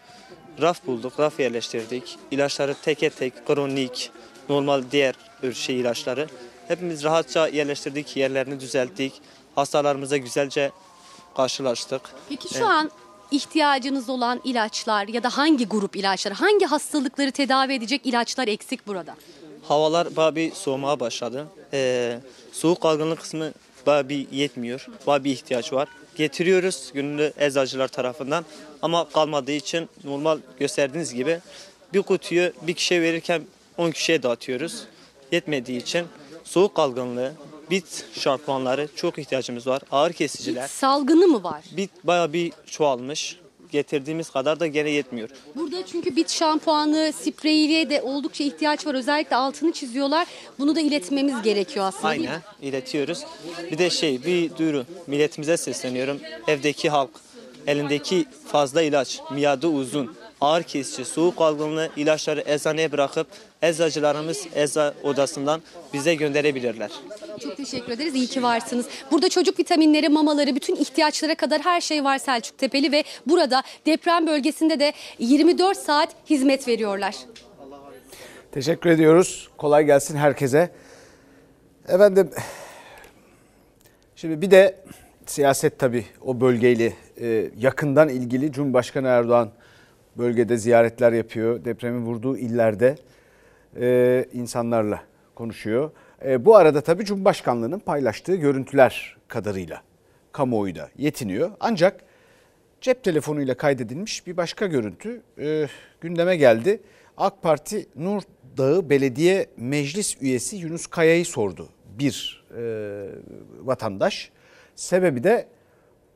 Raf 0.63 0.87
bulduk, 0.87 1.21
raf 1.21 1.41
yerleştirdik. 1.41 2.19
İlaçları 2.31 2.75
teke 2.83 3.11
tek, 3.11 3.47
kronik, 3.47 4.11
normal 4.49 4.83
diğer 4.93 5.15
şey 5.55 5.81
ilaçları. 5.81 6.29
Hepimiz 6.69 7.05
rahatça 7.05 7.49
yerleştirdik, 7.49 8.17
yerlerini 8.17 8.61
düzelttik. 8.61 9.13
Hastalarımıza 9.55 10.17
güzelce 10.17 10.71
karşılaştık. 11.37 12.01
Peki 12.29 12.49
şu 12.49 12.55
Evet. 12.55 12.67
an 12.67 12.91
ihtiyacınız 13.31 14.09
olan 14.09 14.41
ilaçlar 14.45 15.09
ya 15.09 15.23
da 15.23 15.37
hangi 15.37 15.67
grup 15.67 15.97
ilaçlar, 15.97 16.35
hangi 16.35 16.67
hastalıkları 16.67 17.31
tedavi 17.33 17.73
edecek 17.73 18.07
ilaçlar 18.07 18.49
eksik 18.49 18.87
burada? 18.87 19.15
Havalar 19.69 20.17
bayağı 20.17 20.35
bir 20.37 20.53
soğumaya 20.53 21.01
başladı. 21.01 21.47
Ee, 21.73 22.21
soğuk 22.53 22.85
algınlık 22.87 23.21
kısmı 23.21 23.53
bayağı 23.87 24.09
bir 24.09 24.31
yetmiyor. 24.33 24.87
Bayağı 25.07 25.25
bir 25.25 25.31
ihtiyaç 25.31 25.73
var. 25.73 25.89
Getiriyoruz 26.17 26.91
gönüllü 26.95 27.33
eczacılar 27.39 27.89
tarafından 27.89 28.45
ama 28.83 29.09
kalmadığı 29.09 29.53
için 29.53 29.89
normal 30.05 30.39
gösterdiğiniz 30.59 31.15
gibi 31.15 31.41
bir 31.95 32.03
kutuyu 32.03 32.53
bir 32.63 32.75
kişiye 32.75 33.03
verirken 33.03 33.43
10 33.79 33.91
kişiye 33.91 34.23
dağıtıyoruz. 34.23 34.85
Yetmediği 35.33 35.81
için 35.81 36.07
soğuk 36.45 36.79
algınlığı, 36.79 37.33
bit 37.71 38.05
şampuanları 38.13 38.89
çok 38.97 39.19
ihtiyacımız 39.19 39.67
var. 39.67 39.83
Ağır 39.91 40.13
kesiciler. 40.13 40.69
Salgını 40.69 41.27
mı 41.27 41.43
var? 41.43 41.65
Bit 41.77 41.91
bayağı 42.05 42.33
bir 42.33 42.53
çoğalmış. 42.67 43.37
Getirdiğimiz 43.73 44.31
kadar 44.31 44.61
da 44.61 44.67
gene 44.67 44.91
yetmiyor. 44.91 45.29
Burada 45.57 45.87
çünkü 45.87 46.17
bit 46.17 46.31
şampuanı, 46.31 47.13
spreyiyle 47.13 47.91
de 47.91 48.03
oldukça 48.03 48.45
ihtiyaç 48.45 48.87
var. 48.87 48.95
Özellikle 48.95 49.37
altını 49.37 49.73
çiziyorlar. 49.73 50.27
Bunu 50.59 50.77
da 50.77 50.81
iletmemiz 50.81 51.43
gerekiyor 51.43 51.87
aslında? 51.87 52.09
Aynen 52.09 52.43
iletiyoruz. 52.63 53.25
Bir 53.71 53.79
de 53.79 53.91
şey 53.91 54.25
bir 54.25 54.57
duyuru 54.57 54.85
milletimize 55.07 55.57
sesleniyorum. 55.57 56.21
Evdeki 56.49 56.91
halk 56.91 57.11
elindeki 57.67 58.27
fazla 58.47 58.83
ilaç, 58.83 59.21
miadı 59.31 59.67
uzun, 59.67 60.17
ağır 60.41 60.63
kesici, 60.63 61.05
soğuk 61.05 61.41
algınlığı 61.41 61.91
ilaçları 61.97 62.45
eczaneye 62.47 62.93
bırakıp 62.93 63.27
eczacılarımız 63.63 64.47
ecza 64.55 64.95
odasından 65.03 65.63
bize 65.93 66.15
gönderebilirler. 66.15 66.91
Çok 67.43 67.57
teşekkür 67.57 67.93
ederiz. 67.93 68.15
İyi 68.15 68.27
ki 68.27 68.43
varsınız. 68.43 68.87
Burada 69.11 69.29
çocuk 69.29 69.59
vitaminleri, 69.59 70.09
mamaları, 70.09 70.55
bütün 70.55 70.77
ihtiyaçlara 70.77 71.35
kadar 71.35 71.61
her 71.61 71.81
şey 71.81 72.05
var 72.05 72.19
Selçuk 72.19 72.59
Tepeli 72.59 72.93
ve 72.93 73.05
burada 73.27 73.63
deprem 73.87 74.27
bölgesinde 74.27 74.81
de 74.81 74.93
24 75.19 75.79
saat 75.79 76.09
hizmet 76.31 76.69
veriyorlar. 76.69 77.15
Teşekkür 78.53 78.91
ediyoruz. 78.91 79.49
Kolay 79.57 79.85
gelsin 79.85 80.17
herkese. 80.17 80.71
Efendim 81.89 82.31
şimdi 84.17 84.43
bir 84.43 84.51
de 84.51 84.77
siyaset 85.27 85.79
tabii 85.79 86.05
o 86.25 86.41
bölgeyle 86.41 86.93
e, 87.21 87.51
yakından 87.59 88.09
ilgili 88.09 88.53
Cumhurbaşkanı 88.53 89.09
Erdoğan 89.09 89.51
bölgede 90.19 90.57
ziyaretler 90.57 91.13
yapıyor. 91.13 91.65
Depremin 91.65 92.07
vurduğu 92.07 92.37
illerde 92.37 92.97
e, 93.81 94.25
insanlarla 94.33 95.03
konuşuyor. 95.35 95.91
E, 96.25 96.45
bu 96.45 96.57
arada 96.57 96.81
tabii 96.81 97.05
Cumhurbaşkanlığının 97.05 97.79
paylaştığı 97.79 98.37
görüntüler 98.37 99.17
kadarıyla 99.29 99.83
kamuoyu 100.33 100.75
da 100.75 100.91
yetiniyor. 100.99 101.51
Ancak 101.61 102.01
cep 102.81 103.05
telefonuyla 103.05 103.57
kaydedilmiş 103.57 104.27
bir 104.27 104.37
başka 104.37 104.67
görüntü 104.67 105.23
e, 105.39 105.67
gündeme 106.01 106.37
geldi. 106.37 106.81
AK 107.17 107.43
Parti 107.43 107.87
Nur 107.97 108.23
Dağı 108.57 108.91
Belediye 108.91 109.47
Meclis 109.57 110.23
üyesi 110.23 110.57
Yunus 110.57 110.87
Kaya'yı 110.87 111.25
sordu 111.25 111.69
bir 111.99 112.45
e, 112.59 112.63
vatandaş. 113.63 114.31
Sebebi 114.75 115.25
de 115.25 115.47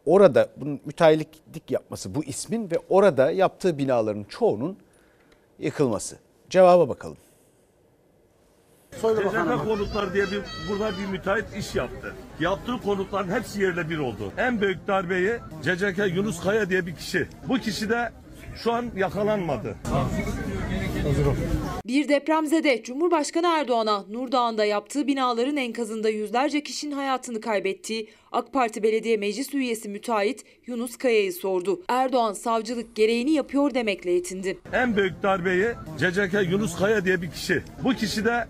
orada 0.07 0.49
bunun 0.57 0.81
müteahhitlik 0.85 1.71
yapması 1.71 2.15
bu 2.15 2.25
ismin 2.25 2.71
ve 2.71 2.79
orada 2.89 3.31
yaptığı 3.31 3.79
binaların 3.79 4.25
çoğunun 4.25 4.77
yıkılması. 5.59 6.17
Cevaba 6.51 6.89
bakalım. 6.89 7.17
CZK 8.93 9.65
konutlar 9.65 10.15
diye 10.15 10.25
bir 10.25 10.43
burada 10.71 10.99
bir 10.99 11.07
müteahhit 11.07 11.57
iş 11.57 11.75
yaptı. 11.75 12.15
Yaptığı 12.41 12.79
konutların 12.85 13.31
hepsi 13.31 13.63
yerle 13.63 13.91
bir 13.91 13.99
oldu. 13.99 14.33
En 14.37 14.61
büyük 14.61 14.87
darbeyi 14.89 15.33
CCK 15.63 16.17
Yunus 16.17 16.41
Kaya 16.41 16.71
diye 16.71 16.87
bir 16.87 16.95
kişi. 16.95 17.29
Bu 17.49 17.59
kişi 17.59 17.91
de 17.91 18.13
şu 18.57 18.73
an 18.73 18.91
yakalanmadı. 18.97 19.75
Bir 21.91 22.09
depremzede 22.09 22.83
Cumhurbaşkanı 22.83 23.47
Erdoğan'a 23.47 24.05
Nurdağ'ında 24.11 24.65
yaptığı 24.65 25.07
binaların 25.07 25.57
enkazında 25.57 26.09
yüzlerce 26.09 26.63
kişinin 26.63 26.93
hayatını 26.93 27.41
kaybettiği 27.41 28.09
AK 28.33 28.53
Parti 28.53 28.83
Belediye 28.83 29.17
Meclis 29.17 29.55
üyesi 29.55 29.89
müteahhit 29.89 30.45
Yunus 30.67 30.97
Kaya'yı 30.97 31.33
sordu. 31.33 31.83
Erdoğan 31.89 32.33
savcılık 32.33 32.97
gereğini 32.97 33.31
yapıyor 33.31 33.75
demekle 33.75 34.11
yetindi. 34.11 34.59
En 34.73 34.97
büyük 34.97 35.23
darbeyi 35.23 35.67
CCK 35.99 36.51
Yunus 36.51 36.79
Kaya 36.79 37.05
diye 37.05 37.23
bir 37.23 37.31
kişi. 37.31 37.63
Bu 37.85 37.95
kişi 37.95 38.25
de 38.25 38.49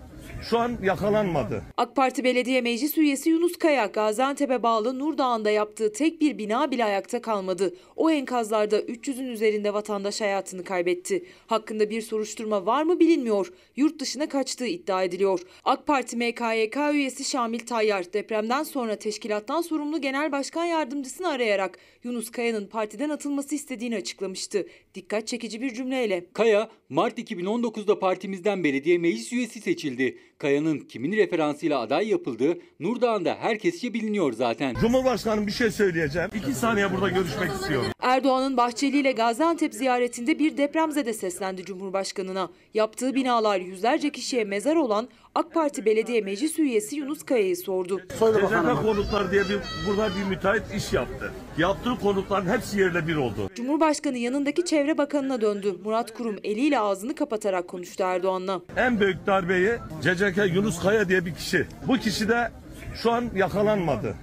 şu 0.49 0.59
an 0.59 0.77
yakalanmadı. 0.83 1.63
AK 1.77 1.95
Parti 1.95 2.23
Belediye 2.23 2.61
Meclis 2.61 2.97
üyesi 2.97 3.29
Yunus 3.29 3.57
Kaya, 3.57 3.85
Gaziantep'e 3.85 4.63
bağlı 4.63 4.99
Nurdağ'ında 4.99 5.49
yaptığı 5.49 5.93
tek 5.93 6.21
bir 6.21 6.37
bina 6.37 6.71
bile 6.71 6.85
ayakta 6.85 7.21
kalmadı. 7.21 7.75
O 7.95 8.09
enkazlarda 8.09 8.79
300'ün 8.79 9.27
üzerinde 9.27 9.73
vatandaş 9.73 10.21
hayatını 10.21 10.63
kaybetti. 10.63 11.25
Hakkında 11.47 11.89
bir 11.89 12.01
soruşturma 12.01 12.65
var 12.65 12.83
mı 12.83 12.99
bilinmiyor. 12.99 13.53
Yurt 13.75 13.99
dışına 13.99 14.29
kaçtığı 14.29 14.67
iddia 14.67 15.03
ediliyor. 15.03 15.39
AK 15.63 15.87
Parti 15.87 16.17
MKYK 16.17 16.77
üyesi 16.93 17.23
Şamil 17.23 17.59
Tayyar 17.59 18.13
depremden 18.13 18.63
sonra 18.63 18.95
teşkilattan 18.95 19.61
sorumlu 19.61 20.01
Genel 20.01 20.31
Başkan 20.31 20.65
Yardımcısını 20.65 21.27
arayarak 21.27 21.79
Yunus 22.03 22.31
Kaya'nın 22.31 22.67
partiden 22.67 23.09
atılması 23.09 23.55
istediğini 23.55 23.95
açıklamıştı. 23.95 24.67
Dikkat 24.95 25.27
çekici 25.27 25.61
bir 25.61 25.73
cümleyle. 25.73 26.25
Kaya, 26.33 26.69
Mart 26.89 27.19
2019'da 27.19 27.99
partimizden 27.99 28.63
belediye 28.63 28.97
meclis 28.97 29.33
üyesi 29.33 29.61
seçildi. 29.61 30.17
Kaya'nın 30.41 30.79
kimin 30.79 31.11
referansıyla 31.11 31.79
aday 31.79 32.09
yapıldığı 32.09 32.57
Nurdağ'ında 32.79 33.35
herkesçe 33.39 33.93
biliniyor 33.93 34.33
zaten. 34.33 34.75
Cumhurbaşkanım 34.81 35.47
bir 35.47 35.51
şey 35.51 35.71
söyleyeceğim. 35.71 36.29
İki 36.35 36.53
saniye 36.53 36.93
burada 36.93 37.09
görüşmek 37.09 37.51
istiyorum. 37.51 37.87
Erdoğan'ın 37.99 38.57
Bahçeli 38.57 38.97
ile 38.97 39.11
Gaziantep 39.11 39.73
ziyaretinde 39.73 40.39
bir 40.39 40.57
depremzede 40.57 41.13
seslendi 41.13 41.65
Cumhurbaşkanı'na. 41.65 42.49
Yaptığı 42.73 43.15
binalar 43.15 43.59
yüzlerce 43.59 44.09
kişiye 44.09 44.43
mezar 44.43 44.75
olan 44.75 45.07
AK 45.35 45.53
Parti 45.53 45.85
Belediye 45.85 46.21
Meclis 46.21 46.59
üyesi 46.59 46.95
Yunus 46.95 47.23
Kaya'yı 47.23 47.57
sordu. 47.57 48.01
CZK 48.09 48.81
konutlar 48.81 49.31
diye 49.31 49.43
bir 49.43 49.59
burada 49.87 50.09
bir 50.15 50.29
müteahhit 50.29 50.63
iş 50.77 50.93
yaptı. 50.93 51.31
Yaptığı 51.57 51.95
konutların 52.01 52.49
hepsi 52.49 52.79
yerle 52.79 53.07
bir 53.07 53.15
oldu. 53.15 53.49
Cumhurbaşkanı 53.55 54.17
yanındaki 54.17 54.65
Çevre 54.65 54.97
Bakanı'na 54.97 55.41
döndü. 55.41 55.75
Murat 55.83 56.13
Kurum 56.13 56.35
eliyle 56.43 56.79
ağzını 56.79 57.15
kapatarak 57.15 57.67
konuştu 57.67 58.03
Erdoğan'la. 58.03 58.61
En 58.77 58.99
büyük 58.99 59.27
darbeyi 59.27 59.71
CCK 60.01 60.30
Yunus 60.37 60.79
Kaya 60.81 61.09
diye 61.09 61.25
bir 61.25 61.35
kişi. 61.35 61.67
Bu 61.87 61.97
kişi 61.97 62.29
de 62.29 62.51
şu 62.95 63.11
an 63.11 63.29
yakalanmadı. 63.35 64.15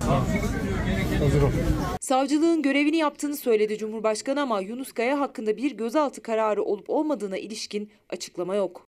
Savcılığın 2.00 2.62
görevini 2.62 2.96
yaptığını 2.96 3.36
söyledi 3.36 3.78
Cumhurbaşkanı 3.78 4.40
ama 4.40 4.60
Yunus 4.60 4.92
Kaya 4.92 5.20
hakkında 5.20 5.56
bir 5.56 5.76
gözaltı 5.76 6.22
kararı 6.22 6.62
olup 6.62 6.90
olmadığına 6.90 7.38
ilişkin 7.38 7.90
açıklama 8.10 8.54
yok. 8.54 8.88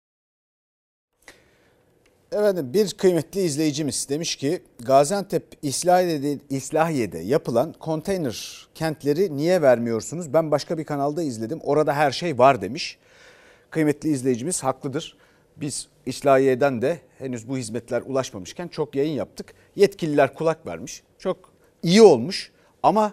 Efendim 2.32 2.72
bir 2.74 2.94
kıymetli 2.94 3.40
izleyicimiz 3.40 4.08
demiş 4.08 4.36
ki 4.36 4.62
Gaziantep 4.80 5.44
İslahiye'de, 5.62 6.38
İslahiye'de 6.50 7.18
yapılan 7.18 7.72
konteyner 7.72 8.68
kentleri 8.74 9.36
niye 9.36 9.62
vermiyorsunuz? 9.62 10.32
Ben 10.32 10.50
başka 10.50 10.78
bir 10.78 10.84
kanalda 10.84 11.22
izledim 11.22 11.60
orada 11.62 11.92
her 11.92 12.10
şey 12.10 12.38
var 12.38 12.62
demiş. 12.62 12.98
Kıymetli 13.70 14.08
izleyicimiz 14.08 14.64
haklıdır. 14.64 15.16
Biz 15.61 15.88
İslahiye'den 16.06 16.82
de 16.82 16.98
henüz 17.18 17.48
bu 17.48 17.56
hizmetler 17.56 18.02
ulaşmamışken 18.06 18.68
çok 18.68 18.94
yayın 18.94 19.12
yaptık. 19.12 19.54
Yetkililer 19.76 20.34
kulak 20.34 20.66
vermiş. 20.66 21.02
Çok 21.18 21.52
iyi 21.82 22.02
olmuş 22.02 22.52
ama 22.82 23.12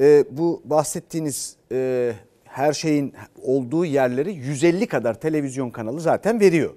e, 0.00 0.24
bu 0.30 0.62
bahsettiğiniz 0.64 1.56
e, 1.72 2.12
her 2.44 2.72
şeyin 2.72 3.14
olduğu 3.42 3.84
yerleri 3.84 4.32
150 4.32 4.86
kadar 4.86 5.20
televizyon 5.20 5.70
kanalı 5.70 6.00
zaten 6.00 6.40
veriyor. 6.40 6.74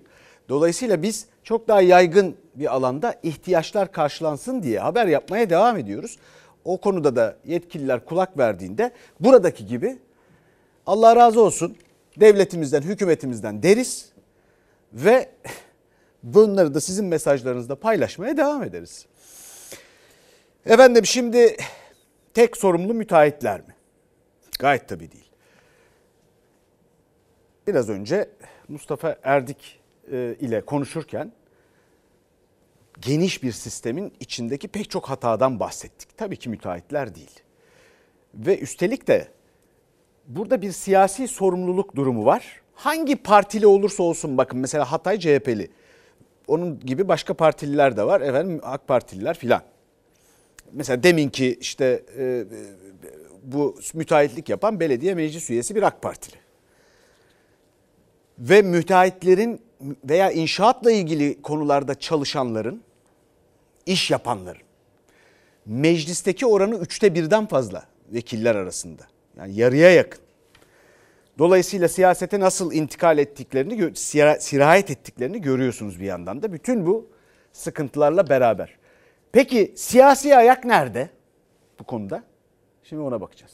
Dolayısıyla 0.50 1.02
biz 1.04 1.26
çok 1.44 1.68
daha 1.68 1.82
yaygın 1.82 2.36
bir 2.56 2.76
alanda 2.76 3.16
ihtiyaçlar 3.24 3.92
karşılansın 3.92 4.64
diye 4.64 4.80
haber 4.80 5.08
yapmaya 5.08 5.50
devam 5.50 5.78
ediyoruz. 5.78 6.18
O 6.66 6.78
konuda 6.78 7.16
da 7.16 7.38
yetkililer 7.46 8.06
kulak 8.06 8.38
verdiğinde 8.38 8.92
buradaki 9.20 9.66
gibi 9.66 9.98
Allah 10.86 11.16
razı 11.16 11.42
olsun 11.42 11.76
devletimizden, 12.20 12.82
hükümetimizden 12.82 13.64
deriz 13.64 14.11
ve 14.94 15.30
bunları 16.24 16.74
da 16.74 16.82
sizin 16.82 17.06
mesajlarınızda 17.06 17.76
paylaşmaya 17.76 18.38
devam 18.38 18.64
ederiz. 18.64 19.06
Efendim 20.66 21.06
şimdi 21.06 21.58
tek 22.34 22.58
sorumlu 22.58 22.94
müteahhitler 22.94 23.60
mi? 23.60 23.76
Gayet 24.60 24.90
tabii 24.90 25.12
değil. 25.12 25.32
Biraz 27.68 27.90
önce 27.90 28.30
Mustafa 28.68 29.18
Erdik 29.24 29.80
e, 30.12 30.36
ile 30.40 30.62
konuşurken 30.66 31.32
geniş 33.02 33.44
bir 33.44 33.52
sistemin 33.52 34.14
içindeki 34.20 34.68
pek 34.68 34.90
çok 34.90 35.10
hatadan 35.10 35.60
bahsettik. 35.60 36.18
Tabii 36.18 36.38
ki 36.38 36.50
müteahhitler 36.50 37.16
değil. 37.16 37.40
Ve 38.34 38.60
üstelik 38.60 39.08
de 39.08 39.28
burada 40.28 40.62
bir 40.62 40.72
siyasi 40.72 41.28
sorumluluk 41.28 41.96
durumu 41.96 42.26
var. 42.26 42.61
Hangi 42.82 43.16
partili 43.16 43.68
olursa 43.68 44.04
olsun 44.04 44.38
bakın 44.38 44.60
mesela 44.60 44.92
Hatay 44.92 45.20
CHP'li. 45.20 45.70
Onun 46.48 46.80
gibi 46.80 47.08
başka 47.08 47.34
partililer 47.34 47.98
de 47.98 48.04
var. 48.04 48.22
Efendim 48.22 48.60
AK 48.64 48.88
Partililer 48.88 49.38
filan. 49.38 49.62
Mesela 50.72 51.04
deminki 51.04 51.58
işte 51.60 52.04
e, 52.18 52.46
bu 53.44 53.78
müteahhitlik 53.94 54.50
yapan 54.50 54.80
belediye 54.80 55.16
meclis 55.16 55.50
üyesi 55.50 55.76
bir 55.76 55.84
AK 55.84 56.02
Partili. 56.02 56.36
Ve 58.40 58.62
müteahhitlerin 58.62 59.62
veya 60.04 60.32
inşaatla 60.32 60.92
ilgili 60.92 61.42
konularda 61.42 62.00
çalışanların, 62.00 62.82
iş 63.86 64.12
yapanların 64.12 64.62
meclisteki 65.66 66.46
oranı 66.46 66.76
üçte 66.76 67.16
birden 67.16 67.46
fazla 67.46 67.86
vekiller 68.14 68.56
arasında. 68.56 69.04
Yani 69.38 69.56
yarıya 69.56 69.92
yakın. 69.92 70.31
Dolayısıyla 71.40 71.88
siyasete 71.88 72.40
nasıl 72.40 72.74
intikal 72.74 73.18
ettiklerini, 73.18 73.96
sirayet 74.40 74.90
ettiklerini 74.92 75.42
görüyorsunuz 75.42 76.00
bir 76.00 76.06
yandan 76.06 76.42
da. 76.44 76.54
Bütün 76.54 76.86
bu 76.86 77.10
sıkıntılarla 77.54 78.30
beraber. 78.30 78.78
Peki 79.32 79.74
siyasi 79.76 80.36
ayak 80.38 80.66
nerede 80.66 81.10
bu 81.80 81.84
konuda? 81.84 82.24
Şimdi 82.84 83.02
ona 83.02 83.22
bakacağız. 83.22 83.54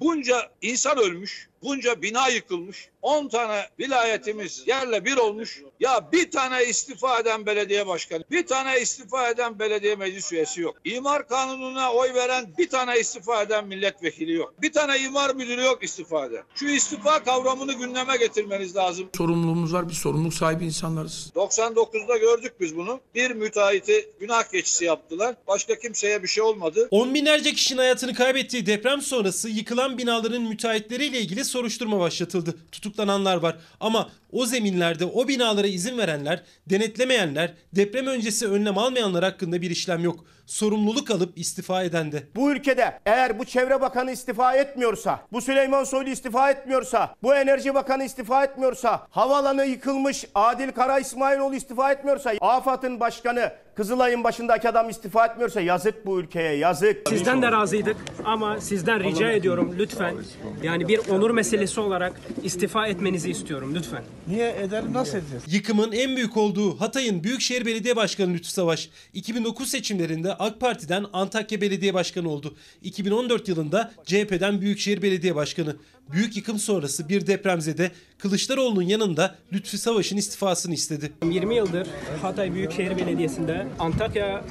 Bunca 0.00 0.36
insan 0.62 0.98
ölmüş, 0.98 1.48
bunca 1.62 2.02
bina 2.02 2.28
yıkılmış, 2.28 2.90
10 3.06 3.28
tane 3.28 3.66
vilayetimiz 3.78 4.62
yerle 4.66 5.04
bir 5.04 5.16
olmuş. 5.16 5.62
Ya 5.80 6.08
bir 6.12 6.30
tane 6.30 6.64
istifa 6.64 7.20
eden 7.20 7.46
belediye 7.46 7.86
başkanı, 7.86 8.24
bir 8.30 8.46
tane 8.46 8.80
istifa 8.80 9.30
eden 9.30 9.58
belediye 9.58 9.96
meclis 9.96 10.32
üyesi 10.32 10.60
yok. 10.60 10.76
İmar 10.84 11.28
kanununa 11.28 11.92
oy 11.92 12.14
veren 12.14 12.54
bir 12.58 12.68
tane 12.68 13.00
istifa 13.00 13.42
eden 13.42 13.66
milletvekili 13.66 14.32
yok. 14.32 14.54
Bir 14.62 14.72
tane 14.72 14.98
imar 14.98 15.34
müdürü 15.34 15.60
yok 15.60 15.84
istifa 15.84 16.26
eden. 16.26 16.42
Şu 16.54 16.66
istifa 16.66 17.24
kavramını 17.24 17.72
gündeme 17.72 18.16
getirmeniz 18.16 18.76
lazım. 18.76 19.08
Sorumluluğumuz 19.16 19.74
var. 19.74 19.88
Bir 19.88 19.94
sorumluluk 19.94 20.34
sahibi 20.34 20.64
insanlarız. 20.64 21.30
99'da 21.34 22.16
gördük 22.16 22.52
biz 22.60 22.76
bunu. 22.76 23.00
Bir 23.14 23.30
müteahhiti 23.30 24.10
günah 24.20 24.42
keçisi 24.42 24.84
yaptılar. 24.84 25.34
Başka 25.48 25.78
kimseye 25.78 26.22
bir 26.22 26.28
şey 26.28 26.42
olmadı. 26.42 26.88
On 26.90 27.14
binlerce 27.14 27.52
kişinin 27.52 27.78
hayatını 27.78 28.14
kaybettiği 28.14 28.66
deprem 28.66 29.02
sonrası 29.02 29.48
yıkılan 29.48 29.98
binaların 29.98 30.42
müteahhitleriyle 30.42 31.20
ilgili 31.20 31.44
soruşturma 31.44 32.00
başlatıldı. 32.00 32.54
Tutuklananlar 32.96 33.36
var 33.36 33.56
ama 33.80 34.10
o 34.32 34.46
zeminlerde 34.46 35.04
o 35.04 35.28
binalara 35.28 35.66
izin 35.66 35.98
verenler, 35.98 36.42
denetlemeyenler, 36.66 37.54
deprem 37.72 38.06
öncesi 38.06 38.46
önlem 38.46 38.78
almayanlar 38.78 39.24
hakkında 39.24 39.62
bir 39.62 39.70
işlem 39.70 40.04
yok. 40.04 40.24
Sorumluluk 40.46 41.10
alıp 41.10 41.38
istifa 41.38 41.82
eden 41.82 42.12
de. 42.12 42.22
Bu 42.36 42.52
ülkede 42.52 42.98
eğer 43.06 43.38
bu 43.38 43.44
Çevre 43.44 43.80
Bakanı 43.80 44.12
istifa 44.12 44.54
etmiyorsa, 44.54 45.20
bu 45.32 45.40
Süleyman 45.40 45.84
Soylu 45.84 46.10
istifa 46.10 46.50
etmiyorsa, 46.50 47.14
bu 47.22 47.34
Enerji 47.34 47.74
Bakanı 47.74 48.04
istifa 48.04 48.44
etmiyorsa, 48.44 49.06
havalanı 49.10 49.66
yıkılmış 49.66 50.24
Adil 50.34 50.72
Kara 50.72 50.98
İsmailoğlu 50.98 51.54
istifa 51.54 51.92
etmiyorsa, 51.92 52.32
AFAD'ın 52.40 53.00
başkanı 53.00 53.52
Kızılay'ın 53.76 54.24
başındaki 54.24 54.68
adam 54.68 54.90
istifa 54.90 55.26
etmiyorsa 55.26 55.60
yazık 55.60 56.06
bu 56.06 56.20
ülkeye 56.20 56.56
yazık. 56.56 57.08
Sizden 57.08 57.42
de 57.42 57.52
razıydık 57.52 57.96
ama 58.24 58.60
sizden 58.60 59.02
rica 59.02 59.30
ediyorum 59.30 59.74
lütfen 59.78 60.14
yani 60.62 60.88
bir 60.88 60.98
onur 60.98 61.30
meselesi 61.30 61.80
olarak 61.80 62.20
istifa 62.42 62.86
etmenizi 62.86 63.30
istiyorum 63.30 63.74
lütfen. 63.74 64.02
Niye 64.28 64.56
ederim 64.62 64.92
nasıl 64.92 65.18
edeceğiz? 65.18 65.42
Yıkımın 65.46 65.92
en 65.92 66.16
büyük 66.16 66.36
olduğu 66.36 66.80
Hatay'ın 66.80 67.24
Büyükşehir 67.24 67.66
Belediye 67.66 67.96
Başkanı 67.96 68.34
Lütfü 68.34 68.50
Savaş 68.50 68.90
2009 69.12 69.68
seçimlerinde 69.68 70.35
AK 70.38 70.60
Parti'den 70.60 71.06
Antakya 71.12 71.60
Belediye 71.60 71.94
Başkanı 71.94 72.30
oldu. 72.30 72.56
2014 72.82 73.48
yılında 73.48 73.92
CHP'den 74.04 74.60
Büyükşehir 74.60 75.02
Belediye 75.02 75.34
Başkanı. 75.34 75.76
Büyük 76.12 76.36
yıkım 76.36 76.58
sonrası 76.58 77.08
bir 77.08 77.26
depremzede 77.26 77.90
Kılıçdaroğlu'nun 78.18 78.82
yanında 78.82 79.34
Lütfü 79.52 79.78
Savaş'ın 79.78 80.16
istifasını 80.16 80.74
istedi. 80.74 81.12
20 81.24 81.54
yıldır 81.54 81.86
Hatay 82.22 82.54
Büyükşehir 82.54 82.96
Belediyesi'nde, 82.96 83.66
Antakya 83.78 84.44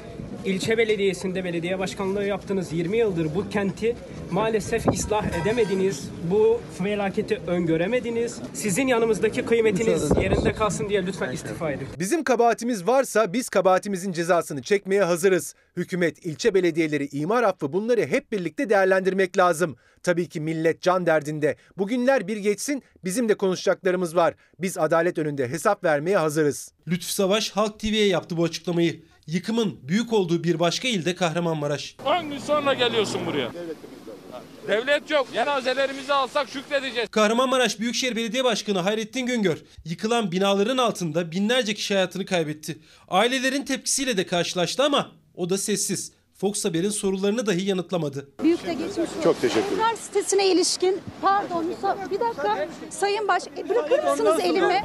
ilçe 0.45 0.77
belediyesinde 0.77 1.43
belediye 1.43 1.79
başkanlığı 1.79 2.25
yaptınız. 2.25 2.73
20 2.73 2.97
yıldır 2.97 3.35
bu 3.35 3.49
kenti 3.49 3.95
maalesef 4.31 4.87
ıslah 4.87 5.41
edemediniz. 5.41 6.09
Bu 6.31 6.61
felaketi 6.77 7.41
öngöremediniz. 7.47 8.39
Sizin 8.53 8.87
yanımızdaki 8.87 9.45
kıymetiniz 9.45 10.11
yerinde 10.21 10.53
kalsın 10.53 10.89
diye 10.89 11.05
lütfen 11.05 11.31
istifa 11.31 11.71
edin. 11.71 11.87
Bizim 11.99 12.23
kabahatimiz 12.23 12.87
varsa 12.87 13.33
biz 13.33 13.49
kabahatimizin 13.49 14.11
cezasını 14.11 14.61
çekmeye 14.61 15.03
hazırız. 15.03 15.55
Hükümet, 15.77 16.25
ilçe 16.25 16.53
belediyeleri, 16.53 17.07
imar 17.11 17.43
affı 17.43 17.73
bunları 17.73 18.05
hep 18.05 18.31
birlikte 18.31 18.69
değerlendirmek 18.69 19.37
lazım. 19.37 19.75
Tabii 20.05 20.29
ki 20.29 20.39
millet 20.41 20.81
can 20.81 21.05
derdinde. 21.05 21.55
Bugünler 21.77 22.27
bir 22.27 22.37
geçsin 22.37 22.83
bizim 23.03 23.29
de 23.29 23.35
konuşacaklarımız 23.35 24.15
var. 24.15 24.33
Biz 24.59 24.77
adalet 24.77 25.17
önünde 25.17 25.47
hesap 25.49 25.83
vermeye 25.83 26.17
hazırız. 26.17 26.71
Lütfü 26.87 27.11
Savaş 27.13 27.51
Halk 27.51 27.79
TV'ye 27.79 28.07
yaptı 28.07 28.37
bu 28.37 28.43
açıklamayı. 28.43 29.03
Yıkımın 29.27 29.79
büyük 29.87 30.13
olduğu 30.13 30.43
bir 30.43 30.59
başka 30.59 30.87
ilde 30.87 31.15
Kahramanmaraş. 31.15 31.95
10 32.05 32.29
gün 32.29 32.37
sonra 32.37 32.73
geliyorsun 32.73 33.25
buraya. 33.25 33.51
Devlet 34.67 35.09
yok. 35.09 35.27
Cenazelerimizi 35.33 36.13
alsak 36.13 36.49
şükredeceğiz. 36.49 37.09
Kahramanmaraş 37.09 37.79
Büyükşehir 37.79 38.15
Belediye 38.15 38.43
Başkanı 38.43 38.79
Hayrettin 38.79 39.25
Güngör 39.25 39.57
yıkılan 39.85 40.31
binaların 40.31 40.77
altında 40.77 41.31
binlerce 41.31 41.73
kişi 41.73 41.93
hayatını 41.93 42.25
kaybetti. 42.25 42.77
Ailelerin 43.07 43.65
tepkisiyle 43.65 44.17
de 44.17 44.25
karşılaştı 44.25 44.83
ama 44.83 45.11
o 45.35 45.49
da 45.49 45.57
sessiz. 45.57 46.11
Fox 46.37 46.65
Haber'in 46.65 46.89
sorularını 46.89 47.45
dahi 47.45 47.61
yanıtlamadı. 47.69 48.27
Büyük 48.43 48.65
de 48.65 48.73
geçmiş 48.73 48.97
olsun. 48.97 49.21
Çok 49.23 49.41
teşekkür 49.41 49.61
ederim. 49.61 49.79
Evler 49.79 49.95
sitesine 49.95 50.47
ilişkin 50.47 51.01
pardon 51.21 51.65
bir 52.11 52.19
dakika 52.19 52.67
Sayın 52.89 53.27
Baş 53.27 53.43
e, 53.57 53.69
bırakır 53.69 54.03
mısınız 54.03 54.39
elimi? 54.39 54.83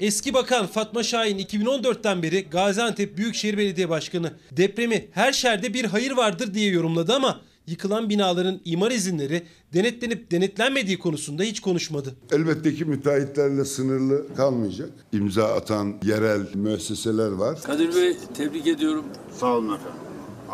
Eski 0.00 0.34
Bakan 0.34 0.66
Fatma 0.66 1.02
Şahin 1.02 1.38
2014'ten 1.38 2.22
beri 2.22 2.42
Gaziantep 2.50 3.16
Büyükşehir 3.16 3.58
Belediye 3.58 3.88
Başkanı 3.88 4.32
depremi 4.52 5.08
her 5.12 5.32
şerde 5.32 5.74
bir 5.74 5.84
hayır 5.84 6.10
vardır 6.12 6.54
diye 6.54 6.70
yorumladı 6.70 7.14
ama 7.14 7.40
yıkılan 7.66 8.08
binaların 8.08 8.60
imar 8.64 8.90
izinleri 8.90 9.42
denetlenip 9.74 10.30
denetlenmediği 10.30 10.98
konusunda 10.98 11.42
hiç 11.42 11.60
konuşmadı. 11.60 12.14
Elbette 12.32 12.74
ki 12.74 12.84
müteahhitlerle 12.84 13.64
sınırlı 13.64 14.34
kalmayacak. 14.34 14.90
İmza 15.12 15.54
atan 15.54 15.94
yerel 16.04 16.54
müesseseler 16.54 17.30
var. 17.30 17.62
Kadir 17.62 17.94
Bey 17.94 18.16
tebrik 18.34 18.66
ediyorum. 18.66 19.04
Sağ 19.40 19.56
olun 19.56 19.66
efendim. 19.74 20.03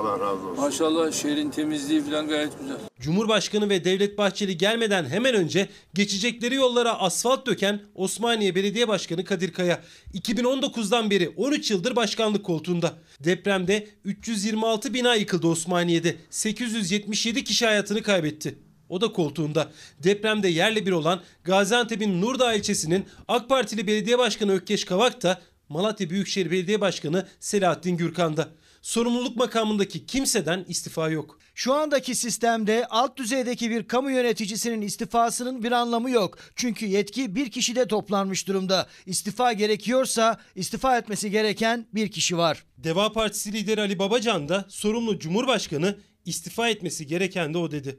Allah 0.01 0.21
razı 0.21 0.49
olsun. 0.49 0.65
Maşallah 0.65 1.13
şehrin 1.13 1.51
temizliği 1.51 2.03
falan 2.03 2.29
gayet 2.29 2.61
güzel. 2.61 2.77
Cumhurbaşkanı 3.01 3.69
ve 3.69 3.85
Devlet 3.85 4.19
Bahçeli 4.19 4.59
gelmeden 4.59 5.05
hemen 5.05 5.35
önce 5.35 5.69
geçecekleri 5.95 6.55
yollara 6.55 7.01
asfalt 7.01 7.47
döken 7.47 7.81
Osmaniye 7.95 8.55
Belediye 8.55 8.89
Başkanı 8.89 9.25
Kadir 9.25 9.53
Kaya 9.53 9.83
2019'dan 10.15 11.11
beri 11.11 11.29
13 11.29 11.71
yıldır 11.71 11.97
başkanlık 11.97 12.45
koltuğunda. 12.45 12.93
Depremde 13.21 13.89
326 14.05 14.95
bina 14.95 15.15
yıkıldı 15.15 15.47
Osmaniye'de. 15.47 16.17
877 16.31 17.45
kişi 17.45 17.67
hayatını 17.67 18.03
kaybetti. 18.03 18.59
O 18.89 19.01
da 19.01 19.13
koltuğunda. 19.13 19.71
Depremde 20.03 20.49
yerle 20.49 20.87
bir 20.87 20.93
olan 20.93 21.21
Gaziantep'in 21.45 22.21
Nurdağ 22.21 22.55
ilçesinin 22.55 23.05
AK 23.29 23.49
Partili 23.49 23.87
Belediye 23.87 24.19
Başkanı 24.19 24.53
Ökkeş 24.53 24.85
Kavak 24.85 25.23
da 25.23 25.41
Malatya 25.69 26.11
Büyükşehir 26.11 26.51
Belediye 26.51 26.81
Başkanı 26.81 27.29
Selahattin 27.41 27.97
Gürkan'da. 27.97 28.49
Sorumluluk 28.83 29.37
makamındaki 29.37 30.07
kimseden 30.07 30.65
istifa 30.69 31.09
yok. 31.09 31.39
Şu 31.55 31.75
andaki 31.75 32.15
sistemde 32.15 32.87
alt 32.87 33.17
düzeydeki 33.17 33.71
bir 33.71 33.89
kamu 33.89 34.11
yöneticisinin 34.11 34.81
istifasının 34.83 35.63
bir 35.63 35.73
anlamı 35.73 36.11
yok. 36.11 36.39
Çünkü 36.57 36.87
yetki 36.87 37.35
bir 37.35 37.51
kişide 37.51 37.87
toplanmış 37.89 38.49
durumda. 38.49 38.87
İstifa 39.07 39.53
gerekiyorsa 39.53 40.41
istifa 40.55 40.99
etmesi 40.99 41.31
gereken 41.31 41.87
bir 41.95 42.11
kişi 42.11 42.39
var. 42.39 42.65
Deva 42.79 43.13
Partisi 43.13 43.53
lideri 43.53 43.81
Ali 43.81 43.99
Babacan 43.99 44.49
da 44.49 44.65
sorumlu 44.69 45.19
Cumhurbaşkanı 45.19 45.99
istifa 46.25 46.69
etmesi 46.69 47.07
gereken 47.07 47.55
de 47.55 47.59
o 47.59 47.71
dedi. 47.71 47.99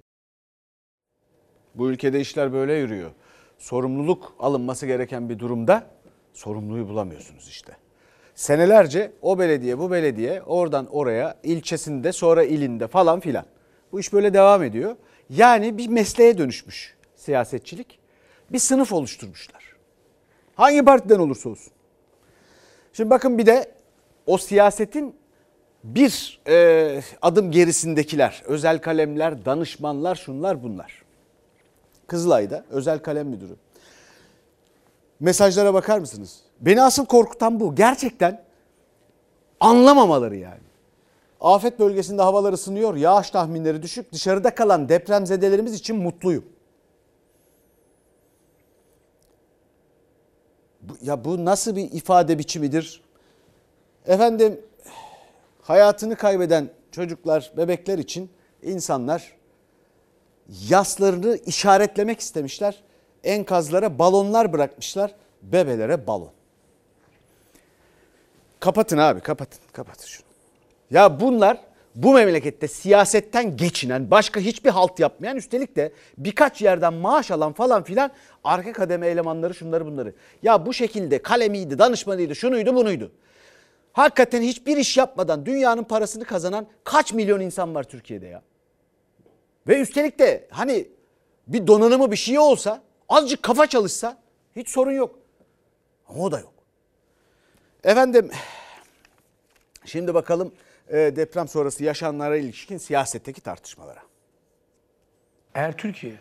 Bu 1.76 1.90
ülkede 1.92 2.22
işler 2.22 2.54
böyle 2.54 2.74
yürüyor. 2.74 3.12
Sorumluluk 3.60 4.36
alınması 4.40 4.86
gereken 4.86 5.30
bir 5.30 5.40
durumda 5.40 5.92
sorumluluğu 6.34 6.90
bulamıyorsunuz 6.90 7.48
işte. 7.48 7.78
Senelerce 8.36 9.12
o 9.22 9.40
belediye 9.40 9.80
bu 9.80 9.92
belediye 9.92 10.42
oradan 10.42 10.88
oraya 10.92 11.38
ilçesinde 11.44 12.12
sonra 12.12 12.44
ilinde 12.44 12.88
falan 12.88 13.20
filan. 13.20 13.46
Bu 13.92 14.00
iş 14.00 14.14
böyle 14.14 14.34
devam 14.34 14.64
ediyor. 14.64 14.96
Yani 15.30 15.78
bir 15.78 15.88
mesleğe 15.88 16.38
dönüşmüş 16.38 16.96
siyasetçilik. 17.16 18.00
Bir 18.52 18.60
sınıf 18.60 18.94
oluşturmuşlar. 18.94 19.76
Hangi 20.56 20.86
partiden 20.86 21.20
olursa 21.20 21.50
olsun. 21.50 21.74
Şimdi 22.94 23.10
bakın 23.10 23.38
bir 23.38 23.46
de 23.46 23.72
o 24.26 24.38
siyasetin 24.38 25.16
bir 25.84 26.42
e, 26.48 27.02
adım 27.22 27.52
gerisindekiler, 27.52 28.44
özel 28.46 28.82
kalemler, 28.82 29.46
danışmanlar, 29.46 30.16
şunlar 30.16 30.64
bunlar. 30.64 31.02
Kızılay'da 32.08 32.66
özel 32.70 33.00
kalem 33.00 33.28
müdürü. 33.28 33.56
Mesajlara 35.22 35.74
bakar 35.74 36.00
mısınız? 36.00 36.40
Beni 36.62 36.82
asıl 36.82 37.06
korkutan 37.06 37.60
bu. 37.60 37.76
Gerçekten 37.76 38.44
anlamamaları 39.60 40.36
yani. 40.36 40.62
Afet 41.42 41.80
bölgesinde 41.80 42.22
havalar 42.22 42.54
ısınıyor, 42.54 42.96
yağış 42.96 43.30
tahminleri 43.30 43.84
düşük. 43.84 44.14
Dışarıda 44.14 44.56
kalan 44.56 44.90
depremzedelerimiz 44.90 45.74
için 45.74 45.96
mutluyum. 45.96 46.46
Ya 51.02 51.26
bu 51.26 51.46
nasıl 51.46 51.76
bir 51.76 51.92
ifade 51.92 52.40
biçimidir? 52.40 53.02
Efendim 54.06 54.62
hayatını 55.62 56.16
kaybeden 56.16 56.70
çocuklar, 56.92 57.52
bebekler 57.58 57.98
için 57.98 58.30
insanlar 58.64 59.36
yaslarını 60.70 61.38
işaretlemek 61.46 62.20
istemişler. 62.20 62.84
Enkazlara 63.24 64.00
balonlar 64.00 64.54
bırakmışlar. 64.54 65.12
Bebelere 65.42 66.08
balon. 66.08 66.32
Kapatın 68.60 68.98
abi 68.98 69.20
kapatın 69.20 69.60
kapatın 69.74 70.06
şunu. 70.06 70.26
Ya 70.92 71.20
bunlar 71.20 71.58
bu 71.96 72.14
memlekette 72.14 72.68
siyasetten 72.68 73.58
geçinen 73.58 74.12
başka 74.12 74.40
hiçbir 74.40 74.70
halt 74.70 75.00
yapmayan 75.00 75.38
üstelik 75.38 75.76
de 75.76 75.92
birkaç 76.18 76.62
yerden 76.62 76.94
maaş 76.94 77.32
alan 77.32 77.54
falan 77.54 77.84
filan 77.84 78.12
arka 78.44 78.74
kademe 78.74 79.08
elemanları 79.08 79.54
şunları 79.54 79.86
bunları. 79.86 80.14
Ya 80.44 80.66
bu 80.66 80.74
şekilde 80.74 81.22
kalemiydi 81.22 81.80
danışmanıydı 81.80 82.36
şunuydu 82.36 82.76
bunuydu. 82.76 83.12
Hakikaten 83.94 84.42
hiçbir 84.42 84.78
iş 84.78 84.98
yapmadan 84.98 85.46
dünyanın 85.46 85.84
parasını 85.84 86.26
kazanan 86.26 86.68
kaç 86.84 87.14
milyon 87.14 87.40
insan 87.40 87.76
var 87.76 87.84
Türkiye'de 87.84 88.28
ya. 88.28 88.42
Ve 89.68 89.82
üstelik 89.82 90.20
de 90.20 90.48
hani 90.50 90.88
bir 91.48 91.68
donanımı 91.68 92.12
bir 92.12 92.16
şey 92.16 92.40
olsa 92.40 92.82
azıcık 93.12 93.44
kafa 93.44 93.68
çalışsa 93.68 94.18
hiç 94.56 94.70
sorun 94.70 94.92
yok. 94.92 95.20
Ama 96.10 96.24
o 96.24 96.32
da 96.32 96.40
yok. 96.40 96.54
Efendim 97.84 98.32
şimdi 99.86 100.14
bakalım 100.14 100.54
e, 100.88 100.98
deprem 100.98 101.48
sonrası 101.48 101.84
yaşananlara 101.84 102.38
ilişkin 102.38 102.78
siyasetteki 102.78 103.42
tartışmalara. 103.42 104.02
Eğer 105.54 105.78
Türkiye 105.78 106.14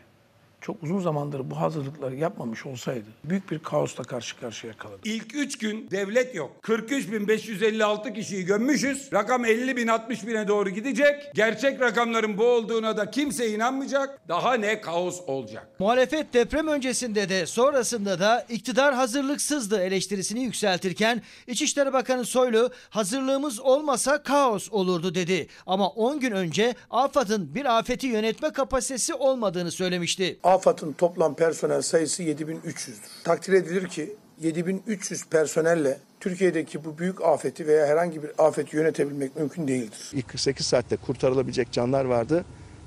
çok 0.60 0.82
uzun 0.82 1.00
zamandır 1.00 1.50
bu 1.50 1.60
hazırlıkları 1.60 2.16
yapmamış 2.16 2.66
olsaydı 2.66 3.04
büyük 3.24 3.50
bir 3.50 3.58
kaosla 3.58 4.04
karşı 4.04 4.40
karşıya 4.40 4.72
kalırdı. 4.72 5.00
İlk 5.04 5.34
3 5.34 5.58
gün 5.58 5.90
devlet 5.90 6.34
yok. 6.34 6.50
43.556 6.62 8.14
kişiyi 8.14 8.44
gömmüşüz. 8.44 9.12
Rakam 9.12 9.44
50 9.44 9.76
bin 9.76 9.88
60 9.88 10.26
bine 10.26 10.48
doğru 10.48 10.70
gidecek. 10.70 11.34
Gerçek 11.34 11.80
rakamların 11.80 12.38
bu 12.38 12.44
olduğuna 12.44 12.96
da 12.96 13.10
kimse 13.10 13.50
inanmayacak. 13.54 14.28
Daha 14.28 14.54
ne 14.54 14.80
kaos 14.80 15.20
olacak. 15.26 15.68
Muhalefet 15.78 16.34
deprem 16.34 16.68
öncesinde 16.68 17.28
de 17.28 17.46
sonrasında 17.46 18.20
da 18.20 18.46
iktidar 18.48 18.94
hazırlıksızdı 18.94 19.80
eleştirisini 19.82 20.40
yükseltirken 20.42 21.22
İçişleri 21.46 21.92
Bakanı 21.92 22.24
Soylu 22.24 22.70
hazırlığımız 22.90 23.60
olmasa 23.60 24.22
kaos 24.22 24.68
olurdu 24.72 25.14
dedi. 25.14 25.46
Ama 25.66 25.88
10 25.88 26.20
gün 26.20 26.32
önce 26.32 26.74
AFAD'ın 26.90 27.54
bir 27.54 27.78
afeti 27.78 28.06
yönetme 28.06 28.50
kapasitesi 28.50 29.14
olmadığını 29.14 29.70
söylemişti. 29.70 30.40
AFAD'ın 30.50 30.92
toplam 30.92 31.34
personel 31.34 31.82
sayısı 31.82 32.22
7300'dür. 32.22 33.24
Takdir 33.24 33.52
edilir 33.52 33.88
ki 33.88 34.16
7300 34.40 35.26
personelle 35.26 35.98
Türkiye'deki 36.20 36.84
bu 36.84 36.98
büyük 36.98 37.24
afeti 37.24 37.66
veya 37.66 37.86
herhangi 37.86 38.22
bir 38.22 38.30
afeti 38.38 38.76
yönetebilmek 38.76 39.36
mümkün 39.36 39.68
değildir. 39.68 40.10
İlk 40.12 40.28
48 40.28 40.66
saatte 40.66 40.96
kurtarılabilecek 40.96 41.72
canlar 41.72 42.04
vardı 42.04 42.44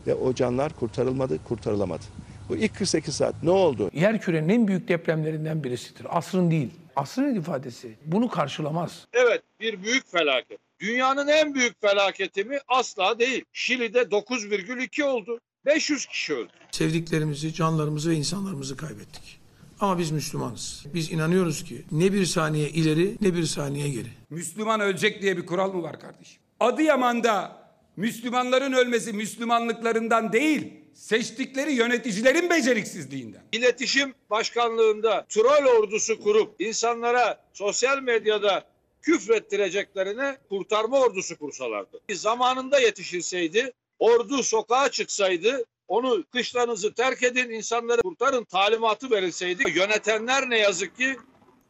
ve 0.07 0.13
o 0.13 0.33
canlar 0.33 0.73
kurtarılmadı, 0.73 1.43
kurtarılamadı. 1.43 2.03
Bu 2.49 2.55
ilk 2.55 2.75
48 2.75 3.15
saat 3.15 3.43
ne 3.43 3.51
oldu? 3.51 3.89
Yer 3.93 4.21
kürenin 4.21 4.49
en 4.49 4.67
büyük 4.67 4.87
depremlerinden 4.87 5.63
birisidir. 5.63 6.17
Asrın 6.17 6.51
değil. 6.51 6.69
Asrın 6.95 7.35
ifadesi 7.35 7.95
bunu 8.05 8.29
karşılamaz. 8.29 9.07
Evet 9.13 9.41
bir 9.59 9.83
büyük 9.83 10.11
felaket. 10.11 10.59
Dünyanın 10.79 11.27
en 11.27 11.55
büyük 11.55 11.81
felaketi 11.81 12.43
mi? 12.43 12.59
Asla 12.67 13.19
değil. 13.19 13.45
Şili'de 13.53 14.01
9,2 14.01 15.03
oldu. 15.03 15.39
500 15.65 16.05
kişi 16.05 16.33
öldü. 16.33 16.51
Sevdiklerimizi, 16.71 17.53
canlarımızı 17.53 18.09
ve 18.09 18.15
insanlarımızı 18.15 18.77
kaybettik. 18.77 19.39
Ama 19.79 19.99
biz 19.99 20.11
Müslümanız. 20.11 20.85
Biz 20.93 21.11
inanıyoruz 21.11 21.63
ki 21.63 21.85
ne 21.91 22.13
bir 22.13 22.25
saniye 22.25 22.69
ileri 22.69 23.15
ne 23.21 23.33
bir 23.35 23.45
saniye 23.45 23.89
geri. 23.89 24.07
Müslüman 24.29 24.79
ölecek 24.79 25.21
diye 25.21 25.37
bir 25.37 25.45
kural 25.45 25.73
mı 25.73 25.83
var 25.83 25.99
kardeşim? 25.99 26.41
Adıyaman'da 26.59 27.63
Müslümanların 27.97 28.73
ölmesi 28.73 29.13
Müslümanlıklarından 29.13 30.33
değil, 30.33 30.73
seçtikleri 30.93 31.73
yöneticilerin 31.73 32.49
beceriksizliğinden. 32.49 33.41
İletişim 33.51 34.13
Başkanlığında 34.29 35.25
troll 35.29 35.65
ordusu 35.65 36.19
kurup 36.19 36.61
insanlara 36.61 37.43
sosyal 37.53 38.01
medyada 38.01 38.65
küfrettireceklerine 39.01 40.37
kurtarma 40.49 40.99
ordusu 40.99 41.37
kursalardı. 41.39 41.99
Zamanında 42.11 42.79
yetişilseydi, 42.79 43.73
ordu 43.99 44.43
sokağa 44.43 44.89
çıksaydı, 44.89 45.65
onu 45.87 46.23
kışlarınızı 46.31 46.93
terk 46.93 47.23
edin, 47.23 47.49
insanları 47.49 48.01
kurtarın 48.01 48.43
talimatı 48.43 49.11
verilseydi. 49.11 49.63
Yönetenler 49.75 50.49
ne 50.49 50.59
yazık 50.59 50.97
ki 50.97 51.17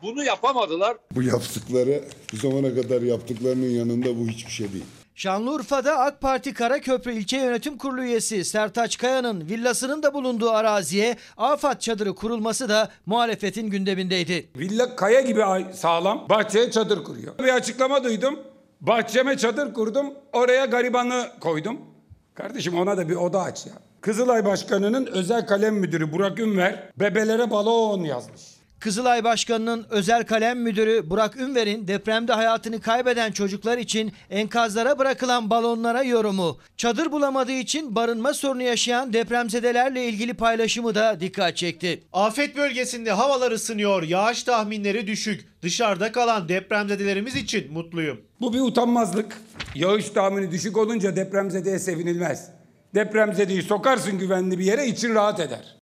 bunu 0.02 0.24
yapamadılar. 0.24 0.98
Bu 1.12 1.24
yaptıkları 1.24 2.04
bu 2.34 2.38
zamana 2.38 2.76
kadar 2.76 3.02
yaptıklarının 3.02 3.70
yanında 3.70 4.20
bu 4.20 4.28
hiçbir 4.28 4.52
şey 4.52 4.74
değil. 4.74 4.86
Şanlıurfa'da 5.16 6.00
AK 6.00 6.22
Parti 6.22 6.54
Karaköprü 6.54 7.14
İlçe 7.14 7.38
Yönetim 7.38 7.78
Kurulu 7.78 8.04
üyesi 8.04 8.46
Sertaç 8.46 8.98
Kaya'nın 8.98 9.50
villasının 9.50 10.04
da 10.04 10.14
bulunduğu 10.14 10.50
araziye 10.50 11.18
AFAD 11.38 11.80
çadırı 11.80 12.16
kurulması 12.16 12.70
da 12.70 12.92
muhalefetin 13.06 13.70
gündemindeydi. 13.70 14.50
Villa 14.58 14.96
kaya 14.96 15.22
gibi 15.22 15.44
sağlam 15.74 16.26
bahçeye 16.30 16.72
çadır 16.72 17.04
kuruyor. 17.04 17.40
Bir 17.40 17.56
açıklama 17.56 18.04
duydum. 18.04 18.40
Bahçeme 18.82 19.38
çadır 19.38 19.74
kurdum. 19.74 20.14
Oraya 20.34 20.66
garibanı 20.66 21.28
koydum. 21.40 21.93
Kardeşim 22.36 22.78
ona 22.80 22.98
da 22.98 23.10
bir 23.10 23.16
oda 23.16 23.42
aç 23.42 23.66
ya. 23.66 23.74
Kızılay 24.02 24.46
Başkanı'nın 24.46 25.06
özel 25.06 25.48
kalem 25.48 25.76
müdürü 25.76 26.12
Burak 26.12 26.40
Ünver 26.40 26.90
bebelere 27.00 27.52
balon 27.52 28.04
yazmış. 28.04 28.42
Kızılay 28.80 29.24
Başkanı'nın 29.24 29.86
özel 29.90 30.24
kalem 30.26 30.60
müdürü 30.60 31.10
Burak 31.10 31.38
Ünver'in 31.38 31.88
depremde 31.88 32.34
hayatını 32.34 32.82
kaybeden 32.82 33.32
çocuklar 33.32 33.78
için 33.78 34.14
enkazlara 34.30 35.00
bırakılan 35.00 35.50
balonlara 35.50 36.04
yorumu, 36.04 36.58
çadır 36.78 37.12
bulamadığı 37.12 37.52
için 37.52 37.96
barınma 37.96 38.34
sorunu 38.34 38.64
yaşayan 38.64 39.14
depremzedelerle 39.14 40.06
ilgili 40.06 40.34
paylaşımı 40.34 40.96
da 40.96 41.20
dikkat 41.20 41.58
çekti. 41.58 42.04
Afet 42.14 42.58
bölgesinde 42.58 43.12
havalar 43.12 43.52
ısınıyor, 43.52 44.04
yağış 44.04 44.44
tahminleri 44.44 45.08
düşük. 45.08 45.48
Dışarıda 45.62 46.12
kalan 46.12 46.50
depremzedelerimiz 46.50 47.36
için 47.36 47.74
mutluyum. 47.74 48.22
Bu 48.44 48.54
bir 48.54 48.62
utanmazlık. 48.62 49.42
Yağış 49.76 50.10
tahmini 50.10 50.52
düşük 50.52 50.78
olunca 50.78 51.16
depremzedeye 51.16 51.80
sevinilmez. 51.80 52.50
Depremzedeyi 52.96 53.62
sokarsın 53.62 54.18
güvenli 54.18 54.60
bir 54.60 54.66
yere 54.66 54.88
için 54.88 55.16
rahat 55.16 55.40
eder. 55.40 55.78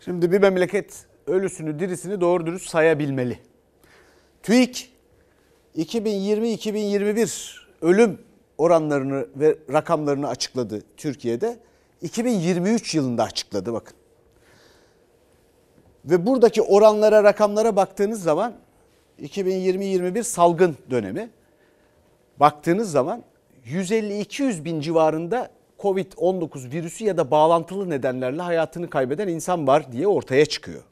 Şimdi 0.00 0.32
bir 0.32 0.38
memleket 0.40 1.06
ölüsünü 1.26 1.78
dirisini 1.78 2.20
doğru 2.20 2.46
dürüst 2.46 2.70
sayabilmeli. 2.70 3.38
TÜİK 4.42 4.92
2020-2021 5.76 7.56
ölüm 7.82 8.18
oranlarını 8.58 9.26
ve 9.36 9.58
rakamlarını 9.72 10.28
açıkladı 10.28 10.82
Türkiye'de. 10.96 11.58
2023 12.02 12.94
yılında 12.94 13.22
açıkladı 13.22 13.72
bakın. 13.72 13.96
Ve 16.04 16.26
buradaki 16.26 16.62
oranlara, 16.62 17.24
rakamlara 17.24 17.76
baktığınız 17.76 18.22
zaman 18.22 18.65
2020-21 19.22 20.22
salgın 20.22 20.76
dönemi. 20.90 21.30
Baktığınız 22.40 22.90
zaman 22.90 23.22
150-200 23.66 24.64
bin 24.64 24.80
civarında 24.80 25.50
Covid-19 25.78 26.72
virüsü 26.72 27.04
ya 27.04 27.16
da 27.16 27.30
bağlantılı 27.30 27.90
nedenlerle 27.90 28.42
hayatını 28.42 28.90
kaybeden 28.90 29.28
insan 29.28 29.66
var 29.66 29.92
diye 29.92 30.06
ortaya 30.06 30.46
çıkıyor. 30.46 30.82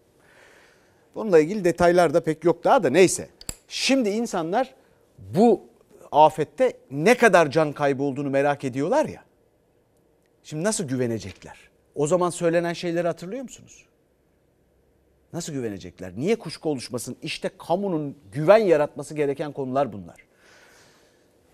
Bununla 1.15 1.39
ilgili 1.39 1.65
detaylar 1.65 2.15
da 2.15 2.25
pek 2.25 2.45
yok 2.45 2.65
daha 2.65 2.83
da 2.83 2.91
neyse. 2.91 3.29
Şimdi 3.69 4.09
insanlar 4.09 4.75
bu 5.19 5.63
afette 6.13 6.73
ne 6.91 7.17
kadar 7.17 7.51
can 7.51 7.73
kaybı 7.73 8.03
olduğunu 8.03 8.31
merak 8.31 8.65
ediyorlar 8.65 9.07
ya. 9.07 9.25
Şimdi 10.43 10.65
nasıl 10.65 10.85
güvenecekler? 10.85 11.59
O 11.95 12.07
zaman 12.07 12.31
söylenen 12.31 12.73
şeyleri 12.73 13.07
hatırlıyor 13.07 13.43
musunuz? 13.43 13.85
Nasıl 15.35 15.53
güvenecekler? 15.53 16.13
Niye 16.17 16.37
kuşku 16.37 16.69
oluşmasın? 16.69 17.17
İşte 17.23 17.51
kamunun 17.59 18.17
güven 18.33 18.59
yaratması 18.59 19.15
gereken 19.15 19.53
konular 19.53 19.93
bunlar. 19.93 20.17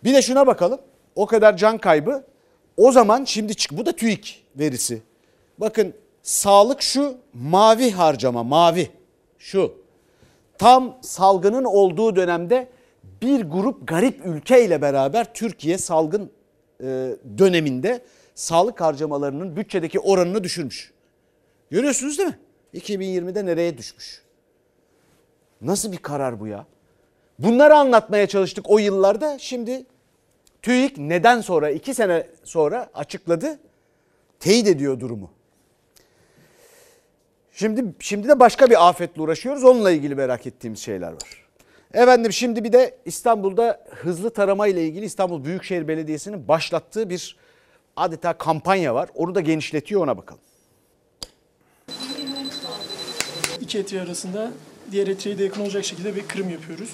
Bir 0.05 0.15
de 0.15 0.23
şuna 0.23 0.47
bakalım. 0.47 0.81
O 1.15 1.27
kadar 1.27 1.57
can 1.57 1.79
kaybı. 1.79 2.25
O 2.77 2.93
zaman 2.93 3.25
şimdi 3.25 3.55
çık 3.55 3.73
bu 3.79 3.87
da 3.87 3.93
TÜİK 3.93 4.47
verisi. 4.57 5.03
Bakın 5.59 5.95
sağlık 6.23 6.83
şu 6.83 7.19
mavi 7.35 7.91
harcama 7.91 8.43
mavi 8.43 8.91
şu. 9.39 9.75
Tam 10.59 10.99
salgının 11.01 11.65
olduğu 11.65 12.17
dönemde 12.17 12.69
bir 13.23 13.43
grup 13.43 13.89
garip 13.89 14.27
ülke 14.27 14.65
ile 14.65 14.83
beraber 14.83 15.35
Türkiye 15.35 15.79
salgın 15.79 16.31
e, 16.81 17.17
döneminde 17.39 18.03
sağlık 18.35 18.81
harcamalarının 18.81 19.57
bütçedeki 19.57 20.01
oranını 20.01 20.45
düşürmüş. 20.45 20.93
Görüyorsunuz 21.71 22.19
değil 22.19 22.29
mi? 22.29 22.39
2020'de 22.75 23.47
nereye 23.47 23.79
düşmüş? 23.79 24.23
Nasıl 25.61 25.93
bir 25.93 25.99
karar 25.99 26.41
bu 26.41 26.47
ya? 26.47 26.67
Bunları 27.39 27.75
anlatmaya 27.75 28.27
çalıştık 28.27 28.71
o 28.71 28.79
yıllarda. 28.79 29.39
Şimdi 29.39 29.87
TÜİK 30.63 30.99
neden 30.99 31.41
sonra 31.41 31.71
iki 31.71 31.95
sene 31.95 32.27
sonra 32.45 32.91
açıkladı. 32.95 33.59
Teyit 34.41 34.69
ediyor 34.69 35.01
durumu. 35.01 35.31
Şimdi 37.53 37.85
şimdi 37.99 38.29
de 38.29 38.41
başka 38.41 38.71
bir 38.71 38.89
afetle 38.89 39.23
uğraşıyoruz. 39.23 39.65
Onunla 39.65 39.91
ilgili 39.91 40.15
merak 40.15 40.47
ettiğimiz 40.47 40.79
şeyler 40.79 41.13
var. 41.13 41.47
Efendim 41.95 42.33
şimdi 42.33 42.65
bir 42.65 42.73
de 42.73 42.99
İstanbul'da 43.05 43.87
hızlı 43.91 44.31
tarama 44.31 44.67
ile 44.67 44.87
ilgili 44.87 45.05
İstanbul 45.05 45.45
Büyükşehir 45.45 45.89
Belediyesi'nin 45.89 46.49
başlattığı 46.49 47.11
bir 47.11 47.37
adeta 47.97 48.33
kampanya 48.33 48.95
var. 48.95 49.09
Onu 49.15 49.35
da 49.35 49.41
genişletiyor 49.41 50.01
ona 50.01 50.19
bakalım. 50.19 50.43
İki 53.71 53.79
etri 53.79 54.01
arasında 54.01 54.53
diğer 54.91 55.07
etriye 55.07 55.39
de 55.39 55.45
yakın 55.45 55.63
olacak 55.63 55.85
şekilde 55.85 56.17
bir 56.17 56.29
kırım 56.29 56.51
yapıyoruz. 56.51 56.91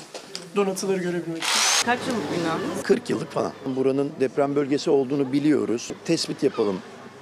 Donatıları 0.57 0.99
görebilmek 0.99 1.43
için. 1.43 1.85
Kaç 1.85 1.99
yıllık 2.09 2.23
bina? 2.33 2.83
40 2.83 3.11
yıllık 3.11 3.31
falan. 3.33 3.53
Buranın 3.67 4.13
deprem 4.21 4.57
bölgesi 4.57 4.91
olduğunu 4.91 5.33
biliyoruz. 5.33 5.91
Tespit 6.05 6.43
yapalım, 6.43 6.79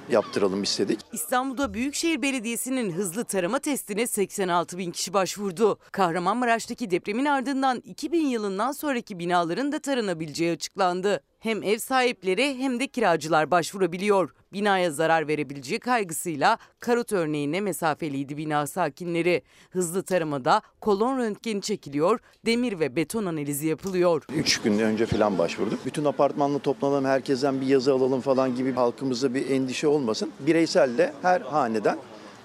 yaptıralım 0.09 0.63
istedik. 0.63 0.99
İstanbul'da 1.13 1.73
Büyükşehir 1.73 2.21
Belediyesi'nin 2.21 2.91
hızlı 2.91 3.23
tarama 3.23 3.59
testine 3.59 4.07
86 4.07 4.77
bin 4.77 4.91
kişi 4.91 5.13
başvurdu. 5.13 5.77
Kahramanmaraş'taki 5.91 6.91
depremin 6.91 7.25
ardından 7.25 7.81
2000 7.85 8.27
yılından 8.27 8.71
sonraki 8.71 9.19
binaların 9.19 9.71
da 9.71 9.79
taranabileceği 9.79 10.51
açıklandı. 10.51 11.21
Hem 11.45 11.63
ev 11.63 11.77
sahipleri 11.77 12.57
hem 12.57 12.79
de 12.79 12.87
kiracılar 12.87 13.51
başvurabiliyor. 13.51 14.35
Binaya 14.53 14.91
zarar 14.91 15.27
verebileceği 15.27 15.79
kaygısıyla 15.79 16.57
karot 16.79 17.13
örneğine 17.13 17.61
mesafeliydi 17.61 18.37
bina 18.37 18.67
sakinleri. 18.67 19.41
Hızlı 19.69 20.03
taramada 20.03 20.61
kolon 20.81 21.17
röntgeni 21.17 21.61
çekiliyor, 21.61 22.19
demir 22.45 22.79
ve 22.79 22.95
beton 22.95 23.25
analizi 23.25 23.67
yapılıyor. 23.67 24.23
3 24.35 24.61
gün 24.61 24.79
önce 24.79 25.05
falan 25.05 25.37
başvurduk. 25.37 25.85
Bütün 25.85 26.05
apartmanla 26.05 26.59
toplanalım, 26.59 27.05
herkesten 27.05 27.61
bir 27.61 27.67
yazı 27.67 27.93
alalım 27.93 28.21
falan 28.21 28.55
gibi 28.55 28.71
halkımızda 28.71 29.33
bir 29.33 29.49
endişe 29.49 29.87
olmasın. 29.87 30.31
Bireysel 30.39 30.97
de 30.97 31.13
her 31.21 31.41
haneden 31.41 31.97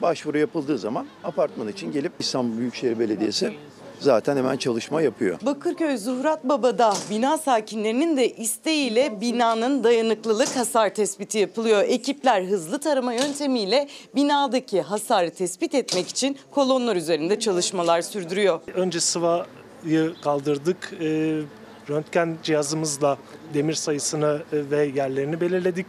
başvuru 0.03 0.38
yapıldığı 0.38 0.78
zaman 0.78 1.07
apartman 1.24 1.68
için 1.68 1.92
gelip 1.92 2.12
İstanbul 2.18 2.59
Büyükşehir 2.59 2.98
Belediyesi 2.98 3.53
zaten 4.01 4.36
hemen 4.36 4.57
çalışma 4.57 5.03
yapıyor. 5.03 5.38
Bakırköy 5.42 5.96
Zuhrat 5.96 6.44
Baba'da 6.44 6.94
bina 7.11 7.38
sakinlerinin 7.38 8.16
de 8.16 8.30
isteğiyle 8.30 9.20
binanın 9.20 9.84
dayanıklılık 9.84 10.57
hasar 10.57 10.94
tespiti 10.94 11.38
yapılıyor. 11.38 11.82
Ekipler 11.82 12.44
hızlı 12.44 12.80
tarama 12.80 13.12
yöntemiyle 13.12 13.88
binadaki 14.14 14.82
hasarı 14.82 15.30
tespit 15.30 15.74
etmek 15.74 16.09
için 16.09 16.36
kolonlar 16.51 16.96
üzerinde 16.96 17.40
çalışmalar 17.40 18.03
sürdürüyor. 18.03 18.61
Önce 18.74 19.01
sıvayı 19.01 20.14
kaldırdık. 20.22 20.92
E, 21.01 21.40
röntgen 21.90 22.36
cihazımızla 22.42 23.18
demir 23.55 23.74
sayısını 23.74 24.42
e, 24.53 24.70
ve 24.70 24.84
yerlerini 24.84 25.40
belirledik. 25.40 25.86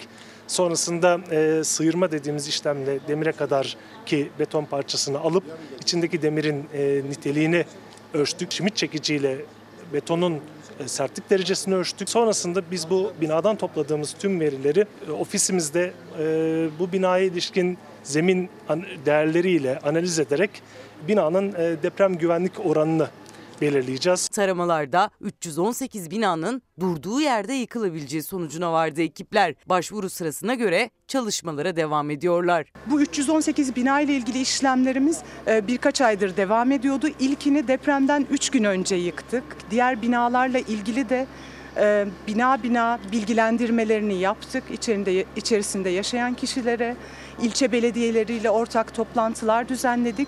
Sonrasında 0.47 1.19
e, 1.31 1.63
sıyırma 1.63 2.11
dediğimiz 2.11 2.47
işlemle 2.47 2.99
demire 3.07 3.31
kadar 3.31 3.77
ki 4.05 4.29
beton 4.39 4.65
parçasını 4.65 5.19
alıp 5.19 5.43
içindeki 5.81 6.21
demirin 6.21 6.65
e, 6.73 7.01
niteliğini 7.09 7.65
ölçtük. 8.13 8.51
Şimit 8.51 8.75
çekiciyle 8.75 9.37
betonun 9.93 10.39
e, 10.79 10.87
sertlik 10.87 11.29
derecesini 11.29 11.75
ölçtük. 11.75 12.09
Sonrasında 12.09 12.61
biz 12.71 12.89
bu 12.89 13.13
binadan 13.21 13.55
topladığımız 13.55 14.15
tüm 14.19 14.39
verileri 14.39 14.85
e, 15.07 15.11
ofisimizde 15.11 15.93
e, 16.19 16.23
bu 16.79 16.91
binaya 16.91 17.23
ilişkin 17.23 17.77
zemin 18.03 18.49
değerleriyle 19.05 19.79
analiz 19.79 20.19
ederek 20.19 20.49
binanın 21.07 21.53
deprem 21.83 22.17
güvenlik 22.17 22.65
oranını 22.65 23.07
belirleyeceğiz. 23.61 24.27
Taramalarda 24.27 25.09
318 25.21 26.11
binanın 26.11 26.61
durduğu 26.79 27.21
yerde 27.21 27.53
yıkılabileceği 27.53 28.23
sonucuna 28.23 28.73
vardı 28.73 29.01
ekipler. 29.01 29.55
Başvuru 29.65 30.09
sırasına 30.09 30.53
göre 30.53 30.89
çalışmalara 31.07 31.75
devam 31.75 32.09
ediyorlar. 32.09 32.73
Bu 32.85 33.01
318 33.01 33.75
bina 33.75 34.01
ile 34.01 34.13
ilgili 34.13 34.41
işlemlerimiz 34.41 35.21
e, 35.47 35.67
birkaç 35.67 36.01
aydır 36.01 36.37
devam 36.37 36.71
ediyordu. 36.71 37.07
İlkini 37.19 37.67
depremden 37.67 38.27
3 38.31 38.49
gün 38.49 38.63
önce 38.63 38.95
yıktık. 38.95 39.43
Diğer 39.71 40.01
binalarla 40.01 40.59
ilgili 40.59 41.09
de 41.09 41.27
e, 41.77 42.05
bina 42.27 42.63
bina 42.63 42.99
bilgilendirmelerini 43.11 44.19
yaptık. 44.19 44.63
İçerinde, 44.71 45.25
içerisinde 45.35 45.89
yaşayan 45.89 46.33
kişilere, 46.33 46.95
ilçe 47.41 47.71
belediyeleriyle 47.71 48.49
ortak 48.49 48.93
toplantılar 48.95 49.69
düzenledik. 49.69 50.27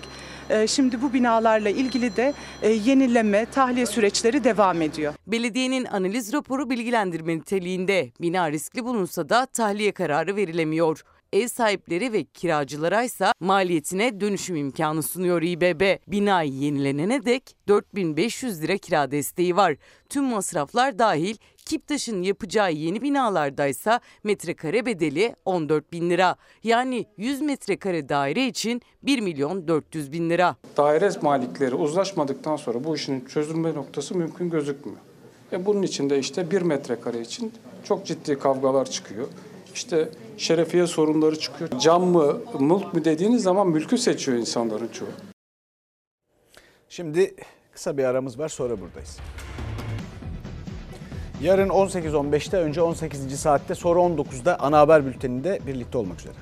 E, 0.50 0.66
Şimdi 0.66 1.02
bu 1.02 1.12
binalarla 1.12 1.68
ilgili 1.68 2.16
de 2.16 2.34
e, 2.62 2.68
yenileme, 2.70 3.46
tahliye 3.46 3.86
süreçleri 3.86 4.44
devam 4.44 4.82
ediyor. 4.82 5.14
Belediyenin 5.26 5.84
analiz 5.84 6.32
raporu 6.32 6.70
bilgilendirme 6.70 7.36
niteliğinde. 7.36 8.12
Bina 8.20 8.50
riskli 8.52 8.84
bulunsa 8.84 9.28
da 9.28 9.46
tahliye 9.46 9.92
kararı 9.92 10.36
verilemiyor. 10.36 11.02
Ev 11.32 11.48
sahipleri 11.48 12.12
ve 12.12 12.24
kiracılara 12.24 13.02
ise 13.02 13.26
maliyetine 13.40 14.20
dönüşüm 14.20 14.56
imkanı 14.56 15.02
sunuyor 15.02 15.42
İBB. 15.42 15.98
Binayı 16.08 16.52
yenilenene 16.52 17.24
dek 17.24 17.56
4500 17.68 18.62
lira 18.62 18.78
kira 18.78 19.10
desteği 19.10 19.56
var. 19.56 19.76
Tüm 20.08 20.24
masraflar 20.24 20.98
dahil 20.98 21.36
Kiptaş'ın 21.64 22.22
yapacağı 22.22 22.72
yeni 22.72 23.02
binalardaysa 23.02 24.00
metrekare 24.24 24.86
bedeli 24.86 25.36
14 25.44 25.92
bin 25.92 26.10
lira. 26.10 26.36
Yani 26.62 27.06
100 27.16 27.40
metrekare 27.40 28.08
daire 28.08 28.46
için 28.46 28.82
1 29.02 29.20
milyon 29.20 29.68
400 29.68 30.12
bin 30.12 30.30
lira. 30.30 30.56
daire 30.76 31.10
malikleri 31.22 31.74
uzlaşmadıktan 31.74 32.56
sonra 32.56 32.84
bu 32.84 32.96
işin 32.96 33.24
çözülme 33.24 33.74
noktası 33.74 34.16
mümkün 34.16 34.50
gözükmüyor. 34.50 34.98
E 35.52 35.66
bunun 35.66 35.82
için 35.82 36.10
de 36.10 36.18
işte 36.18 36.50
bir 36.50 36.62
metrekare 36.62 37.20
için 37.20 37.52
çok 37.84 38.06
ciddi 38.06 38.38
kavgalar 38.38 38.90
çıkıyor. 38.90 39.28
İşte 39.74 40.08
şerefiye 40.36 40.86
sorunları 40.86 41.38
çıkıyor. 41.38 41.70
Cam 41.80 42.04
mı, 42.04 42.40
mülk 42.60 42.94
mü 42.94 43.04
dediğiniz 43.04 43.42
zaman 43.42 43.68
mülkü 43.68 43.98
seçiyor 43.98 44.38
insanların 44.38 44.88
çoğu. 44.88 45.08
Şimdi 46.88 47.34
kısa 47.72 47.96
bir 47.96 48.04
aramız 48.04 48.38
var 48.38 48.48
sonra 48.48 48.80
buradayız. 48.80 49.18
Yarın 51.42 51.68
18.15'te 51.68 52.56
önce 52.56 52.82
18. 52.82 53.40
saatte 53.40 53.74
sonra 53.74 54.00
19'da 54.00 54.60
ana 54.60 54.78
haber 54.78 55.06
bülteninde 55.06 55.58
birlikte 55.66 55.98
olmak 55.98 56.20
üzere. 56.20 56.34